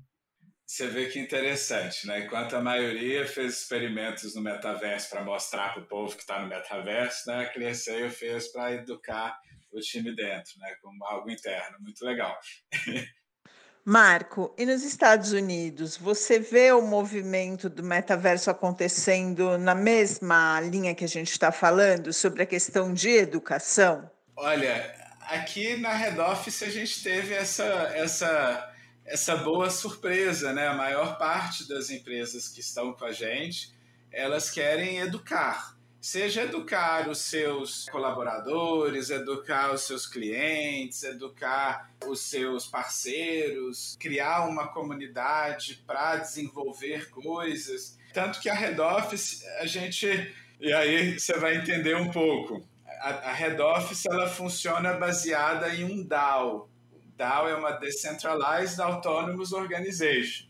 Você 0.68 0.86
vê 0.86 1.06
que 1.06 1.18
interessante, 1.18 2.06
né? 2.06 2.20
Enquanto 2.20 2.54
a 2.54 2.60
maioria 2.60 3.26
fez 3.26 3.54
experimentos 3.54 4.34
no 4.34 4.42
metaverso 4.42 5.08
para 5.08 5.24
mostrar 5.24 5.72
para 5.72 5.82
o 5.82 5.86
povo 5.86 6.14
que 6.14 6.20
está 6.20 6.38
no 6.42 6.46
metaverso, 6.46 7.26
né? 7.26 7.44
a 7.44 7.48
ClearSale 7.48 8.10
fez 8.10 8.52
para 8.52 8.74
educar 8.74 9.34
o 9.72 9.80
time 9.80 10.14
dentro, 10.14 10.52
né? 10.58 10.74
Como 10.82 11.02
algo 11.06 11.30
interno, 11.30 11.78
muito 11.80 12.04
legal. 12.04 12.38
Marco, 13.82 14.54
e 14.58 14.66
nos 14.66 14.84
Estados 14.84 15.32
Unidos, 15.32 15.96
você 15.96 16.38
vê 16.38 16.70
o 16.70 16.82
movimento 16.82 17.70
do 17.70 17.82
metaverso 17.82 18.50
acontecendo 18.50 19.56
na 19.56 19.74
mesma 19.74 20.60
linha 20.60 20.94
que 20.94 21.04
a 21.04 21.08
gente 21.08 21.30
está 21.30 21.50
falando 21.50 22.12
sobre 22.12 22.42
a 22.42 22.46
questão 22.46 22.92
de 22.92 23.08
educação? 23.08 24.10
Olha, 24.36 24.94
aqui 25.22 25.78
na 25.78 25.94
Head 25.94 26.20
Office 26.20 26.62
a 26.62 26.68
gente 26.68 27.02
teve 27.02 27.32
essa, 27.32 27.64
essa, 27.94 28.67
essa 29.08 29.36
boa 29.36 29.70
surpresa, 29.70 30.52
né? 30.52 30.68
A 30.68 30.74
maior 30.74 31.18
parte 31.18 31.68
das 31.68 31.90
empresas 31.90 32.48
que 32.48 32.60
estão 32.60 32.92
com 32.92 33.04
a 33.04 33.12
gente, 33.12 33.72
elas 34.12 34.50
querem 34.50 34.98
educar 34.98 35.78
seja 36.00 36.42
educar 36.42 37.08
os 37.08 37.18
seus 37.18 37.88
colaboradores, 37.90 39.10
educar 39.10 39.72
os 39.72 39.82
seus 39.82 40.06
clientes, 40.06 41.02
educar 41.02 41.90
os 42.06 42.20
seus 42.20 42.66
parceiros, 42.66 43.96
criar 43.98 44.48
uma 44.48 44.68
comunidade 44.68 45.82
para 45.86 46.16
desenvolver 46.16 47.10
coisas. 47.10 47.98
Tanto 48.12 48.40
que 48.40 48.48
a 48.48 48.54
Head 48.54 48.80
Office, 48.80 49.44
a 49.58 49.66
gente. 49.66 50.34
E 50.60 50.72
aí 50.72 51.18
você 51.18 51.34
vai 51.34 51.56
entender 51.56 51.96
um 51.96 52.10
pouco. 52.10 52.66
A, 53.00 53.32
Head 53.32 53.60
Office 53.60 54.06
ela 54.06 54.28
funciona 54.28 54.94
baseada 54.94 55.72
em 55.74 55.84
um 55.84 56.02
DAO. 56.02 56.68
O 57.18 57.24
DAO 57.26 57.48
é 57.48 57.56
uma 57.56 57.72
Decentralized 57.72 58.80
Autonomous 58.80 59.52
Organization. 59.52 60.46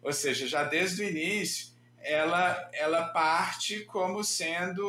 Ou 0.00 0.14
seja, 0.14 0.48
já 0.48 0.64
desde 0.64 1.02
o 1.02 1.06
início, 1.06 1.74
ela, 2.00 2.70
ela 2.72 3.08
parte 3.08 3.80
como 3.80 4.24
sendo 4.24 4.82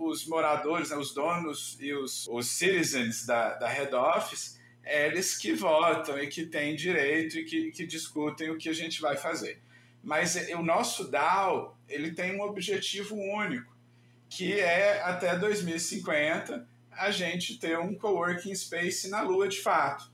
os 0.00 0.26
moradores, 0.26 0.88
né, 0.88 0.96
os 0.96 1.12
donos 1.12 1.76
e 1.78 1.92
os, 1.92 2.26
os 2.26 2.46
citizens 2.48 3.26
da, 3.26 3.52
da 3.56 3.68
head 3.68 3.94
office, 3.94 4.58
eles 4.82 5.36
que 5.36 5.52
votam 5.52 6.18
e 6.18 6.26
que 6.26 6.46
têm 6.46 6.74
direito 6.74 7.38
e 7.38 7.44
que, 7.44 7.70
que 7.70 7.86
discutem 7.86 8.48
o 8.50 8.56
que 8.56 8.70
a 8.70 8.74
gente 8.74 8.98
vai 8.98 9.18
fazer. 9.18 9.60
Mas 10.02 10.36
o 10.52 10.62
nosso 10.62 11.10
DAO 11.10 11.76
ele 11.86 12.12
tem 12.12 12.34
um 12.34 12.40
objetivo 12.40 13.14
único, 13.14 13.76
que 14.30 14.58
é 14.58 15.02
até 15.02 15.36
2050 15.36 16.66
a 16.92 17.10
gente 17.10 17.58
ter 17.58 17.78
um 17.78 17.94
coworking 17.94 18.54
space 18.54 19.10
na 19.10 19.20
Lua 19.20 19.46
de 19.46 19.60
fato. 19.60 20.11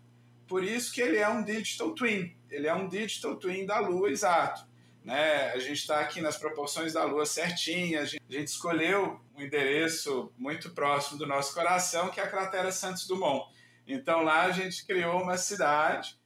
Por 0.48 0.64
isso 0.64 0.92
que 0.92 1.02
ele 1.02 1.18
é 1.18 1.28
um 1.28 1.44
digital 1.44 1.94
twin. 1.94 2.34
Ele 2.50 2.66
é 2.66 2.74
um 2.74 2.88
digital 2.88 3.36
twin 3.36 3.66
da 3.66 3.78
Lua 3.78 4.10
exato. 4.10 4.66
Né? 5.04 5.50
A 5.52 5.58
gente 5.58 5.78
está 5.78 6.00
aqui 6.00 6.22
nas 6.22 6.38
proporções 6.38 6.94
da 6.94 7.04
Lua 7.04 7.26
certinha. 7.26 8.00
A 8.00 8.04
gente, 8.06 8.22
a 8.28 8.32
gente 8.32 8.48
escolheu 8.48 9.20
um 9.36 9.42
endereço 9.42 10.32
muito 10.38 10.70
próximo 10.70 11.18
do 11.18 11.26
nosso 11.26 11.54
coração, 11.54 12.08
que 12.08 12.18
é 12.18 12.24
a 12.24 12.30
cratera 12.30 12.72
Santos 12.72 13.06
Dumont. 13.06 13.46
Então 13.86 14.22
lá 14.22 14.44
a 14.44 14.50
gente 14.50 14.84
criou 14.86 15.22
uma 15.22 15.36
cidade 15.36 16.18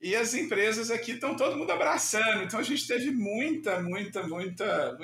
e 0.00 0.14
as 0.14 0.34
empresas 0.34 0.90
aqui 0.90 1.12
estão 1.12 1.34
todo 1.34 1.56
mundo 1.56 1.70
abraçando. 1.70 2.42
Então 2.42 2.60
a 2.60 2.62
gente 2.62 2.86
teve 2.86 3.10
muita, 3.10 3.80
muita, 3.82 4.26
muita, 4.26 4.98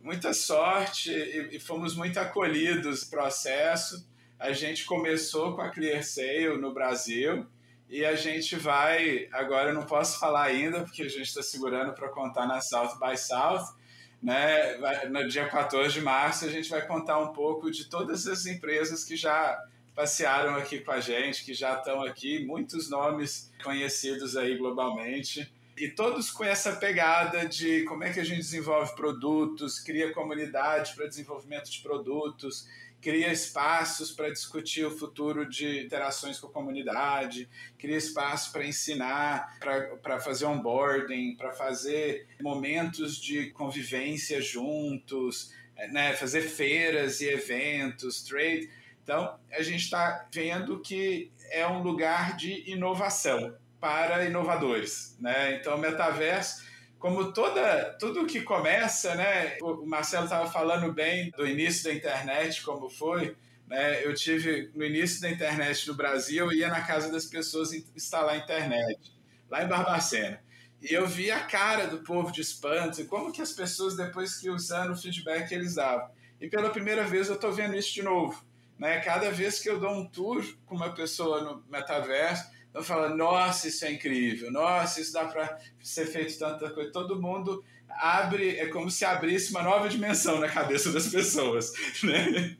muita 0.00 0.32
sorte 0.34 1.10
e, 1.10 1.56
e 1.56 1.58
fomos 1.58 1.94
muito 1.94 2.18
acolhidos 2.20 3.04
no 3.04 3.10
processo. 3.10 4.06
A 4.38 4.52
gente 4.52 4.84
começou 4.84 5.54
com 5.54 5.62
a 5.62 5.70
ClearSale 5.70 6.58
no 6.58 6.72
Brasil 6.72 7.46
e 7.90 8.04
a 8.04 8.14
gente 8.14 8.54
vai, 8.54 9.28
agora 9.32 9.70
eu 9.70 9.74
não 9.74 9.82
posso 9.82 10.20
falar 10.20 10.44
ainda, 10.44 10.84
porque 10.84 11.02
a 11.02 11.08
gente 11.08 11.22
está 11.22 11.42
segurando 11.42 11.92
para 11.92 12.08
contar 12.08 12.46
na 12.46 12.60
South 12.60 12.96
by 13.00 13.18
South, 13.18 13.74
né? 14.22 14.76
No 15.08 15.26
dia 15.26 15.48
14 15.48 15.94
de 15.94 16.00
março 16.00 16.44
a 16.44 16.48
gente 16.48 16.70
vai 16.70 16.86
contar 16.86 17.18
um 17.18 17.32
pouco 17.32 17.68
de 17.68 17.86
todas 17.86 18.28
as 18.28 18.46
empresas 18.46 19.02
que 19.02 19.16
já 19.16 19.60
passearam 19.92 20.54
aqui 20.54 20.78
com 20.78 20.92
a 20.92 21.00
gente, 21.00 21.44
que 21.44 21.52
já 21.52 21.74
estão 21.74 22.00
aqui, 22.02 22.44
muitos 22.46 22.88
nomes 22.88 23.52
conhecidos 23.62 24.36
aí 24.36 24.56
globalmente. 24.56 25.52
E 25.76 25.88
todos 25.88 26.30
com 26.30 26.44
essa 26.44 26.76
pegada 26.76 27.44
de 27.48 27.82
como 27.84 28.04
é 28.04 28.12
que 28.12 28.20
a 28.20 28.24
gente 28.24 28.38
desenvolve 28.38 28.94
produtos, 28.94 29.80
cria 29.80 30.12
comunidade 30.12 30.94
para 30.94 31.06
desenvolvimento 31.06 31.70
de 31.70 31.80
produtos, 31.80 32.68
cria 33.00 33.32
espaços 33.32 34.12
para 34.12 34.30
discutir 34.30 34.84
o 34.84 34.90
futuro 34.90 35.48
de 35.48 35.84
interações 35.84 36.38
com 36.38 36.48
a 36.48 36.52
comunidade, 36.52 37.48
cria 37.78 37.96
espaço 37.96 38.52
para 38.52 38.66
ensinar, 38.66 39.58
para 40.02 40.20
fazer 40.20 40.44
onboarding, 40.44 41.34
para 41.36 41.52
fazer 41.52 42.26
momentos 42.40 43.16
de 43.16 43.50
convivência 43.50 44.40
juntos, 44.40 45.52
né, 45.90 46.12
fazer 46.14 46.42
feiras 46.42 47.20
e 47.20 47.28
eventos, 47.28 48.22
trade. 48.22 48.70
Então, 49.02 49.38
a 49.50 49.62
gente 49.62 49.84
está 49.84 50.28
vendo 50.32 50.80
que 50.80 51.32
é 51.50 51.66
um 51.66 51.82
lugar 51.82 52.36
de 52.36 52.70
inovação 52.70 53.56
para 53.80 54.24
inovadores. 54.26 55.16
Né? 55.18 55.56
Então, 55.56 55.74
o 55.74 55.78
metaverso 55.78 56.69
como 57.00 57.32
toda 57.32 57.96
tudo 57.98 58.26
que 58.26 58.42
começa, 58.42 59.14
né? 59.14 59.56
O 59.62 59.86
Marcelo 59.86 60.24
estava 60.24 60.48
falando 60.48 60.92
bem 60.92 61.30
do 61.30 61.46
início 61.46 61.84
da 61.84 61.94
internet, 61.94 62.62
como 62.62 62.90
foi. 62.90 63.34
Né? 63.66 64.04
Eu 64.04 64.14
tive 64.14 64.70
no 64.74 64.84
início 64.84 65.20
da 65.22 65.30
internet 65.30 65.88
no 65.88 65.94
Brasil, 65.94 66.44
eu 66.44 66.52
ia 66.52 66.68
na 66.68 66.82
casa 66.82 67.10
das 67.10 67.24
pessoas 67.24 67.72
instalar 67.72 68.34
a 68.34 68.36
internet, 68.36 69.12
lá 69.48 69.64
em 69.64 69.66
Barbacena. 69.68 70.42
E 70.82 70.92
eu 70.92 71.06
vi 71.06 71.30
a 71.30 71.40
cara 71.40 71.86
do 71.86 71.98
povo 71.98 72.30
de 72.30 72.42
espanto, 72.42 73.00
e 73.00 73.04
como 73.04 73.32
que 73.32 73.40
as 73.40 73.52
pessoas, 73.52 73.96
depois 73.96 74.36
que 74.36 74.50
usando 74.50 74.92
o 74.92 74.96
feedback, 74.96 75.52
eles 75.52 75.76
davam. 75.76 76.10
E 76.38 76.48
pela 76.48 76.68
primeira 76.68 77.04
vez 77.04 77.28
eu 77.28 77.36
estou 77.36 77.50
vendo 77.50 77.76
isso 77.76 77.94
de 77.94 78.02
novo. 78.02 78.44
Né? 78.78 79.00
Cada 79.00 79.30
vez 79.30 79.58
que 79.58 79.70
eu 79.70 79.80
dou 79.80 79.92
um 79.92 80.06
tour 80.06 80.44
com 80.66 80.74
uma 80.74 80.92
pessoa 80.92 81.42
no 81.42 81.64
metaverso, 81.70 82.50
então 82.70 82.84
fala, 82.84 83.14
nossa, 83.14 83.66
isso 83.66 83.84
é 83.84 83.92
incrível, 83.92 84.50
nossa, 84.50 85.00
isso 85.00 85.12
dá 85.12 85.24
para 85.24 85.58
ser 85.82 86.06
feito 86.06 86.38
tanta 86.38 86.70
coisa. 86.70 86.92
Todo 86.92 87.20
mundo 87.20 87.64
abre, 87.88 88.56
é 88.58 88.66
como 88.68 88.90
se 88.90 89.04
abrisse 89.04 89.50
uma 89.50 89.62
nova 89.62 89.88
dimensão 89.88 90.38
na 90.38 90.48
cabeça 90.48 90.92
das 90.92 91.08
pessoas, 91.08 91.72
né? 92.02 92.56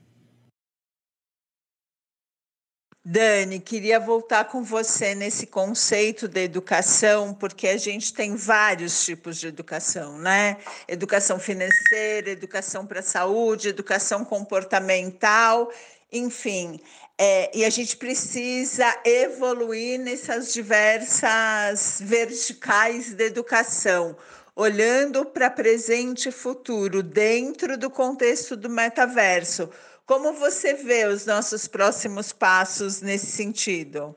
Dani, 3.02 3.58
queria 3.60 3.98
voltar 3.98 4.44
com 4.44 4.62
você 4.62 5.14
nesse 5.14 5.46
conceito 5.46 6.28
da 6.28 6.40
educação, 6.40 7.32
porque 7.32 7.66
a 7.68 7.78
gente 7.78 8.12
tem 8.12 8.36
vários 8.36 9.04
tipos 9.04 9.38
de 9.38 9.46
educação, 9.46 10.18
né? 10.18 10.58
Educação 10.86 11.38
financeira, 11.38 12.30
educação 12.30 12.86
para 12.86 13.00
a 13.00 13.02
saúde, 13.02 13.68
educação 13.68 14.22
comportamental, 14.24 15.72
enfim. 16.12 16.78
É, 17.22 17.50
e 17.54 17.66
a 17.66 17.68
gente 17.68 17.98
precisa 17.98 18.98
evoluir 19.04 20.00
nessas 20.00 20.54
diversas 20.54 21.98
verticais 22.00 23.12
da 23.12 23.24
educação, 23.24 24.16
olhando 24.56 25.26
para 25.26 25.50
presente 25.50 26.30
e 26.30 26.32
futuro, 26.32 27.02
dentro 27.02 27.76
do 27.76 27.90
contexto 27.90 28.56
do 28.56 28.70
metaverso. 28.70 29.68
Como 30.06 30.32
você 30.32 30.72
vê 30.72 31.04
os 31.04 31.26
nossos 31.26 31.68
próximos 31.68 32.32
passos 32.32 33.02
nesse 33.02 33.26
sentido? 33.26 34.16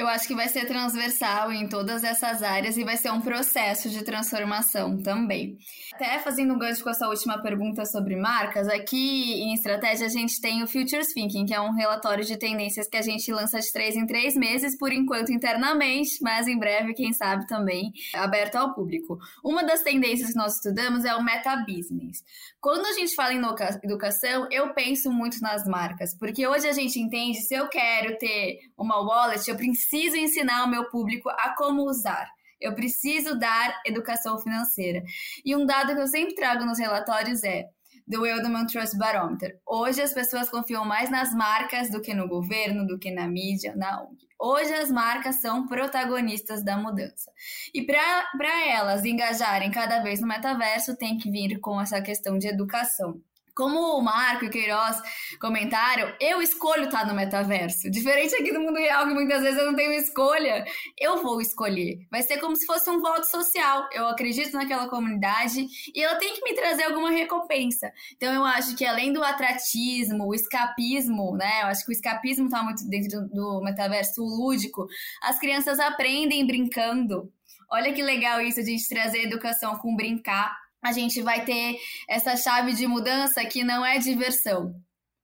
Eu 0.00 0.08
acho 0.08 0.26
que 0.26 0.34
vai 0.34 0.48
ser 0.48 0.64
transversal 0.64 1.52
em 1.52 1.68
todas 1.68 2.02
essas 2.02 2.42
áreas 2.42 2.78
e 2.78 2.84
vai 2.84 2.96
ser 2.96 3.10
um 3.10 3.20
processo 3.20 3.90
de 3.90 4.02
transformação 4.02 4.96
também. 5.02 5.58
Até 5.92 6.18
fazendo 6.20 6.54
um 6.54 6.58
gancho 6.58 6.82
com 6.82 6.88
essa 6.88 7.06
última 7.06 7.42
pergunta 7.42 7.84
sobre 7.84 8.16
marcas, 8.16 8.66
aqui 8.66 9.42
em 9.42 9.52
estratégia 9.52 10.06
a 10.06 10.08
gente 10.08 10.40
tem 10.40 10.62
o 10.62 10.66
Futures 10.66 11.12
Thinking, 11.12 11.44
que 11.44 11.52
é 11.52 11.60
um 11.60 11.74
relatório 11.74 12.24
de 12.24 12.38
tendências 12.38 12.88
que 12.88 12.96
a 12.96 13.02
gente 13.02 13.30
lança 13.30 13.60
de 13.60 13.70
três 13.70 13.94
em 13.94 14.06
três 14.06 14.34
meses, 14.34 14.74
por 14.78 14.90
enquanto 14.90 15.32
internamente, 15.32 16.12
mas 16.22 16.48
em 16.48 16.58
breve, 16.58 16.94
quem 16.94 17.12
sabe 17.12 17.46
também, 17.46 17.92
aberto 18.14 18.56
ao 18.56 18.72
público. 18.72 19.18
Uma 19.44 19.62
das 19.62 19.82
tendências 19.82 20.30
que 20.30 20.38
nós 20.38 20.54
estudamos 20.54 21.04
é 21.04 21.14
o 21.14 21.22
meta 21.22 21.54
business. 21.56 22.24
Quando 22.60 22.84
a 22.84 22.92
gente 22.92 23.14
fala 23.14 23.32
em 23.32 23.40
educação, 23.82 24.46
eu 24.50 24.74
penso 24.74 25.10
muito 25.10 25.40
nas 25.40 25.64
marcas, 25.64 26.14
porque 26.14 26.46
hoje 26.46 26.68
a 26.68 26.72
gente 26.72 27.00
entende 27.00 27.40
se 27.40 27.54
eu 27.54 27.68
quero 27.68 28.18
ter 28.18 28.58
uma 28.76 29.00
wallet, 29.00 29.48
eu 29.48 29.56
preciso 29.56 30.16
ensinar 30.16 30.64
o 30.64 30.68
meu 30.68 30.90
público 30.90 31.30
a 31.30 31.54
como 31.56 31.84
usar. 31.84 32.28
Eu 32.60 32.74
preciso 32.74 33.38
dar 33.38 33.80
educação 33.86 34.38
financeira. 34.38 35.02
E 35.42 35.56
um 35.56 35.64
dado 35.64 35.94
que 35.94 36.00
eu 36.02 36.06
sempre 36.06 36.34
trago 36.34 36.66
nos 36.66 36.78
relatórios 36.78 37.42
é 37.42 37.64
do 38.10 38.26
Edelman 38.26 38.66
Trust 38.66 38.98
Barometer. 38.98 39.60
Hoje 39.64 40.02
as 40.02 40.12
pessoas 40.12 40.50
confiam 40.50 40.84
mais 40.84 41.08
nas 41.08 41.32
marcas 41.32 41.88
do 41.88 42.02
que 42.02 42.12
no 42.12 42.26
governo, 42.26 42.84
do 42.84 42.98
que 42.98 43.08
na 43.08 43.28
mídia, 43.28 43.72
na 43.76 44.02
ONG. 44.02 44.26
Hoje 44.36 44.72
as 44.74 44.90
marcas 44.90 45.40
são 45.40 45.64
protagonistas 45.68 46.64
da 46.64 46.76
mudança. 46.76 47.30
E 47.72 47.86
para 47.86 48.68
elas 48.68 49.04
engajarem 49.04 49.70
cada 49.70 50.02
vez 50.02 50.20
no 50.20 50.26
metaverso, 50.26 50.96
tem 50.96 51.18
que 51.18 51.30
vir 51.30 51.60
com 51.60 51.80
essa 51.80 52.02
questão 52.02 52.36
de 52.36 52.48
educação. 52.48 53.20
Como 53.60 53.98
o 53.98 54.00
Marco 54.00 54.46
e 54.46 54.48
o 54.48 54.50
Queiroz 54.50 54.96
comentaram, 55.38 56.10
eu 56.18 56.40
escolho 56.40 56.84
estar 56.84 57.06
no 57.06 57.12
metaverso. 57.12 57.90
Diferente 57.90 58.34
aqui 58.34 58.54
do 58.54 58.58
mundo 58.58 58.78
real, 58.78 59.06
que 59.06 59.12
muitas 59.12 59.42
vezes 59.42 59.58
eu 59.58 59.66
não 59.66 59.76
tenho 59.76 59.92
escolha, 59.92 60.64
eu 60.98 61.22
vou 61.22 61.42
escolher. 61.42 61.98
Vai 62.10 62.22
ser 62.22 62.38
como 62.38 62.56
se 62.56 62.64
fosse 62.64 62.88
um 62.88 63.02
voto 63.02 63.24
social. 63.24 63.86
Eu 63.92 64.08
acredito 64.08 64.54
naquela 64.54 64.88
comunidade 64.88 65.66
e 65.94 66.02
ela 66.02 66.16
tem 66.16 66.32
que 66.32 66.42
me 66.42 66.54
trazer 66.54 66.84
alguma 66.84 67.10
recompensa. 67.10 67.92
Então 68.16 68.32
eu 68.32 68.46
acho 68.46 68.74
que 68.74 68.86
além 68.86 69.12
do 69.12 69.22
atratismo, 69.22 70.26
o 70.26 70.34
escapismo, 70.34 71.36
né? 71.36 71.60
Eu 71.60 71.66
acho 71.66 71.84
que 71.84 71.92
o 71.92 71.92
escapismo 71.92 72.46
está 72.46 72.62
muito 72.62 72.88
dentro 72.88 73.28
do 73.28 73.60
metaverso, 73.62 74.22
lúdico. 74.22 74.86
As 75.22 75.38
crianças 75.38 75.78
aprendem 75.78 76.46
brincando. 76.46 77.30
Olha 77.70 77.92
que 77.92 78.02
legal 78.02 78.40
isso, 78.40 78.58
a 78.58 78.64
gente 78.64 78.88
trazer 78.88 79.24
educação 79.24 79.76
com 79.76 79.94
brincar 79.94 80.56
a 80.82 80.92
gente 80.92 81.20
vai 81.22 81.44
ter 81.44 81.76
essa 82.08 82.36
chave 82.36 82.72
de 82.72 82.86
mudança 82.86 83.44
que 83.44 83.62
não 83.62 83.84
é 83.84 83.98
diversão, 83.98 84.74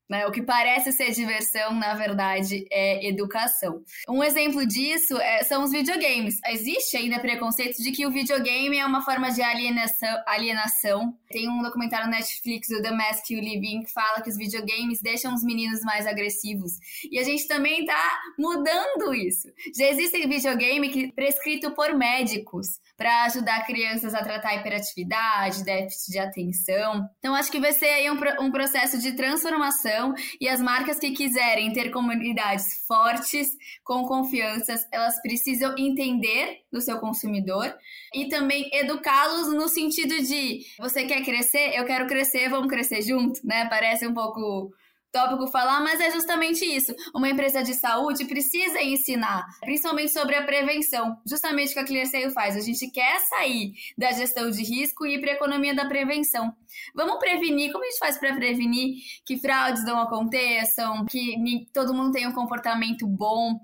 né? 0.08 0.26
O 0.26 0.32
que 0.32 0.42
parece 0.42 0.92
ser 0.92 1.10
diversão, 1.10 1.74
na 1.74 1.94
verdade, 1.94 2.64
é 2.70 3.06
educação. 3.08 3.82
Um 4.08 4.22
exemplo 4.22 4.64
disso 4.66 5.16
é, 5.18 5.42
são 5.42 5.64
os 5.64 5.72
videogames. 5.72 6.36
Existe 6.46 6.96
ainda 6.96 7.18
preconceito 7.18 7.82
de 7.82 7.90
que 7.90 8.06
o 8.06 8.10
videogame 8.10 8.78
é 8.78 8.86
uma 8.86 9.02
forma 9.02 9.30
de 9.30 9.42
alienação. 9.42 10.22
alienação. 10.26 11.16
Tem 11.28 11.48
um 11.48 11.62
documentário 11.62 12.06
no 12.06 12.12
Netflix, 12.12 12.68
o 12.70 12.80
The 12.80 12.92
Mask 12.92 13.30
You 13.30 13.40
Live 13.40 13.66
In, 13.66 13.82
que 13.82 13.92
fala 13.92 14.22
que 14.22 14.30
os 14.30 14.36
videogames 14.36 15.00
deixam 15.02 15.34
os 15.34 15.42
meninos 15.42 15.80
mais 15.82 16.06
agressivos. 16.06 16.72
E 17.10 17.18
a 17.18 17.24
gente 17.24 17.46
também 17.48 17.80
está 17.80 18.20
mudando 18.38 19.12
isso. 19.14 19.48
Já 19.76 19.88
existe 19.88 20.26
videogame 20.26 20.88
que 20.88 21.12
prescrito 21.12 21.72
por 21.72 21.94
médicos 21.94 22.66
para 22.96 23.24
ajudar 23.24 23.66
crianças 23.66 24.14
a 24.14 24.22
tratar 24.22 24.54
hiperatividade, 24.54 25.64
déficit 25.64 26.12
de 26.12 26.18
atenção. 26.18 27.08
Então, 27.18 27.34
acho 27.34 27.50
que 27.50 27.60
vai 27.60 27.72
ser 27.72 27.86
aí 27.86 28.10
um, 28.10 28.18
um 28.40 28.50
processo 28.50 28.98
de 28.98 29.12
transformação 29.12 29.95
inovação 29.96 30.14
e 30.40 30.48
as 30.48 30.60
marcas 30.60 30.98
que 30.98 31.12
quiserem 31.12 31.72
ter 31.72 31.90
comunidades 31.90 32.84
fortes, 32.86 33.48
com 33.82 34.04
confianças, 34.04 34.86
elas 34.92 35.20
precisam 35.22 35.74
entender 35.78 36.60
do 36.70 36.80
seu 36.80 36.98
consumidor 36.98 37.74
e 38.14 38.28
também 38.28 38.68
educá-los 38.72 39.52
no 39.52 39.68
sentido 39.68 40.16
de 40.22 40.60
você 40.78 41.04
quer 41.04 41.24
crescer, 41.24 41.74
eu 41.74 41.84
quero 41.84 42.06
crescer, 42.06 42.48
vamos 42.48 42.68
crescer 42.68 43.02
junto, 43.02 43.40
né? 43.44 43.66
Parece 43.68 44.06
um 44.06 44.14
pouco 44.14 44.70
tópico 45.16 45.50
falar, 45.50 45.80
mas 45.80 45.98
é 45.98 46.10
justamente 46.10 46.62
isso. 46.62 46.94
Uma 47.14 47.30
empresa 47.30 47.62
de 47.62 47.72
saúde 47.72 48.26
precisa 48.26 48.82
ensinar, 48.82 49.46
principalmente 49.60 50.12
sobre 50.12 50.34
a 50.34 50.44
prevenção, 50.44 51.16
justamente 51.26 51.70
o 51.70 51.72
que 51.72 51.78
a 51.78 51.86
ClearSale 51.86 52.30
faz. 52.30 52.54
A 52.54 52.60
gente 52.60 52.90
quer 52.90 53.18
sair 53.20 53.72
da 53.96 54.12
gestão 54.12 54.50
de 54.50 54.62
risco 54.62 55.06
e 55.06 55.14
ir 55.14 55.20
para 55.20 55.30
a 55.30 55.34
economia 55.34 55.74
da 55.74 55.86
prevenção. 55.86 56.52
Vamos 56.94 57.18
prevenir, 57.18 57.72
como 57.72 57.82
a 57.82 57.86
gente 57.88 57.98
faz 57.98 58.18
para 58.18 58.34
prevenir 58.34 58.96
que 59.24 59.38
fraudes 59.38 59.84
não 59.84 59.98
aconteçam, 59.98 61.06
que 61.06 61.34
todo 61.72 61.94
mundo 61.94 62.12
tenha 62.12 62.28
um 62.28 62.34
comportamento 62.34 63.06
bom. 63.06 63.58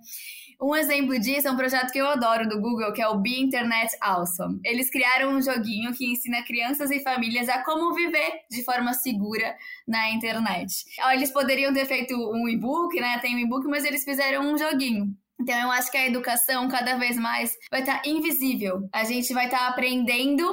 Um 0.62 0.76
exemplo 0.76 1.18
disso 1.18 1.48
é 1.48 1.50
um 1.50 1.56
projeto 1.56 1.90
que 1.90 1.98
eu 1.98 2.06
adoro 2.06 2.48
do 2.48 2.60
Google, 2.60 2.92
que 2.92 3.02
é 3.02 3.08
o 3.08 3.18
Be 3.18 3.40
Internet 3.40 3.96
Awesome. 4.00 4.60
Eles 4.64 4.88
criaram 4.88 5.30
um 5.30 5.42
joguinho 5.42 5.92
que 5.92 6.06
ensina 6.06 6.40
crianças 6.44 6.88
e 6.92 7.00
famílias 7.00 7.48
a 7.48 7.64
como 7.64 7.92
viver 7.92 8.42
de 8.48 8.62
forma 8.62 8.94
segura 8.94 9.56
na 9.88 10.10
internet. 10.10 10.84
Eles 11.12 11.32
poderiam 11.32 11.74
ter 11.74 11.84
feito 11.86 12.14
um 12.14 12.48
e-book, 12.48 12.94
né? 13.00 13.18
Tem 13.18 13.34
um 13.34 13.40
e-book, 13.40 13.66
mas 13.66 13.84
eles 13.84 14.04
fizeram 14.04 14.52
um 14.52 14.56
joguinho. 14.56 15.12
Então, 15.40 15.56
eu 15.56 15.70
acho 15.72 15.90
que 15.90 15.98
a 15.98 16.06
educação 16.06 16.68
cada 16.68 16.96
vez 16.96 17.16
mais 17.16 17.52
vai 17.68 17.80
estar 17.80 18.00
tá 18.00 18.08
invisível. 18.08 18.88
A 18.92 19.02
gente 19.02 19.34
vai 19.34 19.46
estar 19.46 19.58
tá 19.58 19.66
aprendendo 19.66 20.48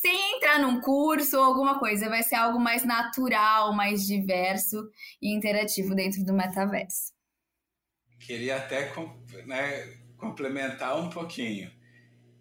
sem 0.00 0.36
entrar 0.36 0.60
num 0.60 0.80
curso 0.80 1.36
ou 1.36 1.44
alguma 1.44 1.78
coisa. 1.78 2.08
Vai 2.08 2.22
ser 2.22 2.36
algo 2.36 2.58
mais 2.58 2.86
natural, 2.86 3.74
mais 3.74 4.06
diverso 4.06 4.82
e 5.20 5.36
interativo 5.36 5.94
dentro 5.94 6.24
do 6.24 6.32
metaverso. 6.32 7.11
Queria 8.26 8.56
até 8.56 8.92
né, 9.46 9.96
complementar 10.16 10.96
um 10.98 11.10
pouquinho. 11.10 11.70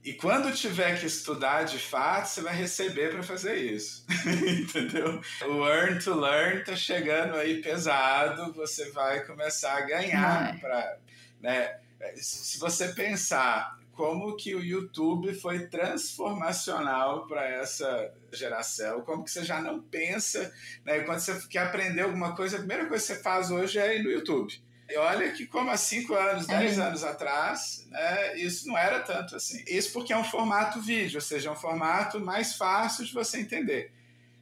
E 0.04 0.14
quando 0.14 0.52
tiver 0.52 1.00
que 1.00 1.06
estudar 1.06 1.64
de 1.64 1.78
fato, 1.78 2.28
você 2.28 2.42
vai 2.42 2.56
receber 2.56 3.12
para 3.12 3.22
fazer 3.22 3.56
isso. 3.56 4.04
Entendeu? 4.26 5.22
O 5.48 5.68
earn 5.68 6.00
to 6.00 6.16
learn 6.16 6.64
tá 6.64 6.76
chegando 6.76 7.36
aí 7.36 7.62
pesado, 7.62 8.52
você 8.54 8.90
vai 8.92 9.24
começar 9.26 9.78
a 9.78 9.82
ganhar 9.82 10.60
para, 10.60 10.98
né? 11.40 11.80
Se 12.16 12.58
você 12.58 12.90
pensar 12.94 13.78
como 13.92 14.36
que 14.36 14.56
o 14.56 14.64
YouTube 14.64 15.36
foi 15.36 15.68
transformacional 15.68 17.28
para 17.28 17.48
essa 17.48 18.12
geração, 18.34 19.02
como 19.02 19.24
que 19.24 19.30
você 19.30 19.44
já 19.44 19.62
não 19.62 19.80
pensa, 19.80 20.52
né? 20.84 21.02
Quando 21.02 21.20
você 21.20 21.40
quer 21.48 21.60
aprender 21.60 22.02
alguma 22.02 22.36
coisa, 22.36 22.56
a 22.56 22.60
primeira 22.60 22.88
coisa 22.88 23.06
que 23.06 23.14
você 23.14 23.22
faz 23.22 23.52
hoje 23.52 23.78
é 23.78 23.98
ir 23.98 24.04
no 24.04 24.10
YouTube. 24.10 24.64
E 24.92 24.98
olha 24.98 25.32
que 25.32 25.48
como 25.48 25.72
há 25.72 25.78
cinco 25.78 26.14
anos, 26.14 26.50
é. 26.50 26.60
dez 26.60 26.78
anos 26.78 27.02
atrás, 27.02 27.88
né, 27.90 28.38
isso 28.38 28.68
não 28.68 28.78
era 28.78 29.00
tanto 29.00 29.38
assim. 29.38 29.64
Isso 29.66 29.94
porque 29.94 30.12
é 30.12 30.18
um 30.18 30.24
formato 30.24 30.82
vídeo, 30.82 31.16
ou 31.16 31.22
seja, 31.22 31.48
é 31.48 31.52
um 31.52 31.56
formato 31.56 32.20
mais 32.20 32.56
fácil 32.56 33.06
de 33.06 33.14
você 33.14 33.40
entender. 33.40 33.94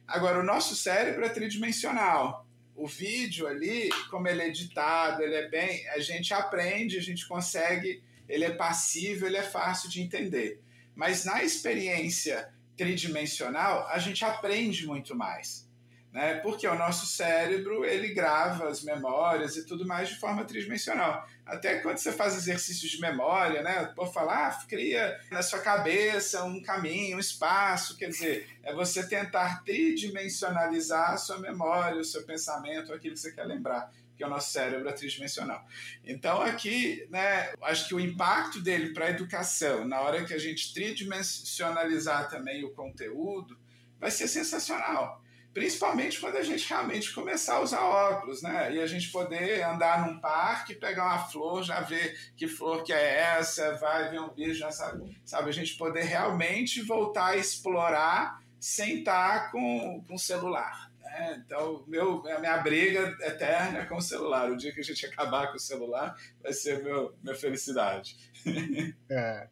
Agora, 0.08 0.40
o 0.40 0.42
nosso 0.42 0.74
cérebro 0.74 1.24
é 1.24 1.28
tridimensional. 1.28 2.44
O 2.74 2.88
vídeo 2.88 3.46
ali, 3.46 3.90
como 4.10 4.26
ele 4.26 4.42
é 4.42 4.48
editado, 4.48 5.22
ele 5.22 5.36
é 5.36 5.48
bem. 5.48 5.88
A 5.90 6.00
gente 6.00 6.34
aprende, 6.34 6.98
a 6.98 7.02
gente 7.02 7.28
consegue. 7.28 8.02
Ele 8.28 8.44
é 8.44 8.50
passivo, 8.50 9.26
ele 9.26 9.36
é 9.36 9.42
fácil 9.42 9.88
de 9.88 10.02
entender. 10.02 10.60
Mas 10.96 11.24
na 11.24 11.44
experiência 11.44 12.52
tridimensional, 12.76 13.86
a 13.88 13.98
gente 14.00 14.24
aprende 14.24 14.84
muito 14.84 15.14
mais 15.14 15.69
né? 16.12 16.34
Porque 16.36 16.66
o 16.66 16.74
nosso 16.74 17.06
cérebro 17.06 17.84
ele 17.84 18.12
grava 18.12 18.68
as 18.68 18.82
memórias 18.82 19.56
e 19.56 19.64
tudo 19.64 19.86
mais 19.86 20.08
de 20.08 20.16
forma 20.16 20.44
tridimensional. 20.44 21.26
Até 21.46 21.78
quando 21.78 21.98
você 21.98 22.12
faz 22.12 22.36
exercícios 22.36 22.90
de 22.90 23.00
memória, 23.00 23.62
né? 23.62 23.84
Por 23.94 24.12
falar, 24.12 24.48
ah, 24.48 24.66
cria 24.66 25.20
na 25.30 25.42
sua 25.42 25.60
cabeça 25.60 26.44
um 26.44 26.60
caminho, 26.60 27.16
um 27.16 27.20
espaço, 27.20 27.96
quer 27.96 28.08
dizer, 28.08 28.48
é 28.62 28.74
você 28.74 29.06
tentar 29.06 29.62
tridimensionalizar 29.62 31.12
a 31.12 31.16
sua 31.16 31.38
memória, 31.38 32.00
o 32.00 32.04
seu 32.04 32.24
pensamento, 32.24 32.92
aquilo 32.92 33.14
que 33.14 33.20
você 33.20 33.32
quer 33.32 33.44
lembrar 33.44 33.90
que 34.16 34.24
o 34.24 34.28
nosso 34.28 34.52
cérebro 34.52 34.86
é 34.86 34.92
tridimensional. 34.92 35.64
Então, 36.04 36.42
aqui, 36.42 37.06
né, 37.08 37.54
acho 37.62 37.88
que 37.88 37.94
o 37.94 38.00
impacto 38.00 38.60
dele 38.60 38.92
para 38.92 39.06
a 39.06 39.10
educação, 39.10 39.86
na 39.86 40.00
hora 40.02 40.26
que 40.26 40.34
a 40.34 40.38
gente 40.38 40.74
tridimensionalizar 40.74 42.28
também 42.28 42.62
o 42.62 42.70
conteúdo, 42.70 43.58
vai 43.98 44.10
ser 44.10 44.28
sensacional 44.28 45.22
principalmente 45.52 46.20
quando 46.20 46.36
a 46.36 46.42
gente 46.42 46.68
realmente 46.68 47.12
começar 47.12 47.56
a 47.56 47.60
usar 47.60 47.82
óculos, 47.82 48.42
né? 48.42 48.74
E 48.74 48.80
a 48.80 48.86
gente 48.86 49.10
poder 49.10 49.62
andar 49.62 50.06
num 50.06 50.20
parque, 50.20 50.74
pegar 50.74 51.04
uma 51.06 51.28
flor, 51.28 51.62
já 51.62 51.80
ver 51.80 52.16
que 52.36 52.46
flor 52.46 52.82
que 52.84 52.92
é 52.92 53.18
essa, 53.18 53.74
vai 53.74 54.10
ver 54.10 54.20
um 54.20 54.32
bicho, 54.32 54.60
já 54.60 54.70
sabe, 54.70 55.20
sabe? 55.24 55.48
A 55.48 55.52
gente 55.52 55.76
poder 55.76 56.04
realmente 56.04 56.82
voltar 56.82 57.28
a 57.28 57.36
explorar 57.36 58.40
sem 58.58 58.98
estar 58.98 59.50
com, 59.50 60.04
com 60.06 60.18
celular. 60.18 60.90
Né? 61.00 61.42
Então, 61.44 61.82
meu, 61.88 62.22
a 62.28 62.38
minha 62.38 62.58
briga 62.58 63.16
eterna 63.22 63.80
é 63.80 63.86
com 63.86 63.96
o 63.96 64.02
celular. 64.02 64.50
O 64.50 64.56
dia 64.56 64.72
que 64.72 64.80
a 64.80 64.84
gente 64.84 65.04
acabar 65.06 65.48
com 65.48 65.56
o 65.56 65.60
celular 65.60 66.14
vai 66.40 66.52
ser 66.52 66.82
meu, 66.82 67.14
minha 67.22 67.34
felicidade. 67.34 68.16
É. 69.10 69.48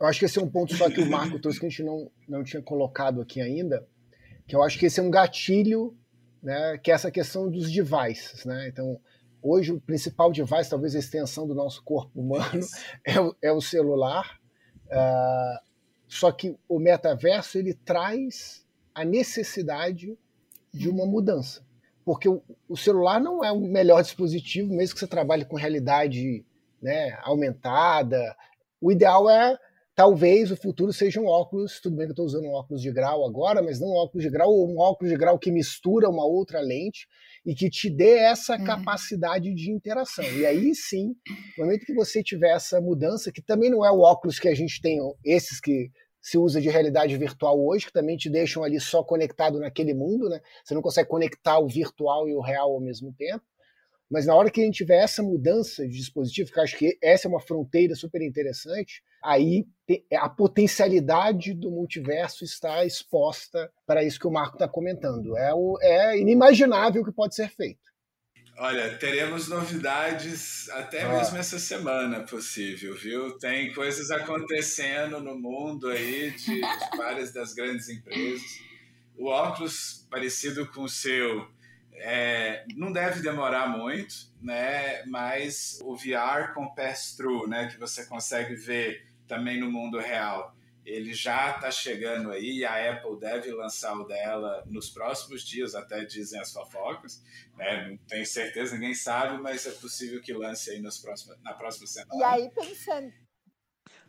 Eu 0.00 0.06
acho 0.08 0.18
que 0.18 0.24
esse 0.24 0.38
é 0.38 0.42
um 0.42 0.50
ponto 0.50 0.74
só 0.76 0.90
que 0.90 1.00
o 1.00 1.08
Marco 1.08 1.38
trouxe 1.38 1.60
que 1.60 1.66
a 1.66 1.68
gente 1.68 1.84
não, 1.84 2.10
não 2.28 2.42
tinha 2.42 2.60
colocado 2.60 3.20
aqui 3.20 3.40
ainda, 3.40 3.86
que 4.46 4.54
eu 4.54 4.62
acho 4.62 4.78
que 4.78 4.86
esse 4.86 5.00
é 5.00 5.02
um 5.02 5.10
gatilho, 5.10 5.96
né, 6.42 6.78
que 6.78 6.90
é 6.90 6.94
essa 6.94 7.10
questão 7.10 7.50
dos 7.50 7.70
devices. 7.70 8.44
Né? 8.44 8.68
Então, 8.68 9.00
hoje 9.42 9.72
o 9.72 9.80
principal 9.80 10.30
device, 10.30 10.70
talvez 10.70 10.94
a 10.94 10.98
extensão 10.98 11.46
do 11.46 11.54
nosso 11.54 11.82
corpo 11.82 12.20
humano, 12.20 12.66
é 13.04 13.20
o, 13.20 13.34
é 13.42 13.52
o 13.52 13.60
celular. 13.60 14.38
Uh, 14.86 15.64
só 16.06 16.30
que 16.30 16.56
o 16.68 16.78
metaverso 16.78 17.58
ele 17.58 17.74
traz 17.74 18.64
a 18.94 19.04
necessidade 19.04 20.16
de 20.72 20.88
uma 20.88 21.06
mudança. 21.06 21.64
Porque 22.04 22.28
o, 22.28 22.42
o 22.68 22.76
celular 22.76 23.20
não 23.20 23.42
é 23.42 23.50
o 23.50 23.60
melhor 23.60 24.02
dispositivo, 24.02 24.74
mesmo 24.74 24.94
que 24.94 25.00
você 25.00 25.06
trabalhe 25.06 25.44
com 25.44 25.56
realidade 25.56 26.44
né, 26.82 27.18
aumentada. 27.22 28.36
O 28.80 28.92
ideal 28.92 29.28
é 29.30 29.58
talvez 29.94 30.50
o 30.50 30.56
futuro 30.56 30.92
seja 30.92 31.20
um 31.20 31.26
óculos, 31.26 31.80
tudo 31.80 31.96
bem 31.96 32.06
que 32.06 32.10
eu 32.10 32.14
estou 32.14 32.26
usando 32.26 32.46
um 32.46 32.52
óculos 32.52 32.82
de 32.82 32.92
grau 32.92 33.24
agora, 33.24 33.62
mas 33.62 33.80
não 33.80 33.88
um 33.88 33.96
óculos 33.96 34.24
de 34.24 34.30
grau, 34.30 34.50
ou 34.50 34.68
um 34.68 34.78
óculos 34.78 35.12
de 35.12 35.18
grau 35.18 35.38
que 35.38 35.52
mistura 35.52 36.08
uma 36.08 36.26
outra 36.26 36.60
lente 36.60 37.06
e 37.46 37.54
que 37.54 37.70
te 37.70 37.88
dê 37.88 38.18
essa 38.18 38.54
é. 38.54 38.64
capacidade 38.64 39.54
de 39.54 39.70
interação. 39.70 40.24
E 40.24 40.44
aí 40.44 40.74
sim, 40.74 41.14
no 41.56 41.64
momento 41.64 41.86
que 41.86 41.94
você 41.94 42.22
tiver 42.22 42.54
essa 42.54 42.80
mudança, 42.80 43.30
que 43.30 43.42
também 43.42 43.70
não 43.70 43.84
é 43.84 43.90
o 43.90 44.00
óculos 44.00 44.38
que 44.38 44.48
a 44.48 44.54
gente 44.54 44.80
tem, 44.80 44.98
esses 45.24 45.60
que 45.60 45.90
se 46.20 46.38
usa 46.38 46.58
de 46.58 46.70
realidade 46.70 47.16
virtual 47.18 47.62
hoje, 47.62 47.86
que 47.86 47.92
também 47.92 48.16
te 48.16 48.30
deixam 48.30 48.64
ali 48.64 48.80
só 48.80 49.04
conectado 49.04 49.60
naquele 49.60 49.92
mundo, 49.92 50.30
né? 50.30 50.40
Você 50.64 50.72
não 50.72 50.80
consegue 50.80 51.06
conectar 51.06 51.58
o 51.58 51.68
virtual 51.68 52.26
e 52.26 52.34
o 52.34 52.40
real 52.40 52.72
ao 52.72 52.80
mesmo 52.80 53.12
tempo. 53.12 53.44
Mas 54.10 54.26
na 54.26 54.34
hora 54.34 54.50
que 54.50 54.60
a 54.60 54.64
gente 54.64 54.76
tiver 54.76 55.02
essa 55.02 55.22
mudança 55.22 55.86
de 55.86 55.96
dispositivo, 55.96 56.52
que 56.52 56.58
eu 56.58 56.62
acho 56.62 56.76
que 56.76 56.98
essa 57.02 57.26
é 57.26 57.30
uma 57.30 57.40
fronteira 57.40 57.94
super 57.94 58.22
interessante, 58.22 59.02
aí 59.22 59.66
a 60.12 60.28
potencialidade 60.28 61.54
do 61.54 61.70
multiverso 61.70 62.44
está 62.44 62.84
exposta 62.84 63.70
para 63.86 64.04
isso 64.04 64.20
que 64.20 64.26
o 64.26 64.32
Marco 64.32 64.56
está 64.56 64.68
comentando. 64.68 65.36
É, 65.36 65.52
o, 65.54 65.78
é 65.80 66.18
inimaginável 66.18 67.02
o 67.02 67.04
que 67.04 67.12
pode 67.12 67.34
ser 67.34 67.48
feito. 67.48 67.94
Olha, 68.56 68.96
teremos 68.98 69.48
novidades 69.48 70.68
até 70.70 71.02
ah. 71.02 71.16
mesmo 71.16 71.36
essa 71.36 71.58
semana 71.58 72.20
possível, 72.20 72.94
viu? 72.94 73.36
Tem 73.38 73.72
coisas 73.72 74.12
acontecendo 74.12 75.20
no 75.20 75.36
mundo 75.36 75.88
aí 75.88 76.30
de, 76.30 76.60
de 76.60 76.96
várias 76.96 77.32
das 77.32 77.52
grandes 77.52 77.88
empresas. 77.88 78.60
O 79.16 79.28
óculos 79.28 80.06
parecido 80.08 80.66
com 80.68 80.82
o 80.82 80.88
seu 80.88 81.48
é, 81.94 82.64
não 82.74 82.92
deve 82.92 83.22
demorar 83.22 83.68
muito, 83.68 84.32
né? 84.40 85.04
Mas 85.06 85.78
o 85.82 85.96
VR 85.96 86.52
com 86.54 86.74
pass-through, 86.74 87.48
né? 87.48 87.68
Que 87.68 87.78
você 87.78 88.04
consegue 88.06 88.54
ver 88.54 89.06
também 89.26 89.58
no 89.58 89.70
mundo 89.70 89.98
real, 89.98 90.54
ele 90.84 91.14
já 91.14 91.52
está 91.52 91.70
chegando 91.70 92.30
aí. 92.30 92.64
A 92.64 92.92
Apple 92.92 93.18
deve 93.18 93.50
lançar 93.52 93.94
o 93.94 94.04
dela 94.04 94.62
nos 94.66 94.90
próximos 94.90 95.42
dias, 95.42 95.74
até 95.74 96.04
dizem 96.04 96.38
as 96.38 96.52
fofocas. 96.52 97.22
Né? 97.56 97.88
Não 97.88 97.96
tenho 97.96 98.26
certeza, 98.26 98.74
ninguém 98.74 98.94
sabe, 98.94 99.40
mas 99.40 99.66
é 99.66 99.70
possível 99.70 100.20
que 100.20 100.32
lance 100.32 100.70
aí 100.70 100.80
nos 100.80 100.98
próximos, 100.98 101.38
na 101.42 101.54
próxima 101.54 101.86
semana. 101.86 102.20
E 102.20 102.22
aí 102.22 102.50
pensando 102.50 103.23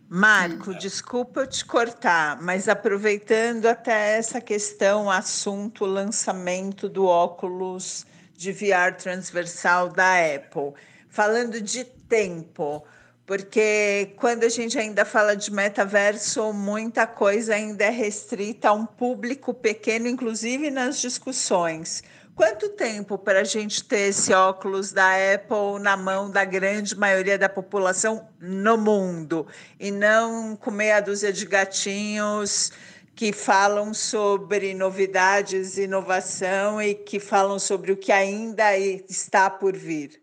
Marco, 0.07 0.73
desculpa 0.75 1.41
eu 1.41 1.47
te 1.47 1.65
cortar, 1.65 2.39
mas 2.39 2.69
aproveitando 2.69 3.65
até 3.65 4.17
essa 4.17 4.39
questão, 4.39 5.09
assunto, 5.09 5.83
lançamento 5.83 6.87
do 6.87 7.05
óculos 7.05 8.05
de 8.37 8.51
VR 8.51 8.95
transversal 8.95 9.89
da 9.89 10.13
Apple, 10.35 10.73
falando 11.09 11.59
de 11.59 11.83
tempo, 11.83 12.85
porque 13.25 14.13
quando 14.17 14.43
a 14.43 14.49
gente 14.49 14.77
ainda 14.77 15.03
fala 15.05 15.35
de 15.35 15.51
metaverso, 15.51 16.53
muita 16.53 17.07
coisa 17.07 17.55
ainda 17.55 17.85
é 17.85 17.89
restrita 17.89 18.69
a 18.69 18.73
um 18.73 18.85
público 18.85 19.55
pequeno, 19.55 20.07
inclusive 20.07 20.69
nas 20.69 21.01
discussões. 21.01 22.03
Quanto 22.35 22.67
tempo 22.71 23.17
para 23.17 23.39
a 23.39 23.43
gente 23.45 23.81
ter 23.81 24.09
esse 24.09 24.33
óculos 24.33 24.91
da 24.91 25.09
Apple 25.33 25.81
na 25.81 25.95
mão 25.95 26.29
da 26.29 26.43
grande 26.43 26.93
maioria 26.93 27.37
da 27.37 27.47
população 27.47 28.29
no 28.41 28.77
mundo 28.77 29.47
e 29.79 29.89
não 29.89 30.53
com 30.57 30.69
meia 30.69 30.99
dúzia 30.99 31.31
de 31.31 31.45
gatinhos 31.45 32.73
que 33.15 33.31
falam 33.31 33.93
sobre 33.93 34.73
novidades, 34.73 35.77
inovação 35.77 36.81
e 36.81 36.93
que 36.93 37.21
falam 37.21 37.57
sobre 37.57 37.93
o 37.93 37.97
que 37.97 38.11
ainda 38.11 38.77
está 38.77 39.49
por 39.49 39.73
vir? 39.73 40.21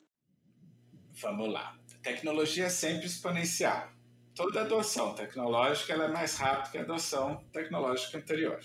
Vamos 1.13 1.51
lá. 1.51 1.75
A 1.95 2.03
tecnologia 2.03 2.67
é 2.67 2.69
sempre 2.69 3.07
exponencial. 3.07 3.89
Toda 4.35 4.61
adoção 4.61 5.15
tecnológica 5.15 5.95
é 5.95 6.09
mais 6.09 6.37
rápida 6.37 6.71
que 6.73 6.79
a 6.79 6.83
adoção 6.83 7.43
tecnológica 7.51 8.19
anterior. 8.19 8.61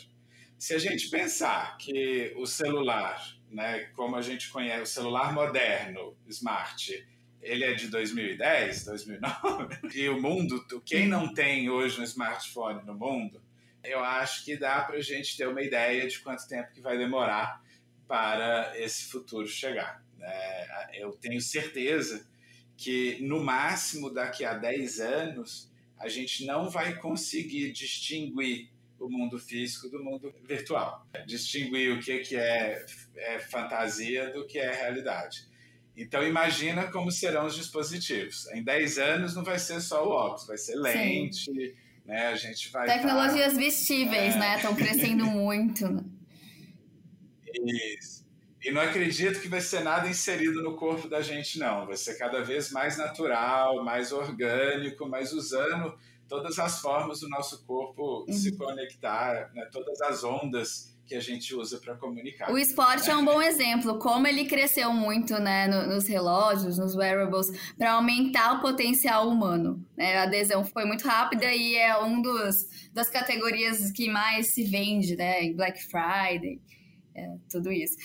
Se 0.58 0.74
a 0.74 0.80
gente 0.80 1.10
pensar 1.10 1.78
que 1.78 2.34
o 2.36 2.46
celular, 2.46 3.37
né, 3.52 3.86
como 3.96 4.16
a 4.16 4.22
gente 4.22 4.50
conhece, 4.50 4.84
o 4.84 4.86
celular 4.86 5.34
moderno, 5.34 6.16
smart, 6.28 7.08
ele 7.42 7.64
é 7.64 7.74
de 7.74 7.88
2010, 7.88 8.86
2009, 8.86 9.78
e 9.96 10.10
o 10.10 10.22
mundo, 10.22 10.66
quem 10.86 11.08
não 11.08 11.34
tem 11.34 11.70
hoje 11.70 12.00
um 12.00 12.04
smartphone 12.04 12.86
no 12.86 12.94
mundo, 12.94 13.42
eu 13.84 14.04
acho 14.04 14.44
que 14.44 14.58
dá 14.58 14.82
para 14.82 14.98
a 14.98 15.02
gente 15.02 15.38
ter 15.38 15.48
uma 15.48 15.62
ideia 15.62 16.08
de 16.08 16.20
quanto 16.20 16.48
tempo 16.48 16.72
que 16.72 16.82
vai 16.82 16.98
demorar 16.98 17.62
para 18.08 18.74
esse 18.78 19.06
futuro 19.06 19.48
chegar. 19.48 20.04
Né? 20.18 20.90
Eu 20.94 21.12
tenho 21.12 21.40
certeza 21.40 22.28
que, 22.76 23.18
no 23.22 23.44
máximo, 23.44 24.14
daqui 24.14 24.44
a 24.44 24.54
10 24.54 25.00
anos, 25.00 25.72
a 25.98 26.08
gente 26.08 26.46
não 26.46 26.70
vai 26.70 26.96
conseguir 26.96 27.72
distinguir 27.72 28.70
o 29.00 29.10
mundo 29.10 29.38
físico 29.38 29.90
do 29.90 30.04
mundo 30.04 30.34
virtual. 30.44 31.06
Distinguir 31.26 31.94
o 31.94 32.00
que, 32.00 32.20
que 32.20 32.36
é, 32.36 32.86
é 33.16 33.40
fantasia 33.40 34.32
do 34.32 34.46
que 34.46 34.60
é 34.60 34.72
realidade. 34.72 35.48
Então, 35.96 36.24
imagina 36.24 36.92
como 36.92 37.12
serão 37.12 37.48
os 37.48 37.56
dispositivos. 37.56 38.48
Em 38.54 38.64
10 38.64 39.00
anos, 39.00 39.36
não 39.36 39.44
vai 39.44 39.58
ser 39.58 39.82
só 39.82 40.08
o 40.08 40.12
óculos, 40.12 40.46
vai 40.46 40.58
ser 40.58 40.76
lente, 40.76 41.46
Sim. 41.46 41.74
né? 42.06 42.28
A 42.28 42.36
gente 42.36 42.72
vai. 42.72 42.86
Tecnologias 42.86 43.54
tá... 43.54 43.60
vestíveis, 43.60 44.36
é... 44.36 44.40
né? 44.40 44.56
Estão 44.58 44.76
crescendo 44.76 45.26
muito. 45.30 46.06
Isso. 47.66 48.28
E 48.64 48.72
não 48.72 48.82
acredito 48.82 49.40
que 49.40 49.48
vai 49.48 49.62
ser 49.62 49.82
nada 49.82 50.08
inserido 50.08 50.62
no 50.62 50.76
corpo 50.76 51.08
da 51.08 51.22
gente, 51.22 51.58
não. 51.58 51.88
Vai 51.88 51.96
ser 51.98 52.16
cada 52.16 52.44
vez 52.44 52.72
mais 52.72 52.98
natural, 52.98 53.84
mais 53.84 54.12
orgânico, 54.12 55.08
mas 55.08 55.32
usando 55.32 55.98
todas 56.28 56.60
as 56.60 56.80
formas 56.80 57.20
do 57.20 57.30
nosso 57.30 57.66
corpo 57.66 58.26
uhum. 58.28 58.34
se 58.34 58.56
conectar, 58.58 59.52
né? 59.54 59.66
todas 59.72 60.02
as 60.02 60.24
ondas 60.24 60.96
que 61.08 61.16
a 61.16 61.22
gente 61.22 61.56
usa 61.56 61.80
para 61.80 61.96
comunicar. 61.96 62.52
O 62.52 62.58
esporte 62.58 63.10
é 63.10 63.16
um 63.16 63.24
bom 63.24 63.42
exemplo, 63.42 63.98
como 63.98 64.28
ele 64.28 64.46
cresceu 64.46 64.92
muito 64.92 65.40
né, 65.40 65.66
nos 65.68 66.06
relógios, 66.06 66.78
nos 66.78 66.96
wearables, 66.96 67.48
para 67.78 67.94
aumentar 67.94 68.58
o 68.58 68.62
potencial 68.62 69.30
humano. 69.30 69.84
Né? 69.96 70.18
A 70.18 70.24
adesão 70.24 70.66
foi 70.66 70.84
muito 70.84 71.08
rápida 71.08 71.46
e 71.54 71.76
é 71.76 71.98
um 72.04 72.22
dos 72.22 72.90
das 72.94 73.10
categorias 73.10 73.90
que 73.92 74.10
mais 74.10 74.54
se 74.54 74.66
vende, 74.66 75.16
né? 75.16 75.54
Black 75.54 75.82
Friday, 75.84 76.60
é, 77.16 77.36
tudo 77.50 77.72
isso. 77.72 77.96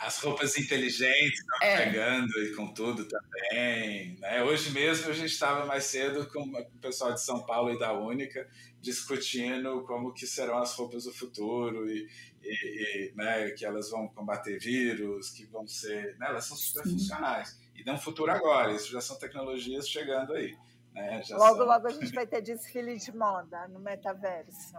As 0.00 0.18
roupas 0.18 0.56
inteligentes 0.56 1.40
estão 1.40 1.58
é. 1.62 1.76
chegando 1.76 2.32
e 2.42 2.54
com 2.54 2.72
tudo 2.72 3.04
também. 3.04 4.16
Né? 4.18 4.42
Hoje 4.42 4.70
mesmo 4.70 5.10
a 5.10 5.12
gente 5.12 5.30
estava 5.30 5.66
mais 5.66 5.84
cedo 5.84 6.26
com 6.26 6.40
o 6.40 6.64
pessoal 6.80 7.12
de 7.12 7.20
São 7.20 7.44
Paulo 7.44 7.70
e 7.70 7.78
da 7.78 7.92
Única 7.92 8.48
discutindo 8.80 9.82
como 9.82 10.14
que 10.14 10.26
serão 10.26 10.56
as 10.56 10.72
roupas 10.72 11.04
do 11.04 11.12
futuro 11.12 11.86
e, 11.86 12.08
e, 12.42 13.10
e 13.10 13.12
né, 13.14 13.50
que 13.50 13.66
elas 13.66 13.90
vão 13.90 14.08
combater 14.08 14.58
vírus, 14.58 15.28
que 15.30 15.44
vão 15.44 15.68
ser... 15.68 16.16
Né, 16.18 16.28
elas 16.28 16.46
são 16.46 16.56
super 16.56 16.82
funcionais. 16.84 17.60
E 17.76 17.84
dão 17.84 17.98
futuro 17.98 18.32
agora, 18.32 18.72
isso 18.72 18.90
já 18.90 19.02
são 19.02 19.18
tecnologias 19.18 19.86
chegando 19.86 20.32
aí. 20.32 20.56
Né? 20.94 21.22
logo, 21.30 21.56
são... 21.56 21.66
logo 21.66 21.86
a 21.86 21.90
gente 21.90 22.12
vai 22.12 22.26
ter 22.26 22.40
desfile 22.40 22.96
de 22.96 23.14
moda 23.14 23.68
no 23.68 23.78
metaverso. 23.78 24.78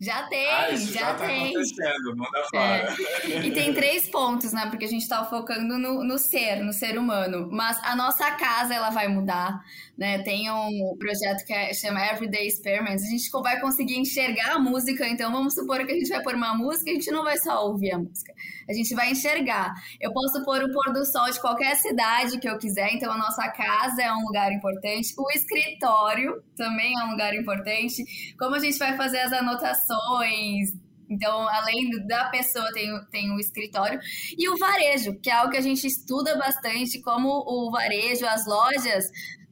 Já 0.00 0.24
tem, 0.24 0.50
ah, 0.50 0.70
isso 0.70 0.92
já, 0.92 1.00
já 1.00 1.14
tá 1.14 1.26
tem. 1.26 1.54
acontecendo, 1.54 2.16
manda 2.16 2.42
fora. 2.50 2.96
É. 3.24 3.46
E 3.46 3.50
tem 3.52 3.72
três 3.72 4.10
pontos, 4.10 4.52
né? 4.52 4.66
Porque 4.68 4.84
a 4.84 4.88
gente 4.88 5.08
tá 5.08 5.24
focando 5.24 5.78
no, 5.78 6.02
no 6.02 6.18
ser, 6.18 6.56
no 6.56 6.72
ser 6.72 6.98
humano. 6.98 7.48
Mas 7.50 7.78
a 7.82 7.94
nossa 7.94 8.30
casa, 8.32 8.74
ela 8.74 8.90
vai 8.90 9.08
mudar, 9.08 9.64
né? 9.96 10.18
Tem 10.22 10.50
um 10.50 10.96
projeto 10.98 11.44
que 11.44 11.52
é, 11.52 11.72
chama 11.72 12.04
Everyday 12.04 12.46
Experiments. 12.46 13.04
A 13.04 13.10
gente 13.10 13.30
vai 13.30 13.60
conseguir 13.60 13.96
enxergar 13.96 14.54
a 14.54 14.58
música. 14.58 15.06
Então, 15.06 15.30
vamos 15.30 15.54
supor 15.54 15.84
que 15.86 15.92
a 15.92 15.94
gente 15.94 16.08
vai 16.08 16.22
pôr 16.22 16.34
uma 16.34 16.54
música, 16.54 16.90
a 16.90 16.94
gente 16.94 17.10
não 17.10 17.22
vai 17.22 17.38
só 17.38 17.66
ouvir 17.66 17.92
a 17.92 17.98
música. 17.98 18.32
A 18.68 18.72
gente 18.72 18.94
vai 18.94 19.10
enxergar. 19.10 19.72
Eu 20.00 20.12
posso 20.12 20.44
pôr 20.44 20.62
o 20.62 20.72
pôr 20.72 20.92
do 20.92 21.04
sol 21.04 21.30
de 21.30 21.40
qualquer 21.40 21.76
cidade 21.76 22.38
que 22.38 22.48
eu 22.48 22.58
quiser. 22.58 22.92
Então, 22.92 23.12
a 23.12 23.18
nossa 23.18 23.48
casa 23.50 24.02
é 24.02 24.12
um 24.12 24.24
lugar 24.24 24.52
importante. 24.52 25.14
O 25.16 25.30
escritório 25.30 26.42
também 26.56 26.92
é 27.00 27.04
um 27.04 27.10
lugar 27.12 27.34
importante. 27.34 28.04
Como 28.38 28.56
a 28.56 28.58
gente 28.58 28.78
vai 28.78 28.96
fazer 28.96 29.20
as 29.20 29.32
anotações 29.32 30.84
então, 31.08 31.46
além 31.48 31.90
da 32.06 32.30
pessoa, 32.30 32.72
tem, 32.72 32.88
tem 33.10 33.30
o 33.30 33.38
escritório. 33.38 34.00
E 34.36 34.48
o 34.48 34.56
varejo, 34.56 35.14
que 35.20 35.30
é 35.30 35.34
algo 35.34 35.50
que 35.50 35.58
a 35.58 35.62
gente 35.62 35.86
estuda 35.86 36.36
bastante, 36.36 37.00
como 37.02 37.28
o 37.28 37.70
varejo, 37.70 38.26
as 38.26 38.46
lojas 38.46 39.04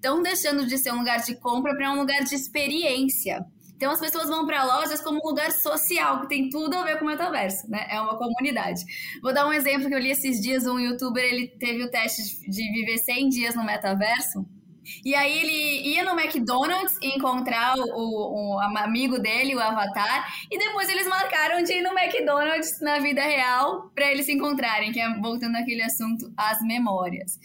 estão 0.03 0.21
deixando 0.21 0.67
de 0.67 0.77
ser 0.77 0.93
um 0.93 0.99
lugar 0.99 1.21
de 1.21 1.37
compra 1.37 1.77
para 1.77 1.93
um 1.93 2.01
lugar 2.01 2.25
de 2.25 2.35
experiência. 2.35 3.47
Então, 3.77 3.93
as 3.93 4.01
pessoas 4.01 4.29
vão 4.29 4.45
para 4.45 4.65
lojas 4.65 5.01
como 5.01 5.21
um 5.25 5.29
lugar 5.29 5.51
social, 5.53 6.21
que 6.23 6.29
tem 6.29 6.49
tudo 6.49 6.77
a 6.77 6.85
ver 6.85 6.99
com 6.99 7.05
o 7.05 7.09
metaverso, 7.09 7.69
né? 7.71 7.87
É 7.89 8.01
uma 8.01 8.17
comunidade. 8.17 8.83
Vou 9.23 9.33
dar 9.33 9.47
um 9.47 9.53
exemplo 9.53 9.89
que 9.89 9.95
eu 9.95 9.99
li 9.99 10.11
esses 10.11 10.41
dias, 10.41 10.67
um 10.67 10.79
youtuber, 10.79 11.23
ele 11.23 11.49
teve 11.49 11.85
o 11.85 11.91
teste 11.91 12.23
de 12.49 12.73
viver 12.73 12.99
100 12.99 13.29
dias 13.29 13.55
no 13.55 13.65
metaverso, 13.65 14.45
e 15.05 15.15
aí 15.15 15.39
ele 15.39 15.95
ia 15.95 16.03
no 16.03 16.19
McDonald's 16.19 16.99
encontrar 17.01 17.77
o, 17.79 18.57
o, 18.57 18.61
amigo 18.61 19.19
dele, 19.19 19.55
o 19.55 19.61
Avatar, 19.61 20.27
e 20.51 20.59
depois 20.59 20.89
eles 20.89 21.07
marcaram 21.07 21.63
de 21.63 21.73
ir 21.73 21.83
no 21.83 21.97
McDonald's 21.97 22.81
na 22.81 22.99
vida 22.99 23.23
real 23.23 23.91
para 23.95 24.11
eles 24.11 24.27
se 24.27 24.33
encontrarem, 24.33 24.93
que 24.93 25.01
é 25.01 25.09
voltando 25.21 25.57
àquele 25.57 25.83
assunto, 25.83 26.33
as 26.37 26.61
memórias. 26.63 27.39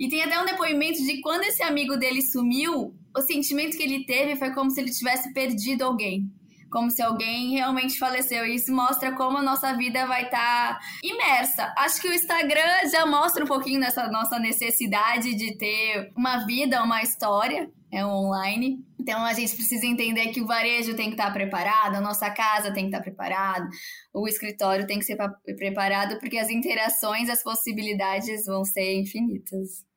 E 0.00 0.08
tem 0.08 0.22
até 0.22 0.40
um 0.40 0.46
depoimento 0.46 0.98
de 1.04 1.20
quando 1.20 1.44
esse 1.44 1.62
amigo 1.62 1.94
dele 1.98 2.22
sumiu, 2.22 2.94
o 3.14 3.20
sentimento 3.20 3.76
que 3.76 3.82
ele 3.82 4.06
teve 4.06 4.34
foi 4.34 4.50
como 4.54 4.70
se 4.70 4.80
ele 4.80 4.90
tivesse 4.90 5.30
perdido 5.34 5.84
alguém 5.84 6.26
como 6.70 6.90
se 6.90 7.02
alguém 7.02 7.50
realmente 7.50 7.98
faleceu. 7.98 8.46
E 8.46 8.54
isso 8.54 8.72
mostra 8.72 9.12
como 9.16 9.38
a 9.38 9.42
nossa 9.42 9.76
vida 9.76 10.06
vai 10.06 10.24
estar 10.24 10.78
tá 10.78 10.80
imersa. 11.02 11.74
Acho 11.76 12.00
que 12.00 12.08
o 12.08 12.14
Instagram 12.14 12.88
já 12.90 13.04
mostra 13.04 13.44
um 13.44 13.48
pouquinho 13.48 13.80
dessa 13.80 14.08
nossa 14.08 14.38
necessidade 14.38 15.34
de 15.34 15.56
ter 15.58 16.12
uma 16.16 16.46
vida, 16.46 16.82
uma 16.82 17.02
história. 17.02 17.68
É 17.92 18.06
online. 18.06 18.78
Então 19.00 19.24
a 19.24 19.32
gente 19.32 19.56
precisa 19.56 19.84
entender 19.84 20.28
que 20.28 20.40
o 20.40 20.46
varejo 20.46 20.94
tem 20.94 21.06
que 21.06 21.14
estar 21.14 21.26
tá 21.26 21.32
preparado, 21.32 21.96
a 21.96 22.00
nossa 22.00 22.30
casa 22.30 22.72
tem 22.72 22.84
que 22.84 22.90
estar 22.90 22.98
tá 22.98 23.02
preparada, 23.02 23.68
o 24.14 24.28
escritório 24.28 24.86
tem 24.86 25.00
que 25.00 25.04
ser 25.04 25.18
preparado, 25.58 26.16
porque 26.20 26.38
as 26.38 26.50
interações, 26.50 27.28
as 27.28 27.42
possibilidades 27.42 28.44
vão 28.46 28.62
ser 28.64 28.94
infinitas. 28.96 29.89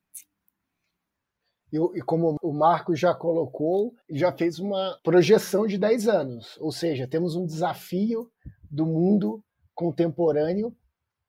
E, 1.74 2.02
como 2.02 2.38
o 2.40 2.54
Marco 2.54 2.96
já 2.96 3.16
colocou, 3.16 3.96
já 4.08 4.32
fez 4.32 4.60
uma 4.60 5.00
projeção 5.04 5.66
de 5.66 5.76
10 5.76 6.08
anos, 6.08 6.56
ou 6.62 6.72
seja, 6.72 7.08
temos 7.08 7.36
um 7.36 7.48
desafio 7.48 8.30
do 8.70 8.86
mundo 8.86 9.44
contemporâneo 9.74 10.72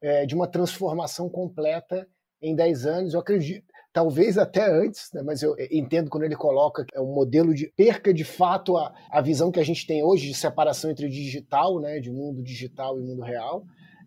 é, 0.02 0.26
de 0.26 0.34
uma 0.34 0.46
transformação 0.46 1.30
completa 1.30 2.06
em 2.42 2.54
10 2.54 2.84
anos. 2.84 3.14
Eu 3.14 3.20
acredito, 3.20 3.64
talvez 3.90 4.36
até 4.36 4.70
antes, 4.70 5.10
né, 5.14 5.22
mas 5.22 5.42
eu 5.42 5.56
entendo 5.70 6.10
quando 6.10 6.24
ele 6.24 6.36
coloca 6.36 6.84
que 6.84 6.94
é 6.94 7.00
um 7.00 7.14
modelo 7.14 7.54
de 7.54 7.72
perca 7.74 8.12
de 8.12 8.24
fato 8.24 8.76
a, 8.76 8.94
a 9.10 9.22
visão 9.22 9.50
que 9.50 9.60
a 9.60 9.64
gente 9.64 9.86
tem 9.86 10.02
hoje 10.02 10.28
de 10.28 10.34
separação 10.34 10.90
entre 10.90 11.08
digital, 11.08 11.80
né, 11.80 12.00
de 12.00 12.10
mundo 12.10 12.42
digital 12.42 13.00
e 13.00 13.02
mundo 13.02 13.22
real. 13.22 13.64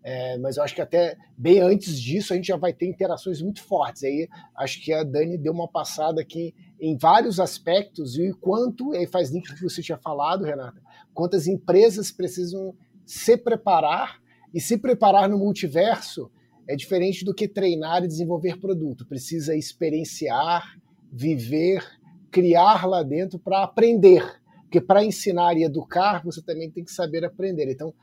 É, 0.09 0.37
mas 0.37 0.55
eu 0.55 0.63
acho 0.63 0.73
que 0.73 0.81
até 0.81 1.17
bem 1.37 1.59
antes 1.59 1.99
disso 1.99 2.31
a 2.31 2.37
gente 2.37 2.47
já 2.47 2.55
vai 2.55 2.71
ter 2.71 2.87
interações 2.87 3.41
muito 3.41 3.61
fortes. 3.61 4.05
Aí 4.05 4.29
acho 4.55 4.81
que 4.81 4.93
a 4.93 5.03
Dani 5.03 5.37
deu 5.37 5.51
uma 5.51 5.67
passada 5.67 6.21
aqui 6.21 6.55
em 6.79 6.95
vários 6.95 7.41
aspectos 7.41 8.17
e 8.17 8.31
quanto, 8.39 8.93
e 8.93 8.99
aí 8.99 9.05
faz 9.05 9.31
link 9.31 9.45
com 9.45 9.53
o 9.53 9.57
que 9.57 9.63
você 9.63 9.81
tinha 9.81 9.97
falado, 9.97 10.45
Renata, 10.45 10.81
quantas 11.13 11.45
empresas 11.45 12.09
precisam 12.09 12.73
se 13.05 13.35
preparar 13.35 14.21
e 14.53 14.61
se 14.61 14.77
preparar 14.77 15.27
no 15.27 15.37
multiverso 15.37 16.31
é 16.69 16.73
diferente 16.77 17.25
do 17.25 17.33
que 17.33 17.45
treinar 17.45 18.01
e 18.01 18.07
desenvolver 18.07 18.61
produto. 18.61 19.05
Precisa 19.05 19.57
experienciar, 19.57 20.79
viver, 21.11 21.83
criar 22.31 22.87
lá 22.87 23.03
dentro 23.03 23.37
para 23.37 23.61
aprender. 23.61 24.23
Porque 24.61 24.79
para 24.79 25.03
ensinar 25.03 25.57
e 25.57 25.65
educar, 25.65 26.23
você 26.23 26.41
também 26.41 26.71
tem 26.71 26.85
que 26.85 26.93
saber 26.93 27.25
aprender. 27.25 27.69
Então, 27.69 27.93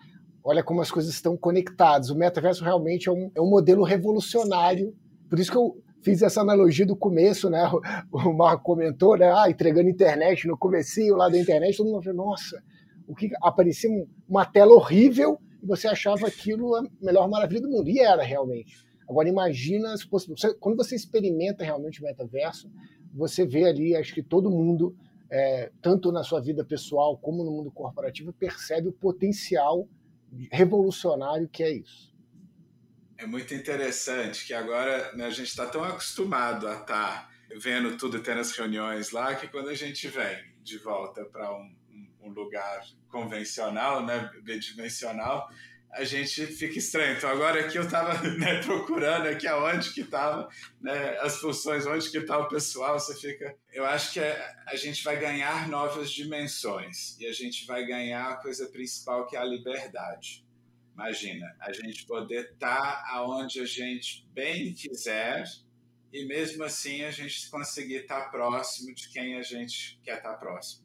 Olha 0.47 0.63
como 0.63 0.83
as 0.83 0.91
coisas 0.91 1.11
estão 1.11 1.39
conectadas. 1.39 2.11
O 2.11 2.15
metaverso 2.15 2.63
realmente 2.63 3.09
é 3.09 3.13
um, 3.13 3.31
é 3.35 3.41
um 3.41 3.49
modelo 3.49 3.83
revolucionário. 3.83 4.95
Por 5.31 5.39
isso 5.39 5.51
que 5.51 5.57
eu 5.57 5.83
fiz 6.03 6.21
essa 6.21 6.43
analogia 6.43 6.85
do 6.85 6.95
começo, 6.95 7.49
né? 7.49 7.67
O, 8.13 8.33
Marco 8.35 8.63
comentou, 8.63 9.17
né? 9.17 9.33
Ah, 9.35 9.49
entregando 9.49 9.89
internet 9.89 10.47
no 10.47 10.59
comecinho 10.59 11.17
lá 11.17 11.31
da 11.31 11.39
internet, 11.39 11.79
todo 11.79 11.91
mundo 11.91 12.03
falou, 12.03 12.27
nossa, 12.27 12.63
o 13.09 13.15
que 13.15 13.31
aparecia 13.43 13.89
uma 14.29 14.45
tela 14.45 14.75
horrível 14.75 15.39
e 15.63 15.67
você 15.67 15.89
achava 15.89 16.27
aquilo 16.27 16.77
a 16.77 16.85
melhor 17.01 17.27
maravilha 17.27 17.63
do 17.63 17.71
mundo. 17.71 17.89
E 17.89 17.99
era 18.01 18.23
realmente. 18.23 18.85
Agora 19.09 19.27
imagina 19.27 19.95
possibilidades. 20.11 20.59
Quando 20.61 20.77
você 20.77 20.95
experimenta 20.95 21.65
realmente 21.65 22.03
o 22.03 22.05
metaverso, 22.05 22.71
você 23.15 23.47
vê 23.47 23.65
ali, 23.65 23.97
acho 23.97 24.13
que 24.13 24.23
todo 24.23 24.51
mundo, 24.51 24.95
é, 25.31 25.71
tanto 25.81 26.13
na 26.13 26.23
sua 26.23 26.43
vida 26.43 26.63
pessoal 26.63 27.17
como 27.17 27.43
no 27.43 27.51
mundo 27.51 27.71
corporativo, 27.71 28.31
percebe 28.31 28.89
o 28.89 28.93
potencial 28.93 29.89
revolucionário 30.51 31.49
que 31.49 31.63
é 31.63 31.73
isso. 31.73 32.15
É 33.17 33.27
muito 33.27 33.55
interessante 33.55 34.47
que 34.47 34.53
agora 34.53 35.13
né, 35.15 35.27
a 35.27 35.31
gente 35.31 35.49
está 35.49 35.67
tão 35.67 35.83
acostumado 35.85 36.67
a 36.67 36.73
estar 36.73 36.85
tá 36.87 37.31
vendo 37.59 37.97
tudo, 37.97 38.21
tendo 38.21 38.41
as 38.41 38.53
reuniões 38.53 39.11
lá, 39.11 39.35
que 39.35 39.49
quando 39.49 39.69
a 39.69 39.75
gente 39.75 40.09
vem 40.09 40.55
de 40.63 40.79
volta 40.79 41.25
para 41.25 41.55
um, 41.55 41.75
um, 42.21 42.31
lugar 42.31 42.85
convencional, 43.09 44.05
né, 44.05 44.31
bidimensional, 44.43 45.49
a 45.95 46.05
gente 46.05 46.47
fica 46.47 46.79
estranho. 46.79 47.17
Então 47.17 47.31
agora 47.31 47.61
aqui 47.61 47.77
eu 47.79 47.85
estava 47.85 48.21
né, 48.37 48.61
procurando 48.63 49.27
aqui 49.29 49.47
aonde 49.47 49.93
que 49.93 50.03
estava 50.03 50.49
né, 50.81 51.19
as 51.21 51.39
funções, 51.39 51.87
onde 51.87 52.11
que 52.11 52.19
está 52.19 52.39
o 52.39 52.49
pessoal, 52.49 52.99
você 52.99 53.15
fica... 53.15 53.57
Eu 53.73 53.85
acho 53.85 54.13
que 54.13 54.21
é, 54.21 54.55
a 54.67 54.77
gente 54.77 55.03
vai 55.05 55.19
ganhar 55.19 55.69
novas 55.69 56.11
dimensões 56.11 57.19
e 57.19 57.27
a 57.27 57.33
gente 57.33 57.67
vai 57.67 57.87
ganhar 57.87 58.31
a 58.31 58.37
coisa 58.37 58.67
principal 58.67 59.27
que 59.27 59.37
é 59.37 59.39
a 59.39 59.45
liberdade. 59.45 60.45
Imagina, 60.93 61.57
a 61.61 61.73
gente 61.73 62.07
poder 62.07 62.53
estar 62.53 62.77
tá 62.77 63.09
aonde 63.13 63.61
a 63.61 63.67
gente 63.67 64.27
bem 64.33 64.73
quiser 64.73 65.45
e 66.13 66.25
mesmo 66.25 66.63
assim 66.63 67.03
a 67.03 67.11
gente 67.11 67.51
conseguir 67.51 68.03
estar 68.03 68.27
tá 68.27 68.29
próximo 68.31 68.95
de 68.95 69.09
quem 69.09 69.37
a 69.37 69.43
gente 69.43 69.99
quer 70.05 70.19
estar 70.19 70.35
tá 70.35 70.39
próximo. 70.39 70.84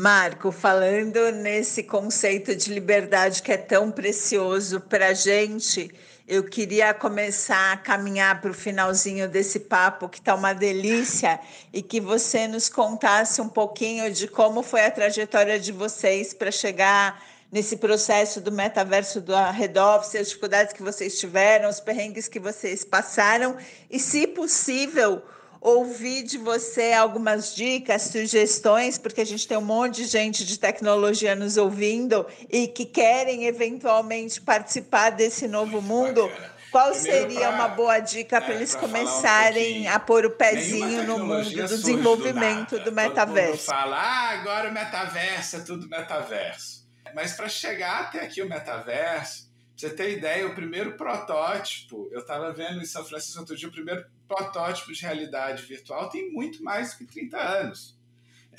Marco, 0.00 0.52
falando 0.52 1.32
nesse 1.32 1.82
conceito 1.82 2.54
de 2.54 2.72
liberdade 2.72 3.42
que 3.42 3.50
é 3.50 3.56
tão 3.56 3.90
precioso 3.90 4.80
para 4.80 5.08
a 5.08 5.12
gente, 5.12 5.92
eu 6.28 6.44
queria 6.44 6.94
começar 6.94 7.72
a 7.72 7.76
caminhar 7.76 8.40
para 8.40 8.52
o 8.52 8.54
finalzinho 8.54 9.28
desse 9.28 9.58
papo, 9.58 10.08
que 10.08 10.20
está 10.20 10.36
uma 10.36 10.52
delícia, 10.52 11.40
e 11.72 11.82
que 11.82 12.00
você 12.00 12.46
nos 12.46 12.68
contasse 12.68 13.40
um 13.40 13.48
pouquinho 13.48 14.08
de 14.12 14.28
como 14.28 14.62
foi 14.62 14.84
a 14.84 14.90
trajetória 14.92 15.58
de 15.58 15.72
vocês 15.72 16.32
para 16.32 16.52
chegar 16.52 17.20
nesse 17.50 17.76
processo 17.78 18.40
do 18.40 18.52
metaverso 18.52 19.20
do 19.20 19.34
Red 19.34 19.80
Office, 19.80 20.14
as 20.14 20.28
dificuldades 20.28 20.72
que 20.72 20.82
vocês 20.82 21.18
tiveram, 21.18 21.68
os 21.68 21.80
perrengues 21.80 22.28
que 22.28 22.38
vocês 22.38 22.84
passaram 22.84 23.56
e, 23.90 23.98
se 23.98 24.28
possível, 24.28 25.20
ouvir 25.60 26.22
de 26.22 26.38
você 26.38 26.92
algumas 26.92 27.54
dicas, 27.54 28.02
sugestões, 28.02 28.98
porque 28.98 29.20
a 29.20 29.26
gente 29.26 29.46
tem 29.46 29.56
um 29.56 29.62
monte 29.62 30.02
de 30.02 30.04
gente 30.04 30.44
de 30.44 30.58
tecnologia 30.58 31.34
nos 31.34 31.56
ouvindo 31.56 32.26
e 32.50 32.68
que 32.68 32.84
querem 32.84 33.44
eventualmente 33.44 34.40
participar 34.40 35.10
desse 35.10 35.48
novo 35.48 35.80
mundo. 35.82 36.30
Qual 36.70 36.92
seria 36.92 37.48
pra, 37.48 37.50
uma 37.50 37.68
boa 37.68 37.98
dica 37.98 38.36
é, 38.36 38.40
para 38.40 38.54
eles 38.54 38.74
começarem 38.74 39.88
um 39.88 39.90
a 39.90 39.98
pôr 39.98 40.26
o 40.26 40.30
pezinho 40.30 41.02
no 41.04 41.18
mundo 41.18 41.48
do 41.50 41.66
desenvolvimento 41.66 42.78
do, 42.78 42.84
do 42.84 42.92
metaverso? 42.92 43.66
Todo 43.66 43.74
mundo 43.74 43.82
fala, 43.82 43.96
ah, 43.96 44.30
agora 44.30 44.68
o 44.68 44.72
metaverso 44.72 45.56
é 45.56 45.60
tudo 45.60 45.88
metaverso. 45.88 46.86
Mas 47.14 47.32
para 47.32 47.48
chegar 47.48 48.00
até 48.02 48.20
aqui 48.20 48.42
o 48.42 48.48
metaverso, 48.48 49.47
você 49.78 49.90
ter 49.90 50.16
ideia, 50.16 50.44
o 50.44 50.56
primeiro 50.56 50.96
protótipo, 50.96 52.08
eu 52.10 52.18
estava 52.18 52.52
vendo 52.52 52.82
em 52.82 52.84
São 52.84 53.04
Francisco 53.04 53.38
outro 53.38 53.56
dia, 53.56 53.68
o 53.68 53.72
primeiro 53.72 54.04
protótipo 54.26 54.92
de 54.92 55.02
realidade 55.02 55.62
virtual 55.62 56.08
tem 56.08 56.32
muito 56.32 56.64
mais 56.64 56.94
que 56.94 57.04
30 57.04 57.38
anos. 57.38 57.96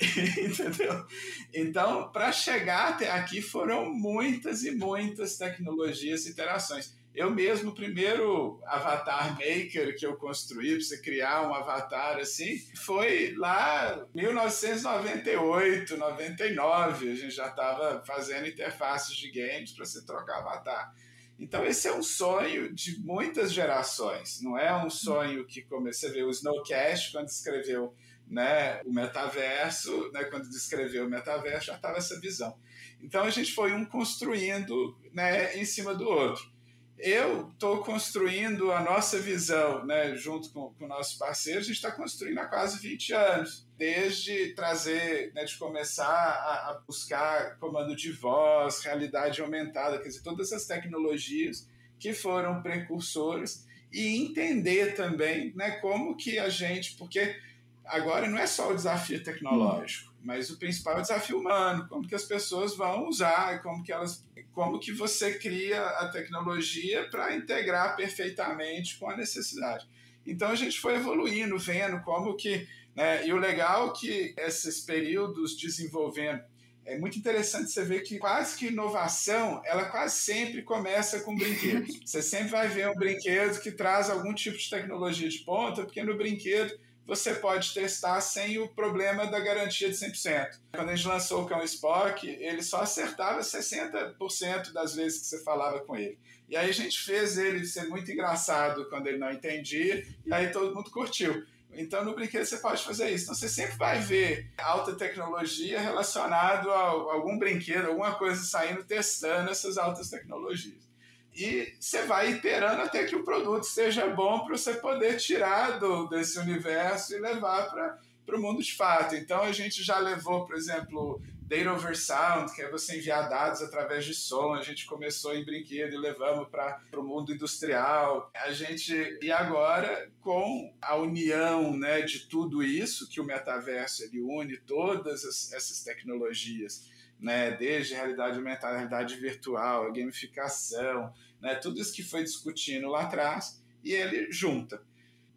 Entendeu? 0.00 1.06
Então, 1.52 2.10
para 2.10 2.32
chegar 2.32 2.94
até 2.94 3.10
aqui 3.10 3.42
foram 3.42 3.92
muitas 3.92 4.64
e 4.64 4.70
muitas 4.70 5.36
tecnologias 5.36 6.24
e 6.24 6.30
interações. 6.30 6.98
Eu 7.14 7.30
mesmo, 7.30 7.70
o 7.70 7.74
primeiro 7.74 8.58
avatar 8.64 9.32
maker 9.32 9.94
que 9.98 10.06
eu 10.06 10.16
construí, 10.16 10.76
para 10.76 10.80
você 10.80 11.02
criar 11.02 11.46
um 11.46 11.52
avatar 11.52 12.16
assim, 12.18 12.64
foi 12.76 13.34
lá 13.36 14.06
1998, 14.14 15.98
99. 15.98 17.10
A 17.10 17.14
gente 17.14 17.34
já 17.34 17.48
estava 17.48 18.02
fazendo 18.06 18.46
interfaces 18.46 19.14
de 19.14 19.30
games 19.30 19.72
para 19.72 19.84
você 19.84 20.02
trocar 20.06 20.38
avatar. 20.38 20.94
Então, 21.40 21.64
esse 21.64 21.88
é 21.88 21.92
um 21.94 22.02
sonho 22.02 22.72
de 22.72 23.00
muitas 23.00 23.50
gerações, 23.50 24.42
não 24.42 24.58
é 24.58 24.76
um 24.84 24.90
sonho 24.90 25.46
que 25.46 25.62
comecei 25.62 26.10
a 26.10 26.12
ver 26.12 26.24
o 26.24 26.30
Snowcast 26.30 27.12
quando 27.12 27.28
escreveu 27.28 27.94
né, 28.28 28.82
o 28.84 28.92
metaverso, 28.92 30.12
né, 30.12 30.24
quando 30.24 30.50
descreveu 30.50 31.06
o 31.06 31.10
metaverso, 31.10 31.68
já 31.68 31.76
estava 31.76 31.96
essa 31.96 32.20
visão. 32.20 32.54
Então, 33.02 33.24
a 33.24 33.30
gente 33.30 33.54
foi 33.54 33.72
um 33.72 33.86
construindo 33.86 34.94
né, 35.14 35.56
em 35.56 35.64
cima 35.64 35.94
do 35.94 36.06
outro 36.06 36.59
eu 37.02 37.48
estou 37.48 37.78
construindo 37.82 38.72
a 38.72 38.82
nossa 38.82 39.18
visão, 39.18 39.84
né, 39.84 40.14
junto 40.16 40.50
com, 40.50 40.72
com 40.74 40.86
nossos 40.86 41.14
parceiros, 41.14 41.64
a 41.64 41.66
gente 41.66 41.76
está 41.76 41.90
construindo 41.90 42.38
há 42.38 42.46
quase 42.46 42.78
20 42.78 43.12
anos, 43.12 43.66
desde 43.76 44.54
trazer, 44.54 45.32
né, 45.34 45.44
de 45.44 45.56
começar 45.56 46.06
a, 46.06 46.70
a, 46.70 46.80
buscar 46.86 47.56
comando 47.58 47.96
de 47.96 48.12
voz, 48.12 48.82
realidade 48.82 49.40
aumentada, 49.40 49.98
quer 49.98 50.08
dizer, 50.08 50.22
todas 50.22 50.52
essas 50.52 50.66
tecnologias 50.66 51.68
que 51.98 52.12
foram 52.12 52.62
precursores 52.62 53.66
e 53.92 54.22
entender 54.22 54.94
também 54.94 55.52
né, 55.54 55.72
como 55.72 56.16
que 56.16 56.38
a 56.38 56.48
gente, 56.48 56.96
porque 56.96 57.36
agora 57.84 58.28
não 58.28 58.38
é 58.38 58.46
só 58.46 58.70
o 58.70 58.74
desafio 58.74 59.22
tecnológico, 59.22 60.12
mas 60.22 60.50
o 60.50 60.58
principal 60.58 60.96
é 60.96 60.98
o 60.98 61.02
desafio 61.02 61.38
humano, 61.38 61.88
como 61.88 62.06
que 62.06 62.14
as 62.14 62.24
pessoas 62.24 62.76
vão 62.76 63.08
usar, 63.08 63.62
como 63.62 63.82
que 63.82 63.92
elas 63.92 64.24
como 64.60 64.78
que 64.78 64.92
você 64.92 65.38
cria 65.38 65.82
a 65.82 66.10
tecnologia 66.10 67.08
para 67.08 67.34
integrar 67.34 67.96
perfeitamente 67.96 68.98
com 68.98 69.08
a 69.08 69.16
necessidade. 69.16 69.88
Então 70.26 70.50
a 70.50 70.54
gente 70.54 70.78
foi 70.78 70.96
evoluindo, 70.96 71.58
vendo 71.58 71.98
como 72.02 72.36
que, 72.36 72.68
né, 72.94 73.26
e 73.26 73.32
o 73.32 73.38
legal 73.38 73.88
é 73.88 73.98
que 73.98 74.34
esses 74.36 74.80
períodos 74.80 75.56
desenvolvendo 75.56 76.42
é 76.84 76.98
muito 76.98 77.18
interessante 77.18 77.70
você 77.70 77.82
ver 77.86 78.02
que 78.02 78.18
quase 78.18 78.58
que 78.58 78.66
inovação, 78.66 79.62
ela 79.64 79.86
quase 79.86 80.16
sempre 80.16 80.60
começa 80.62 81.20
com 81.20 81.34
brinquedos. 81.34 82.00
Você 82.04 82.20
sempre 82.20 82.48
vai 82.48 82.68
ver 82.68 82.88
um 82.88 82.94
brinquedo 82.94 83.60
que 83.60 83.70
traz 83.70 84.10
algum 84.10 84.34
tipo 84.34 84.58
de 84.58 84.68
tecnologia 84.68 85.28
de 85.28 85.38
ponta, 85.38 85.84
porque 85.84 86.02
no 86.02 86.16
brinquedo 86.16 86.76
você 87.06 87.34
pode 87.34 87.74
testar 87.74 88.20
sem 88.20 88.58
o 88.58 88.68
problema 88.68 89.26
da 89.26 89.40
garantia 89.40 89.88
de 89.88 89.96
100%. 89.96 90.60
Quando 90.72 90.90
a 90.90 90.94
gente 90.94 91.08
lançou 91.08 91.42
o 91.42 91.46
Cão 91.46 91.62
Spock, 91.64 92.28
ele 92.28 92.62
só 92.62 92.82
acertava 92.82 93.40
60% 93.40 94.72
das 94.72 94.94
vezes 94.94 95.20
que 95.20 95.26
você 95.26 95.42
falava 95.42 95.80
com 95.80 95.96
ele. 95.96 96.18
E 96.48 96.56
aí 96.56 96.68
a 96.68 96.72
gente 96.74 97.00
fez 97.00 97.38
ele 97.38 97.64
ser 97.66 97.88
muito 97.88 98.10
engraçado 98.10 98.88
quando 98.88 99.06
ele 99.06 99.18
não 99.18 99.30
entendia, 99.30 100.06
e 100.24 100.32
aí 100.32 100.50
todo 100.50 100.74
mundo 100.74 100.90
curtiu. 100.90 101.44
Então, 101.72 102.04
no 102.04 102.14
brinquedo 102.14 102.44
você 102.44 102.56
pode 102.56 102.82
fazer 102.82 103.10
isso. 103.10 103.24
Então, 103.24 103.34
você 103.34 103.48
sempre 103.48 103.76
vai 103.76 104.00
ver 104.00 104.50
alta 104.58 104.94
tecnologia 104.94 105.80
relacionado 105.80 106.70
a 106.70 106.80
algum 106.80 107.38
brinquedo, 107.38 107.86
alguma 107.86 108.16
coisa 108.16 108.42
saindo 108.42 108.82
testando 108.82 109.50
essas 109.50 109.78
altas 109.78 110.10
tecnologias 110.10 110.89
e 111.34 111.74
você 111.78 112.02
vai 112.02 112.32
iterando 112.32 112.82
até 112.82 113.04
que 113.04 113.16
o 113.16 113.24
produto 113.24 113.64
seja 113.64 114.08
bom 114.08 114.40
para 114.40 114.56
você 114.56 114.74
poder 114.74 115.16
tirar 115.16 115.78
do, 115.78 116.06
desse 116.08 116.38
universo 116.38 117.14
e 117.14 117.20
levar 117.20 117.70
para 117.70 118.36
o 118.36 118.40
mundo 118.40 118.62
de 118.62 118.74
fato. 118.74 119.14
Então 119.14 119.42
a 119.42 119.52
gente 119.52 119.82
já 119.82 119.98
levou, 119.98 120.44
por 120.44 120.56
exemplo, 120.56 121.20
Data 121.50 121.72
over 121.72 121.96
Sound, 121.96 122.54
que 122.54 122.62
é 122.62 122.70
você 122.70 122.98
enviar 122.98 123.28
dados 123.28 123.60
através 123.60 124.04
de 124.04 124.14
som. 124.14 124.54
A 124.54 124.62
gente 124.62 124.86
começou 124.86 125.34
em 125.34 125.44
brinquedo 125.44 125.94
e 125.94 125.98
levamos 125.98 126.48
para 126.48 126.80
o 126.96 127.02
mundo 127.02 127.32
industrial. 127.32 128.30
A 128.34 128.52
gente 128.52 129.18
e 129.20 129.32
agora 129.32 130.08
com 130.20 130.72
a 130.80 130.94
união, 130.94 131.76
né, 131.76 132.02
de 132.02 132.28
tudo 132.28 132.62
isso 132.62 133.08
que 133.08 133.20
o 133.20 133.24
metaverso 133.24 134.04
ele 134.04 134.20
une 134.20 134.58
todas 134.58 135.24
as, 135.24 135.52
essas 135.52 135.82
tecnologias 135.82 136.88
né, 137.20 137.50
desde 137.52 137.94
realidade 137.94 138.36
aumentada, 138.36 138.76
realidade 138.76 139.16
virtual, 139.16 139.92
gamificação, 139.92 141.12
né, 141.40 141.54
tudo 141.54 141.80
isso 141.80 141.92
que 141.92 142.02
foi 142.02 142.22
discutindo 142.22 142.88
lá 142.88 143.02
atrás, 143.02 143.62
e 143.84 143.92
ele 143.92 144.30
junta. 144.32 144.82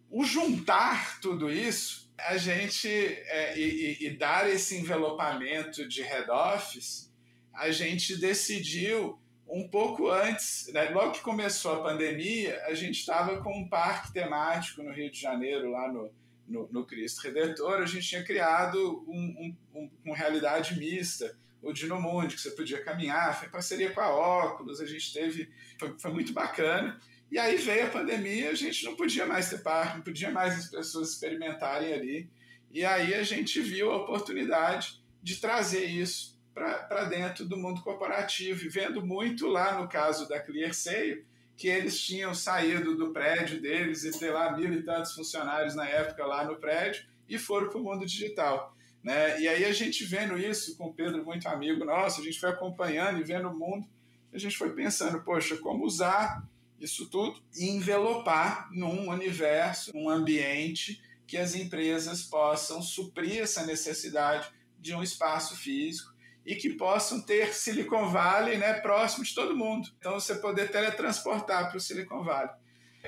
O 0.10 0.24
juntar 0.24 1.20
tudo 1.20 1.52
isso, 1.52 2.12
a 2.18 2.38
gente, 2.38 2.88
é, 2.88 3.58
e, 3.58 4.06
e, 4.06 4.10
dar 4.12 4.50
esse 4.50 4.78
envelopamento 4.78 5.88
de 5.88 6.02
head 6.02 6.30
office, 6.30 7.12
a 7.54 7.72
gente 7.72 8.18
decidiu 8.18 9.20
um 9.48 9.68
pouco 9.68 10.10
antes, 10.10 10.72
né, 10.74 10.90
logo 10.90 11.12
que 11.12 11.22
começou 11.22 11.74
a 11.74 11.84
pandemia, 11.84 12.64
a 12.66 12.74
gente 12.74 13.00
estava 13.00 13.42
com 13.42 13.56
um 13.58 13.68
parque 13.68 14.14
temático 14.14 14.82
no 14.82 14.92
Rio 14.92 15.12
de 15.12 15.20
Janeiro, 15.20 15.72
lá 15.72 15.92
no, 15.92 16.12
no, 16.48 16.70
no 16.72 16.86
Cristo 16.86 17.22
Redentor, 17.22 17.82
a 17.82 17.86
gente 17.86 18.08
tinha 18.08 18.24
criado 18.24 19.04
um, 19.08 19.56
um, 19.74 19.80
um, 19.80 19.90
uma 20.06 20.16
realidade 20.16 20.78
mista, 20.78 21.38
o 21.64 21.74
Dinomundi, 21.74 22.36
que 22.36 22.42
você 22.42 22.52
podia 22.52 22.84
caminhar, 22.84 23.40
foi 23.40 23.48
parceria 23.48 23.92
com 23.92 24.02
a 24.02 24.10
Óculos, 24.10 24.82
a 24.82 24.86
gente 24.86 25.14
teve, 25.14 25.50
foi, 25.80 25.96
foi 25.98 26.12
muito 26.12 26.34
bacana. 26.34 27.00
E 27.32 27.40
aí 27.40 27.56
veio 27.56 27.88
a 27.88 27.90
pandemia, 27.90 28.52
a 28.52 28.56
gente 28.56 28.86
não 28.86 28.96
podia 28.96 29.26
mais 29.26 29.50
ter 29.50 29.64
parque, 29.64 29.96
não 29.96 30.04
podia 30.04 30.30
mais 30.30 30.60
as 30.60 30.68
pessoas 30.68 31.12
experimentarem 31.12 31.94
ali. 31.94 32.30
E 32.70 32.86
aí 32.86 33.14
a 33.16 33.24
gente 33.24 33.60
viu 33.62 33.92
a 33.92 33.98
oportunidade 33.98 35.02
de 35.22 35.38
trazer 35.38 35.86
isso 35.86 36.40
para 36.54 37.06
dentro 37.06 37.46
do 37.46 37.58
mundo 37.58 37.82
corporativo, 37.82 38.66
e 38.66 38.70
vendo 38.70 39.04
muito 39.04 39.48
lá 39.48 39.82
no 39.82 39.88
caso 39.88 40.30
da 40.30 40.40
ClearSale, 40.40 41.26
que 41.56 41.68
eles 41.68 42.00
tinham 42.00 42.34
saído 42.36 42.96
do 42.96 43.12
prédio 43.12 43.62
deles 43.62 44.04
e 44.04 44.12
ter 44.12 44.32
lá 44.32 44.56
mil 44.56 44.72
e 44.74 44.84
tantos 44.84 45.14
funcionários 45.14 45.76
na 45.76 45.88
época 45.88 46.26
lá 46.26 46.44
no 46.44 46.58
prédio 46.58 47.06
e 47.28 47.38
foram 47.40 47.70
para 47.70 47.80
o 47.80 47.84
mundo 47.84 48.06
digital. 48.06 48.76
Né? 49.04 49.42
E 49.42 49.48
aí 49.48 49.66
a 49.66 49.74
gente 49.74 50.06
vendo 50.06 50.38
isso 50.38 50.78
com 50.78 50.86
o 50.86 50.94
Pedro, 50.94 51.26
muito 51.26 51.48
amigo 51.48 51.84
nosso, 51.84 52.22
a 52.22 52.24
gente 52.24 52.40
foi 52.40 52.50
acompanhando 52.50 53.20
e 53.20 53.24
vendo 53.24 53.50
o 53.50 53.58
mundo, 53.58 53.86
a 54.32 54.38
gente 54.38 54.58
foi 54.58 54.74
pensando, 54.74 55.22
poxa, 55.22 55.58
como 55.58 55.86
usar 55.86 56.44
isso 56.80 57.10
tudo 57.10 57.42
e 57.56 57.70
envelopar 57.70 58.70
num 58.72 59.10
universo, 59.10 59.92
num 59.94 60.10
ambiente 60.10 61.02
que 61.28 61.38
as 61.38 61.56
empresas 61.56 62.24
possam 62.24 62.82
suprir 62.82 63.42
essa 63.42 63.66
necessidade 63.66 64.50
de 64.80 64.94
um 64.94 65.04
espaço 65.04 65.56
físico 65.56 66.14
e 66.46 66.56
que 66.56 66.72
possam 66.72 67.22
ter 67.22 67.54
Silicon 67.54 68.10
Valley 68.10 68.58
né, 68.58 68.74
próximo 68.74 69.24
de 69.24 69.34
todo 69.34 69.56
mundo. 69.56 69.90
Então, 69.98 70.14
você 70.20 70.36
poder 70.36 70.72
teletransportar 70.72 71.70
para 71.70 71.78
o 71.78 71.80
Silicon 71.80 72.24
Valley. 72.24 72.54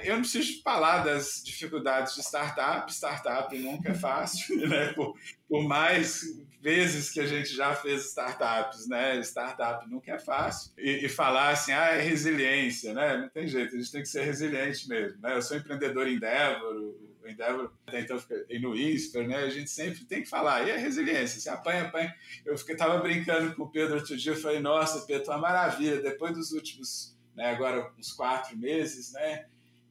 Eu 0.03 0.15
não 0.15 0.21
preciso 0.21 0.61
falar 0.61 1.03
das 1.03 1.41
dificuldades 1.43 2.15
de 2.15 2.21
startup, 2.21 2.91
startup 2.91 3.57
nunca 3.57 3.91
é 3.91 3.93
fácil, 3.93 4.57
né? 4.67 4.91
por, 4.93 5.17
por 5.47 5.63
mais 5.63 6.21
vezes 6.61 7.11
que 7.11 7.19
a 7.19 7.27
gente 7.27 7.55
já 7.55 7.75
fez 7.75 8.05
startups, 8.05 8.87
né? 8.87 9.19
Startup 9.21 9.87
nunca 9.87 10.13
é 10.13 10.19
fácil. 10.19 10.73
E, 10.77 11.05
e, 11.05 11.07
falar 11.09 11.49
assim, 11.49 11.71
ah, 11.71 11.89
é 11.89 12.01
resiliência, 12.01 12.91
né? 12.91 13.17
Não 13.17 13.29
tem 13.29 13.47
jeito, 13.47 13.75
a 13.75 13.79
gente 13.79 13.91
tem 13.91 14.01
que 14.01 14.09
ser 14.09 14.23
resiliente 14.23 14.89
mesmo, 14.89 15.21
né? 15.21 15.35
Eu 15.35 15.43
sou 15.43 15.55
empreendedor 15.55 16.07
em 16.07 16.15
Endeavor, 16.15 16.73
o 17.23 17.29
Endeavor 17.29 17.71
então 17.93 18.19
e 18.49 18.57
no 18.57 18.75
ISPER, 18.75 19.27
né? 19.27 19.37
A 19.37 19.49
gente 19.49 19.69
sempre 19.69 20.05
tem 20.05 20.23
que 20.23 20.29
falar, 20.29 20.67
e 20.67 20.71
a 20.71 20.77
resiliência, 20.77 21.39
se 21.39 21.49
apanha, 21.49 21.83
apanha. 21.83 22.13
Eu 22.43 22.55
estava 22.55 22.97
brincando 22.97 23.55
com 23.55 23.63
o 23.63 23.69
Pedro 23.69 23.97
outro 23.97 24.17
dia, 24.17 24.31
eu 24.31 24.37
falei, 24.37 24.59
nossa, 24.59 25.05
Pedro, 25.05 25.31
uma 25.31 25.37
maravilha, 25.37 26.01
depois 26.01 26.33
dos 26.33 26.51
últimos, 26.51 27.15
né, 27.35 27.51
agora 27.51 27.91
uns 27.97 28.11
quatro 28.11 28.57
meses, 28.57 29.13
né? 29.13 29.45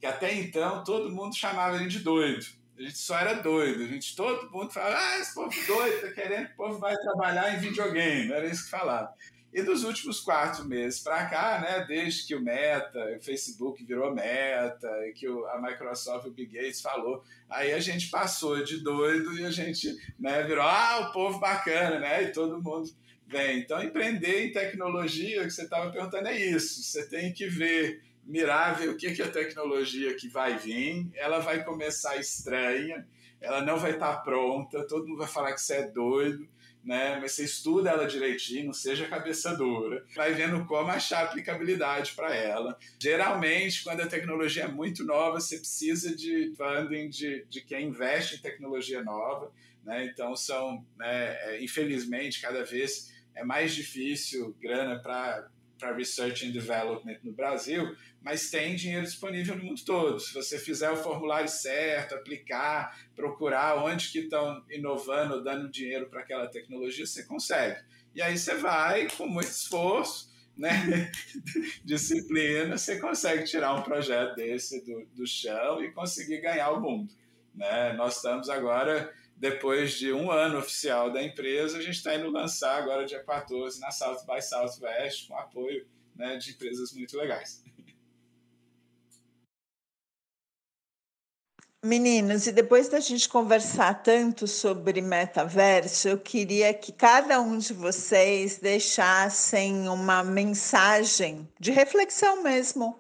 Que 0.04 0.08
até 0.08 0.34
então 0.34 0.84
todo 0.84 1.10
mundo 1.10 1.34
chamava 1.34 1.78
gente 1.78 1.92
de 1.92 2.00
doido. 2.00 2.44
A 2.76 2.82
gente 2.82 2.98
só 2.98 3.18
era 3.18 3.40
doido, 3.40 3.84
a 3.84 3.86
gente, 3.86 4.14
todo 4.14 4.50
mundo 4.50 4.70
falava, 4.70 4.98
ah, 4.98 5.18
esse 5.18 5.34
povo 5.34 5.66
doido, 5.66 6.02
tá 6.02 6.12
querendo 6.12 6.48
que 6.48 6.52
o 6.52 6.56
povo 6.56 6.78
vai 6.78 6.94
trabalhar 6.94 7.54
em 7.54 7.60
videogame, 7.60 8.30
era 8.30 8.46
isso 8.46 8.64
que 8.64 8.70
falava. 8.70 9.14
E 9.50 9.62
dos 9.62 9.82
últimos 9.82 10.20
quatro 10.20 10.66
meses 10.66 11.00
para 11.00 11.24
cá, 11.24 11.58
né, 11.58 11.86
desde 11.88 12.26
que 12.26 12.34
o 12.34 12.40
Meta, 12.42 13.16
o 13.18 13.24
Facebook 13.24 13.82
virou 13.82 14.14
Meta, 14.14 14.90
e 15.08 15.14
que 15.14 15.26
a 15.26 15.58
Microsoft, 15.62 16.26
o 16.26 16.30
Bill 16.30 16.50
Gates 16.52 16.82
falou, 16.82 17.24
aí 17.48 17.72
a 17.72 17.80
gente 17.80 18.10
passou 18.10 18.62
de 18.62 18.82
doido 18.82 19.38
e 19.38 19.46
a 19.46 19.50
gente 19.50 19.96
né, 20.20 20.42
virou, 20.42 20.64
ah, 20.64 21.08
o 21.08 21.12
povo 21.14 21.38
bacana, 21.38 21.98
né? 21.98 22.24
E 22.24 22.30
todo 22.30 22.62
mundo 22.62 22.90
vem. 23.26 23.60
Então, 23.60 23.82
empreender 23.82 24.46
em 24.46 24.52
tecnologia, 24.52 25.44
que 25.44 25.50
você 25.50 25.62
estava 25.62 25.90
perguntando, 25.90 26.28
é 26.28 26.38
isso. 26.38 26.82
Você 26.82 27.08
tem 27.08 27.32
que 27.32 27.46
ver, 27.46 28.02
mirar, 28.26 28.78
ver 28.78 28.88
o 28.88 28.96
que, 28.96 29.12
que 29.12 29.22
é 29.22 29.24
a 29.24 29.30
tecnologia 29.30 30.14
que 30.16 30.28
vai 30.28 30.56
vir, 30.56 31.10
ela 31.14 31.38
vai 31.38 31.64
começar 31.64 32.16
estranha, 32.16 33.06
ela 33.40 33.62
não 33.62 33.78
vai 33.78 33.92
estar 33.92 34.16
pronta, 34.22 34.86
todo 34.86 35.06
mundo 35.06 35.18
vai 35.18 35.28
falar 35.28 35.52
que 35.52 35.60
você 35.60 35.74
é 35.74 35.88
doido, 35.88 36.48
né? 36.82 37.18
Mas 37.20 37.32
você 37.32 37.44
estuda 37.44 37.90
ela 37.90 38.06
direitinho, 38.06 38.72
seja 38.72 39.08
cabeça 39.08 39.56
dura, 39.56 40.04
vai 40.14 40.32
vendo 40.32 40.64
como 40.66 40.90
achar 40.90 41.24
aplicabilidade 41.24 42.12
para 42.12 42.34
ela. 42.34 42.78
Geralmente, 43.00 43.82
quando 43.82 44.00
a 44.00 44.06
tecnologia 44.06 44.64
é 44.64 44.68
muito 44.68 45.04
nova, 45.04 45.40
você 45.40 45.58
precisa 45.58 46.14
de 46.14 46.52
funding 46.56 47.08
de, 47.08 47.44
de 47.48 47.62
quem 47.62 47.88
investe 47.88 48.36
em 48.36 48.42
tecnologia 48.42 49.02
nova, 49.02 49.50
né? 49.82 50.06
Então, 50.06 50.36
são, 50.36 50.84
né, 50.96 51.36
é, 51.46 51.64
infelizmente, 51.64 52.40
cada 52.40 52.64
vez 52.64 53.12
é 53.34 53.42
mais 53.42 53.74
difícil 53.74 54.54
grana 54.60 54.98
para 55.00 55.48
para 55.78 55.94
research 55.94 56.46
and 56.46 56.52
development 56.52 57.18
no 57.22 57.32
Brasil, 57.32 57.94
mas 58.22 58.50
tem 58.50 58.74
dinheiro 58.74 59.04
disponível 59.04 59.56
no 59.56 59.64
mundo 59.64 59.82
todo. 59.84 60.18
Se 60.20 60.32
você 60.32 60.58
fizer 60.58 60.90
o 60.90 60.96
formulário 60.96 61.48
certo, 61.48 62.14
aplicar, 62.14 62.98
procurar 63.14 63.82
onde 63.84 64.10
que 64.10 64.20
estão 64.20 64.64
inovando, 64.70 65.42
dando 65.42 65.70
dinheiro 65.70 66.06
para 66.08 66.20
aquela 66.20 66.46
tecnologia, 66.46 67.06
você 67.06 67.24
consegue. 67.24 67.82
E 68.14 68.22
aí 68.22 68.38
você 68.38 68.54
vai, 68.54 69.08
com 69.10 69.26
muito 69.26 69.48
esforço, 69.48 70.32
né, 70.56 71.10
disciplina, 71.84 72.78
você 72.78 72.98
consegue 73.00 73.44
tirar 73.44 73.74
um 73.74 73.82
projeto 73.82 74.36
desse 74.36 74.84
do, 74.84 75.04
do 75.14 75.26
chão 75.26 75.82
e 75.82 75.90
conseguir 75.92 76.40
ganhar 76.40 76.70
o 76.70 76.80
mundo. 76.80 77.12
Né? 77.54 77.92
Nós 77.94 78.16
estamos 78.16 78.48
agora 78.48 79.12
depois 79.44 79.92
de 79.92 80.10
um 80.10 80.30
ano 80.30 80.56
oficial 80.56 81.12
da 81.12 81.22
empresa, 81.22 81.76
a 81.76 81.82
gente 81.82 81.96
está 81.96 82.14
indo 82.14 82.30
lançar 82.30 82.82
agora, 82.82 83.04
dia 83.04 83.22
14, 83.22 83.78
na 83.78 83.90
South 83.90 84.24
by 84.24 84.40
Southwest, 84.40 85.28
com 85.28 85.36
apoio 85.36 85.86
né, 86.16 86.38
de 86.38 86.52
empresas 86.52 86.94
muito 86.94 87.14
legais. 87.14 87.62
Meninos, 91.84 92.46
e 92.46 92.52
depois 92.52 92.88
da 92.88 92.98
gente 93.00 93.28
conversar 93.28 94.02
tanto 94.02 94.46
sobre 94.46 95.02
metaverso, 95.02 96.08
eu 96.08 96.18
queria 96.18 96.72
que 96.72 96.90
cada 96.90 97.38
um 97.42 97.58
de 97.58 97.74
vocês 97.74 98.58
deixassem 98.58 99.90
uma 99.90 100.24
mensagem 100.24 101.46
de 101.60 101.70
reflexão 101.70 102.42
mesmo 102.42 102.98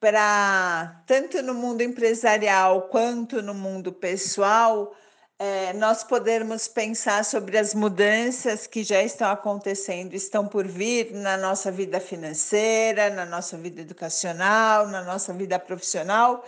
para 0.00 1.02
tanto 1.06 1.42
no 1.42 1.52
mundo 1.52 1.82
empresarial 1.82 2.88
quanto 2.88 3.42
no 3.42 3.52
mundo 3.52 3.92
pessoal 3.92 4.96
é, 5.44 5.74
nós 5.74 6.02
podermos 6.02 6.66
pensar 6.66 7.22
sobre 7.22 7.58
as 7.58 7.74
mudanças 7.74 8.66
que 8.66 8.82
já 8.82 9.02
estão 9.02 9.30
acontecendo, 9.30 10.14
estão 10.14 10.46
por 10.46 10.66
vir 10.66 11.12
na 11.12 11.36
nossa 11.36 11.70
vida 11.70 12.00
financeira, 12.00 13.10
na 13.10 13.26
nossa 13.26 13.58
vida 13.58 13.82
educacional, 13.82 14.88
na 14.88 15.02
nossa 15.02 15.34
vida 15.34 15.58
profissional, 15.58 16.42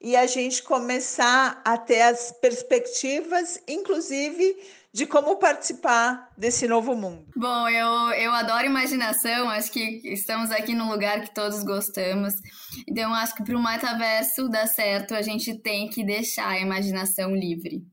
e 0.00 0.16
a 0.16 0.26
gente 0.26 0.64
começar 0.64 1.62
a 1.64 1.78
ter 1.78 2.00
as 2.00 2.32
perspectivas, 2.32 3.62
inclusive, 3.68 4.56
de 4.92 5.06
como 5.06 5.36
participar 5.36 6.28
desse 6.36 6.66
novo 6.66 6.96
mundo. 6.96 7.26
Bom, 7.36 7.68
eu, 7.68 8.12
eu 8.14 8.32
adoro 8.32 8.66
imaginação, 8.66 9.48
acho 9.48 9.70
que 9.70 10.00
estamos 10.12 10.50
aqui 10.50 10.74
num 10.74 10.90
lugar 10.90 11.20
que 11.20 11.32
todos 11.32 11.62
gostamos. 11.62 12.32
Então, 12.88 13.14
acho 13.14 13.36
que 13.36 13.44
para 13.44 13.56
o 13.56 13.62
metaverso 13.62 14.48
dar 14.48 14.66
certo, 14.66 15.14
a 15.14 15.22
gente 15.22 15.56
tem 15.62 15.88
que 15.88 16.04
deixar 16.04 16.48
a 16.48 16.58
imaginação 16.58 17.32
livre. 17.32 17.84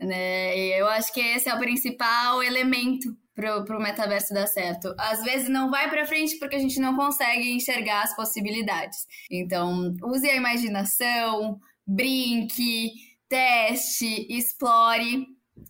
Né? 0.00 0.56
E 0.56 0.80
eu 0.80 0.86
acho 0.88 1.12
que 1.12 1.20
esse 1.20 1.48
é 1.48 1.54
o 1.54 1.58
principal 1.58 2.42
elemento 2.42 3.16
pro, 3.34 3.64
pro 3.64 3.80
metaverso 3.80 4.32
dar 4.32 4.46
certo. 4.46 4.94
Às 4.98 5.22
vezes 5.22 5.48
não 5.48 5.70
vai 5.70 5.88
para 5.90 6.06
frente 6.06 6.38
porque 6.38 6.56
a 6.56 6.60
gente 6.60 6.80
não 6.80 6.96
consegue 6.96 7.50
enxergar 7.50 8.02
as 8.02 8.14
possibilidades. 8.14 9.06
Então, 9.30 9.94
use 10.02 10.28
a 10.28 10.36
imaginação, 10.36 11.58
brinque, 11.86 12.92
teste, 13.28 14.26
explore 14.30 15.26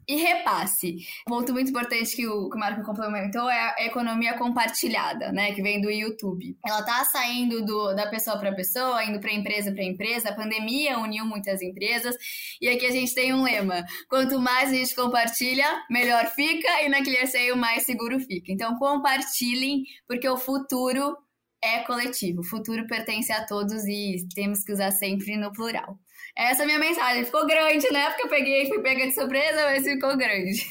e 0.07 0.17
repasse. 0.17 0.97
Um 1.27 1.31
ponto 1.31 1.53
muito 1.53 1.71
importante 1.71 2.15
que 2.15 2.27
o, 2.27 2.49
Marco 2.51 2.83
complementou 2.83 3.49
é 3.49 3.75
a 3.79 3.85
economia 3.85 4.37
compartilhada, 4.37 5.33
né? 5.33 5.53
Que 5.53 5.63
vem 5.63 5.81
do 5.81 5.91
YouTube. 5.91 6.57
Ela 6.65 6.83
tá 6.83 7.05
saindo 7.05 7.65
do, 7.65 7.95
da 7.95 8.09
pessoa 8.09 8.39
para 8.39 8.55
pessoa, 8.55 9.05
indo 9.05 9.21
para 9.21 9.33
empresa 9.33 9.73
para 9.73 9.85
empresa. 9.85 10.31
A 10.31 10.35
pandemia 10.35 10.99
uniu 10.99 11.25
muitas 11.25 11.63
empresas. 11.63 12.17
E 12.61 12.69
aqui 12.69 12.87
a 12.87 12.91
gente 12.91 13.15
tem 13.15 13.33
um 13.33 13.43
lema: 13.43 13.85
quanto 14.09 14.39
mais 14.39 14.71
a 14.71 14.75
gente 14.75 14.95
compartilha, 14.95 15.67
melhor 15.91 16.27
fica, 16.27 16.83
e 16.83 16.89
na 16.89 17.03
ClearSale 17.03 17.55
mais 17.55 17.85
seguro 17.85 18.19
fica. 18.21 18.53
Então 18.53 18.77
compartilhem, 18.77 19.85
porque 20.07 20.29
o 20.29 20.37
futuro 20.37 21.17
é 21.63 21.81
coletivo. 21.81 22.41
O 22.41 22.45
futuro 22.45 22.87
pertence 22.87 23.33
a 23.33 23.47
todos 23.47 23.85
e 23.87 24.27
temos 24.35 24.63
que 24.63 24.73
usar 24.73 24.91
sempre 24.91 25.37
no 25.37 25.51
plural. 25.53 25.99
Essa 26.37 26.63
é 26.63 26.65
a 26.65 26.67
minha 26.67 26.79
mensagem. 26.79 27.25
Ficou 27.25 27.47
grande, 27.47 27.91
né? 27.93 28.09
Porque 28.09 28.25
eu 28.25 28.29
peguei, 28.29 28.67
fui 28.67 28.83
pega 28.83 29.07
de 29.07 29.13
surpresa, 29.13 29.63
mas 29.67 29.85
ficou 29.85 30.17
grande. 30.17 30.67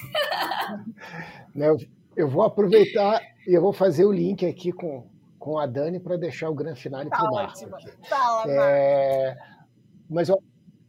eu, 1.56 1.78
eu 2.18 2.28
vou 2.28 2.44
aproveitar 2.44 3.22
e 3.48 3.54
eu 3.54 3.62
vou 3.62 3.72
fazer 3.72 4.04
o 4.04 4.12
link 4.12 4.46
aqui 4.46 4.74
com, 4.74 5.10
com 5.40 5.58
a 5.58 5.66
Dani 5.66 6.00
para 6.00 6.18
deixar 6.18 6.50
o 6.50 6.54
grande 6.54 6.82
final 6.82 7.06
para 7.08 7.30
o 7.30 7.34
Marcos. 7.34 7.62
Fala, 8.10 8.52
é, 8.52 9.38
mas 10.10 10.30
ó, 10.30 10.38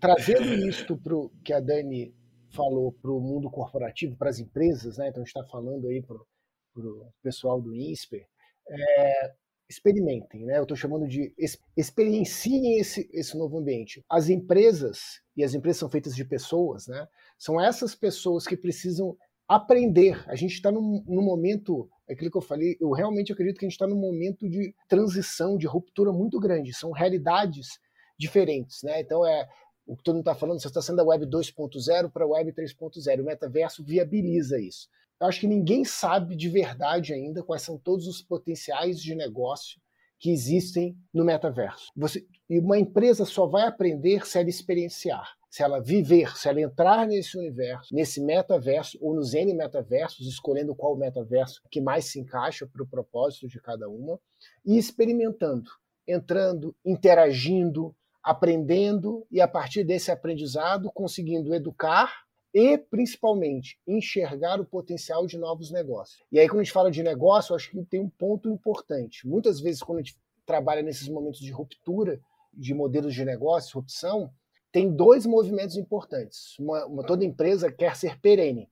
trazendo 0.01 0.55
isto 0.69 0.97
para 0.97 1.17
o 1.17 1.31
que 1.45 1.53
a 1.53 1.61
Dani 1.61 2.13
falou 2.51 2.93
para 2.93 3.11
o 3.11 3.21
mundo 3.21 3.51
corporativo, 3.51 4.17
para 4.17 4.31
as 4.31 4.39
empresas, 4.39 4.99
né? 4.99 5.09
Então 5.09 5.23
a 5.23 5.25
gente 5.25 5.37
está 5.37 5.45
falando 5.51 5.87
aí 5.89 6.03
para 6.03 6.17
o 6.17 7.13
pessoal 7.23 7.61
do 7.61 7.75
INSPER. 7.75 8.27
É, 8.69 9.35
experimentem, 9.69 10.45
né? 10.45 10.59
Eu 10.59 10.63
estou 10.63 10.77
chamando 10.77 11.07
de 11.09 11.35
experienciem 11.77 12.79
esse, 12.79 13.09
esse 13.13 13.37
novo 13.37 13.59
ambiente. 13.59 14.05
As 14.09 14.29
empresas, 14.29 15.23
e 15.37 15.43
as 15.43 15.55
empresas 15.55 15.79
são 15.79 15.91
feitas 15.91 16.15
de 16.15 16.25
pessoas, 16.25 16.87
né? 16.87 17.07
São 17.39 17.61
essas 17.61 17.95
pessoas 17.95 18.47
que 18.47 18.57
precisam 18.57 19.17
aprender. 19.49 20.23
A 20.29 20.35
gente 20.35 20.55
está 20.55 20.71
num, 20.71 21.03
num, 21.07 21.23
momento, 21.23 21.89
é 22.09 22.13
aquilo 22.13 22.31
que 22.31 22.37
eu 22.37 22.43
falei, 22.43 22.77
eu 22.81 22.91
realmente 22.93 23.33
acredito 23.33 23.59
que 23.59 23.65
a 23.65 23.69
gente 23.69 23.75
está 23.75 23.87
num 23.87 24.01
momento 24.01 24.49
de 24.49 24.75
transição, 24.89 25.57
de 25.57 25.67
ruptura 25.67 26.13
muito 26.13 26.39
grande. 26.39 26.73
São 26.75 26.93
realidades 26.93 27.79
diferentes, 28.19 28.83
né? 28.83 29.01
Então 29.01 29.27
é 29.27 29.49
o 29.87 29.97
que 29.97 30.03
todo 30.03 30.15
mundo 30.15 30.23
está 30.23 30.35
falando, 30.35 30.61
você 30.61 30.69
está 30.69 30.81
sendo 30.81 30.97
da 30.97 31.05
Web 31.05 31.27
2.0 31.27 32.11
para 32.11 32.25
a 32.25 32.29
Web 32.29 32.53
3.0. 32.53 33.21
O 33.21 33.25
metaverso 33.25 33.85
viabiliza 33.85 34.59
isso. 34.59 34.89
Eu 35.25 35.29
acho 35.29 35.41
que 35.41 35.47
ninguém 35.47 35.85
sabe 35.85 36.37
de 36.37 36.51
verdade 36.51 37.15
ainda 37.15 37.43
quais 37.43 37.63
são 37.63 37.79
todos 37.79 38.07
os 38.07 38.21
potenciais 38.21 39.01
de 39.01 39.15
negócio 39.15 39.81
que 40.19 40.31
existem 40.31 40.97
no 41.13 41.25
metaverso. 41.25 41.91
Você, 41.97 42.27
e 42.49 42.59
uma 42.59 42.79
empresa 42.79 43.25
só 43.25 43.47
vai 43.47 43.67
aprender 43.67 44.27
se 44.27 44.39
ela 44.39 44.51
experienciar, 44.51 45.27
se 45.49 45.63
ela 45.63 45.81
viver, 45.81 46.37
se 46.37 46.47
ela 46.47 46.61
entrar 46.61 47.07
nesse 47.07 47.39
universo, 47.39 47.95
nesse 47.95 48.21
metaverso 48.21 48.99
ou 49.01 49.15
nos 49.15 49.33
N 49.33 49.55
metaversos, 49.55 50.27
escolhendo 50.27 50.75
qual 50.75 50.95
metaverso 50.95 51.63
que 51.71 51.81
mais 51.81 52.05
se 52.05 52.21
encaixa 52.21 52.67
para 52.67 52.83
o 52.83 52.87
propósito 52.87 53.49
de 53.49 53.59
cada 53.61 53.89
uma, 53.89 54.21
e 54.65 54.77
experimentando, 54.77 55.71
entrando, 56.07 56.77
interagindo, 56.85 57.97
aprendendo 58.23 59.27
e 59.31 59.41
a 59.41 59.49
partir 59.49 59.85
desse 59.85 60.11
aprendizado 60.11 60.91
conseguindo 60.93 61.55
educar 61.55 62.24
e, 62.55 62.79
principalmente, 62.79 63.77
enxergar 63.85 64.61
o 64.61 64.65
potencial 64.65 65.27
de 65.27 65.37
novos 65.37 65.73
negócios. 65.73 66.23
E 66.31 66.39
aí, 66.39 66.49
quando 66.49 66.61
a 66.61 66.63
gente 66.63 66.73
fala 66.73 66.89
de 66.89 67.03
negócio, 67.03 67.53
eu 67.53 67.57
acho 67.57 67.69
que 67.69 67.85
tem 67.85 68.01
um 68.01 68.09
ponto 68.09 68.49
importante. 68.49 69.27
Muitas 69.27 69.59
vezes, 69.59 69.83
quando 69.83 69.99
a 69.99 70.03
gente 70.03 70.17
trabalha 70.47 70.81
nesses 70.81 71.09
momentos 71.09 71.41
de 71.41 71.51
ruptura 71.51 72.21
de 72.53 72.73
modelos 72.73 73.13
de 73.13 73.25
negócio, 73.25 73.81
opção, 73.81 74.31
tem 74.71 74.89
dois 74.89 75.27
movimentos 75.27 75.77
importantes. 75.77 76.57
Uma, 76.57 76.87
uma, 76.87 77.03
toda 77.05 77.25
empresa 77.25 77.73
quer 77.73 77.97
ser 77.97 78.21
perene. 78.21 78.71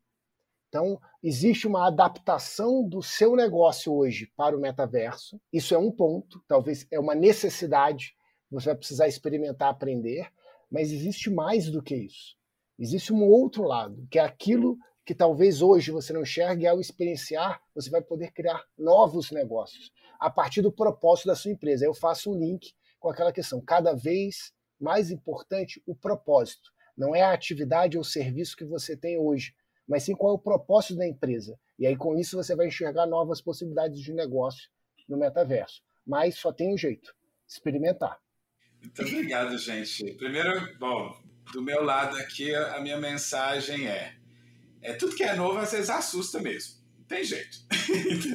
Então, 0.68 1.01
existe 1.20 1.66
uma 1.66 1.89
adaptação 1.89 2.89
do 2.89 3.03
seu 3.03 3.35
negócio 3.35 3.93
hoje 3.93 4.30
para 4.37 4.57
o 4.57 4.61
metaverso. 4.61 5.41
Isso 5.53 5.74
é 5.74 5.78
um 5.78 5.91
ponto, 5.91 6.41
talvez 6.47 6.87
é 6.91 7.01
uma 7.01 7.16
necessidade, 7.16 8.14
você 8.49 8.66
vai 8.66 8.76
precisar 8.76 9.09
experimentar, 9.09 9.70
aprender, 9.70 10.30
mas 10.70 10.93
existe 10.93 11.28
mais 11.28 11.68
do 11.68 11.83
que 11.83 11.97
isso. 11.97 12.37
Existe 12.78 13.12
um 13.12 13.22
outro 13.22 13.64
lado, 13.64 14.06
que 14.10 14.18
é 14.18 14.22
aquilo 14.22 14.78
que 15.04 15.14
talvez 15.14 15.62
hoje 15.62 15.90
você 15.90 16.12
não 16.12 16.22
enxergue, 16.22 16.66
ao 16.66 16.80
experienciar, 16.80 17.60
você 17.74 17.90
vai 17.90 18.00
poder 18.00 18.32
criar 18.32 18.64
novos 18.78 19.30
negócios 19.30 19.92
a 20.18 20.30
partir 20.30 20.62
do 20.62 20.72
propósito 20.72 21.26
da 21.26 21.34
sua 21.34 21.50
empresa. 21.50 21.84
Eu 21.84 21.94
faço 21.94 22.30
um 22.30 22.38
link 22.38 22.72
com 23.00 23.08
aquela 23.08 23.32
questão, 23.32 23.60
cada 23.60 23.92
vez 23.92 24.52
mais 24.80 25.10
importante 25.10 25.82
o 25.86 25.94
propósito. 25.94 26.70
Não 26.96 27.14
é 27.14 27.22
a 27.22 27.32
atividade 27.32 27.98
ou 27.98 28.04
serviço 28.04 28.56
que 28.56 28.64
você 28.64 28.96
tem 28.96 29.18
hoje, 29.18 29.54
mas 29.88 30.04
sim 30.04 30.14
qual 30.14 30.32
é 30.32 30.34
o 30.34 30.38
propósito 30.38 30.96
da 30.96 31.06
empresa. 31.06 31.58
E 31.78 31.86
aí, 31.86 31.96
com 31.96 32.16
isso, 32.16 32.36
você 32.36 32.54
vai 32.54 32.68
enxergar 32.68 33.06
novas 33.06 33.40
possibilidades 33.40 34.00
de 34.00 34.12
negócio 34.12 34.70
no 35.08 35.16
metaverso. 35.16 35.82
Mas 36.06 36.36
só 36.36 36.52
tem 36.52 36.72
um 36.72 36.78
jeito: 36.78 37.14
experimentar. 37.48 38.20
Muito 38.80 39.02
obrigado, 39.02 39.56
gente. 39.58 40.14
Primeiro, 40.14 40.78
bom, 40.78 41.12
do 41.53 41.62
meu 41.62 41.84
lado 41.84 42.16
aqui, 42.16 42.53
a 42.55 42.80
minha 42.80 42.98
mensagem 42.98 43.86
é: 43.86 44.14
é 44.80 44.94
tudo 44.94 45.14
que 45.14 45.22
é 45.22 45.36
novo 45.36 45.59
às 45.59 45.70
vezes 45.70 45.90
assusta 45.90 46.40
mesmo. 46.40 46.80
Não 46.98 47.05
tem 47.05 47.22
jeito. 47.22 47.59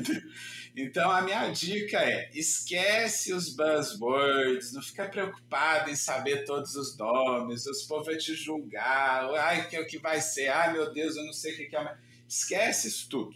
então, 0.78 1.10
a 1.10 1.24
minha 1.24 1.50
dica 1.50 1.98
é: 1.98 2.30
esquece 2.34 3.34
os 3.34 3.50
buzzwords, 3.50 4.72
não 4.72 4.82
fica 4.82 5.10
preocupado 5.10 5.90
em 5.90 5.96
saber 5.96 6.46
todos 6.46 6.76
os 6.76 6.96
nomes, 6.96 7.66
os 7.66 7.84
povos 7.84 8.06
vão 8.06 8.18
te 8.18 8.36
julgar, 8.36 9.34
ai, 9.36 9.68
que 9.68 9.76
é 9.76 9.82
o 9.82 9.88
que 9.88 9.98
vai 9.98 10.22
ser, 10.22 10.50
ai 10.50 10.72
meu 10.72 10.94
Deus, 10.94 11.16
eu 11.16 11.26
não 11.26 11.34
sei 11.34 11.54
o 11.54 11.70
que 11.70 11.76
é. 11.76 11.98
Esquece 12.30 12.88
isso 12.88 13.10
tudo. 13.10 13.36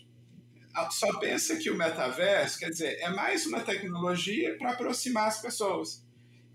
Só 0.91 1.19
pensa 1.19 1.57
que 1.57 1.69
o 1.69 1.75
metaverso, 1.75 2.57
quer 2.57 2.69
dizer, 2.69 2.97
é 3.01 3.09
mais 3.09 3.45
uma 3.45 3.59
tecnologia 3.59 4.57
para 4.57 4.71
aproximar 4.71 5.27
as 5.27 5.41
pessoas. 5.41 6.05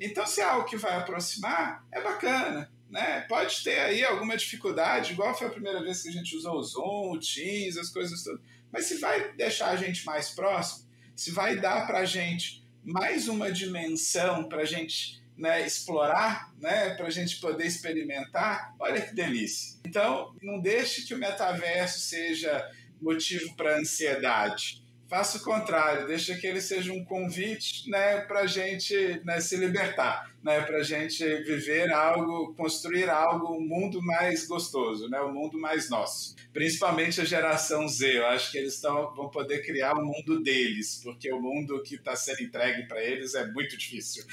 Então, 0.00 0.26
se 0.26 0.40
é 0.40 0.44
algo 0.44 0.66
que 0.66 0.76
vai 0.76 0.96
aproximar, 0.96 1.86
é 1.92 2.00
bacana 2.00 2.70
né? 2.90 3.22
Pode 3.28 3.62
ter 3.62 3.78
aí 3.78 4.04
alguma 4.04 4.36
dificuldade, 4.36 5.12
igual 5.12 5.36
foi 5.36 5.48
a 5.48 5.50
primeira 5.50 5.82
vez 5.82 6.02
que 6.02 6.08
a 6.08 6.12
gente 6.12 6.36
usou 6.36 6.56
o 6.56 6.62
Zoom, 6.62 7.12
o 7.12 7.18
Teams, 7.18 7.76
as 7.76 7.90
coisas 7.90 8.22
todas. 8.22 8.40
Mas 8.72 8.86
se 8.86 8.98
vai 8.98 9.32
deixar 9.34 9.70
a 9.70 9.76
gente 9.76 10.04
mais 10.04 10.30
próximo, 10.30 10.88
se 11.14 11.30
vai 11.30 11.56
dar 11.56 11.86
para 11.86 12.00
a 12.00 12.04
gente 12.04 12.64
mais 12.84 13.28
uma 13.28 13.50
dimensão 13.50 14.48
para 14.48 14.62
a 14.62 14.64
gente 14.64 15.20
né, 15.36 15.66
explorar, 15.66 16.54
né, 16.58 16.94
para 16.94 17.06
a 17.06 17.10
gente 17.10 17.40
poder 17.40 17.66
experimentar, 17.66 18.74
olha 18.78 19.00
que 19.00 19.14
delícia. 19.14 19.78
Então, 19.84 20.34
não 20.40 20.60
deixe 20.60 21.02
que 21.02 21.14
o 21.14 21.18
metaverso 21.18 22.00
seja 22.00 22.70
motivo 23.00 23.54
para 23.56 23.78
ansiedade 23.78 24.86
faça 25.08 25.38
o 25.38 25.42
contrário, 25.42 26.06
deixa 26.06 26.34
que 26.36 26.46
ele 26.46 26.60
seja 26.60 26.92
um 26.92 27.04
convite 27.04 27.88
né, 27.88 28.20
para 28.22 28.40
a 28.40 28.46
gente 28.46 29.20
né, 29.24 29.40
se 29.40 29.56
libertar, 29.56 30.30
né, 30.46 30.60
para 30.60 30.78
a 30.78 30.82
gente 30.84 31.24
viver 31.42 31.92
algo, 31.92 32.54
construir 32.54 33.10
algo, 33.10 33.56
um 33.56 33.66
mundo 33.66 34.00
mais 34.00 34.46
gostoso, 34.46 35.08
né, 35.08 35.20
um 35.20 35.32
mundo 35.32 35.58
mais 35.58 35.90
nosso. 35.90 36.36
Principalmente 36.52 37.20
a 37.20 37.24
geração 37.24 37.88
Z, 37.88 38.18
eu 38.18 38.26
acho 38.28 38.52
que 38.52 38.58
eles 38.58 38.80
tão, 38.80 39.12
vão 39.16 39.28
poder 39.28 39.66
criar 39.66 39.98
um 39.98 40.04
mundo 40.06 40.40
deles, 40.40 41.00
porque 41.02 41.32
o 41.32 41.42
mundo 41.42 41.82
que 41.82 41.96
está 41.96 42.14
sendo 42.14 42.44
entregue 42.44 42.86
para 42.86 43.02
eles 43.02 43.34
é 43.34 43.44
muito 43.50 43.76
difícil. 43.76 44.24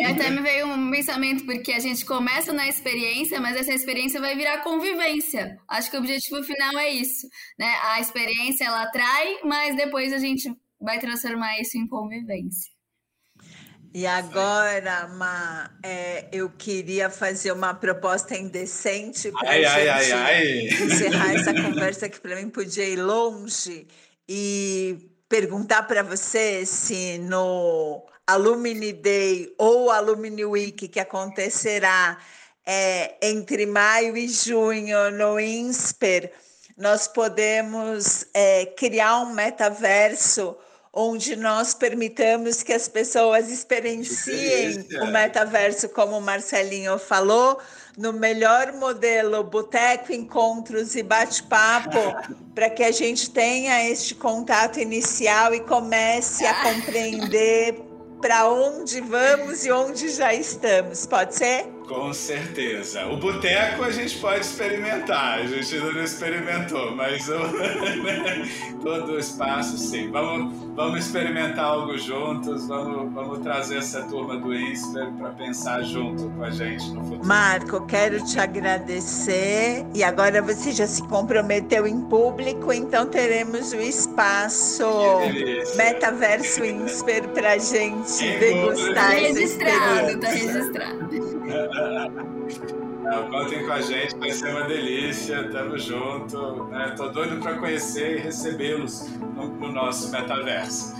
É. 0.00 0.06
Até 0.06 0.30
me 0.30 0.40
veio 0.40 0.66
um 0.66 0.90
pensamento, 0.90 1.44
porque 1.44 1.72
a 1.72 1.78
gente 1.78 2.06
começa 2.06 2.52
na 2.52 2.66
experiência, 2.66 3.38
mas 3.38 3.54
essa 3.54 3.74
experiência 3.74 4.20
vai 4.20 4.34
virar 4.34 4.62
convivência. 4.62 5.58
Acho 5.68 5.90
que 5.90 5.96
o 5.96 6.00
objetivo 6.00 6.42
final 6.42 6.78
é 6.78 6.90
isso. 6.90 7.28
Né? 7.58 7.70
A 7.82 8.00
experiência 8.00 8.64
ela 8.64 8.82
atrai, 8.82 9.40
mas 9.44 9.76
depois 9.76 10.10
a 10.12 10.18
gente 10.18 10.50
vai 10.80 10.98
transformar 10.98 11.60
isso 11.60 11.76
em 11.76 11.86
convivência. 11.86 12.73
E 13.94 14.08
agora, 14.08 15.06
Ma, 15.06 15.70
é, 15.80 16.24
eu 16.32 16.50
queria 16.50 17.08
fazer 17.08 17.52
uma 17.52 17.72
proposta 17.72 18.36
indecente 18.36 19.30
para 19.30 19.50
a 19.50 19.54
gente 19.54 19.66
ai, 19.66 20.12
ai, 20.12 20.60
encerrar 20.66 21.32
essa 21.32 21.54
conversa 21.54 22.08
que 22.08 22.18
para 22.18 22.34
mim 22.34 22.50
podia 22.50 22.84
ir 22.84 22.96
longe 22.96 23.86
e 24.28 24.98
perguntar 25.28 25.84
para 25.84 26.02
você 26.02 26.66
se 26.66 27.18
no 27.18 28.04
Alumni 28.26 28.92
Day 28.92 29.54
ou 29.56 29.92
Alumni 29.92 30.44
Week 30.44 30.88
que 30.88 30.98
acontecerá 30.98 32.18
é, 32.66 33.14
entre 33.22 33.64
maio 33.64 34.16
e 34.16 34.26
junho 34.26 35.12
no 35.12 35.38
INSPER, 35.38 36.32
nós 36.76 37.06
podemos 37.06 38.26
é, 38.34 38.66
criar 38.66 39.20
um 39.20 39.32
metaverso 39.32 40.56
onde 40.94 41.34
nós 41.34 41.74
permitamos 41.74 42.62
que 42.62 42.72
as 42.72 42.88
pessoas 42.88 43.50
experienciem 43.50 44.86
o 45.02 45.06
metaverso, 45.06 45.88
como 45.88 46.16
o 46.16 46.20
Marcelinho 46.20 46.98
falou, 46.98 47.58
no 47.98 48.12
melhor 48.12 48.72
modelo 48.72 49.42
boteco, 49.42 50.12
encontros 50.12 50.94
e 50.94 51.02
bate-papo, 51.02 51.98
para 52.54 52.70
que 52.70 52.84
a 52.84 52.92
gente 52.92 53.30
tenha 53.30 53.88
este 53.90 54.14
contato 54.14 54.78
inicial 54.78 55.52
e 55.52 55.60
comece 55.60 56.46
a 56.46 56.62
compreender 56.62 57.74
para 58.20 58.48
onde 58.48 59.00
vamos 59.00 59.66
e 59.66 59.72
onde 59.72 60.08
já 60.08 60.32
estamos. 60.32 61.06
Pode 61.06 61.34
ser? 61.34 61.73
Com 61.86 62.14
certeza. 62.14 63.06
O 63.06 63.16
boteco 63.18 63.82
a 63.82 63.90
gente 63.90 64.16
pode 64.18 64.40
experimentar, 64.40 65.40
a 65.40 65.46
gente 65.46 65.74
ainda 65.74 65.92
não 65.92 66.02
experimentou, 66.02 66.96
mas 66.96 67.28
o, 67.28 67.34
todo 68.82 69.12
o 69.12 69.18
espaço 69.18 69.76
sim. 69.76 70.10
Vamos, 70.10 70.54
vamos 70.74 71.04
experimentar 71.04 71.66
algo 71.66 71.98
juntos, 71.98 72.66
vamos, 72.66 73.12
vamos 73.12 73.38
trazer 73.40 73.78
essa 73.78 74.02
turma 74.04 74.36
do 74.38 74.54
Insta 74.54 75.12
para 75.18 75.30
pensar 75.30 75.82
junto 75.82 76.30
com 76.30 76.44
a 76.44 76.50
gente 76.50 76.88
no 76.90 77.02
futuro. 77.02 77.26
Marco, 77.26 77.84
quero 77.86 78.24
te 78.24 78.38
agradecer 78.40 79.84
e 79.94 80.02
agora 80.02 80.40
você 80.40 80.72
já 80.72 80.86
se 80.86 81.06
comprometeu 81.08 81.86
em 81.86 82.00
público, 82.00 82.72
então 82.72 83.06
teremos 83.06 83.72
o 83.72 83.80
espaço 83.80 84.86
Metaverso 85.76 86.64
Insper 86.64 87.28
para 87.28 87.52
a 87.52 87.58
gente 87.58 88.38
degustar. 88.38 88.94
Tá 88.94 89.08
registrado, 89.10 90.20
tá 90.20 90.28
registrado. 90.28 91.33
Não, 93.02 93.30
contem 93.30 93.64
com 93.66 93.72
a 93.72 93.80
gente, 93.80 94.16
vai 94.16 94.30
ser 94.30 94.50
uma 94.50 94.62
delícia, 94.62 95.48
tamo 95.50 95.78
junto. 95.78 96.64
Né? 96.64 96.94
Tô 96.96 97.08
doido 97.08 97.40
para 97.40 97.58
conhecer 97.58 98.18
e 98.18 98.20
recebê-los 98.20 99.10
no, 99.20 99.46
no 99.48 99.72
nosso 99.72 100.10
metaverso. 100.10 100.94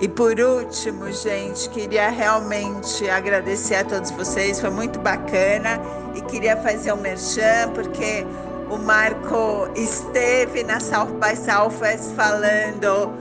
E 0.00 0.06
por 0.06 0.38
último, 0.38 1.10
gente, 1.10 1.68
queria 1.70 2.08
realmente 2.08 3.10
agradecer 3.10 3.74
a 3.76 3.84
todos 3.84 4.12
vocês, 4.12 4.60
foi 4.60 4.70
muito 4.70 5.00
bacana 5.00 5.80
e 6.14 6.20
queria 6.20 6.56
fazer 6.56 6.92
um 6.92 7.00
merchan, 7.00 7.72
porque 7.74 8.24
o 8.70 8.76
Marco 8.76 9.68
esteve 9.74 10.62
na 10.62 10.78
South 10.78 11.18
by 11.18 11.34
Southwest 11.34 12.14
falando 12.14 13.12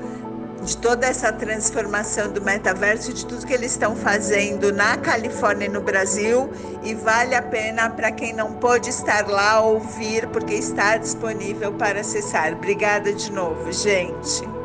de 0.64 0.78
toda 0.78 1.08
essa 1.08 1.32
transformação 1.32 2.32
do 2.32 2.42
metaverso, 2.42 3.14
de 3.14 3.26
tudo 3.26 3.46
que 3.46 3.54
eles 3.54 3.72
estão 3.72 3.96
fazendo 3.96 4.72
na 4.72 4.98
Califórnia 4.98 5.66
e 5.66 5.70
no 5.70 5.82
Brasil. 5.82 6.50
E 6.84 6.94
vale 6.94 7.36
a 7.36 7.42
pena 7.42 7.90
para 7.90 8.12
quem 8.12 8.34
não 8.34 8.54
pôde 8.54 8.90
estar 8.90 9.28
lá 9.28 9.62
ouvir, 9.62 10.28
porque 10.28 10.54
está 10.54 10.98
disponível 10.98 11.74
para 11.74 12.02
acessar. 12.02 12.54
Obrigada 12.54 13.14
de 13.14 13.32
novo, 13.32 13.72
gente. 13.72 14.57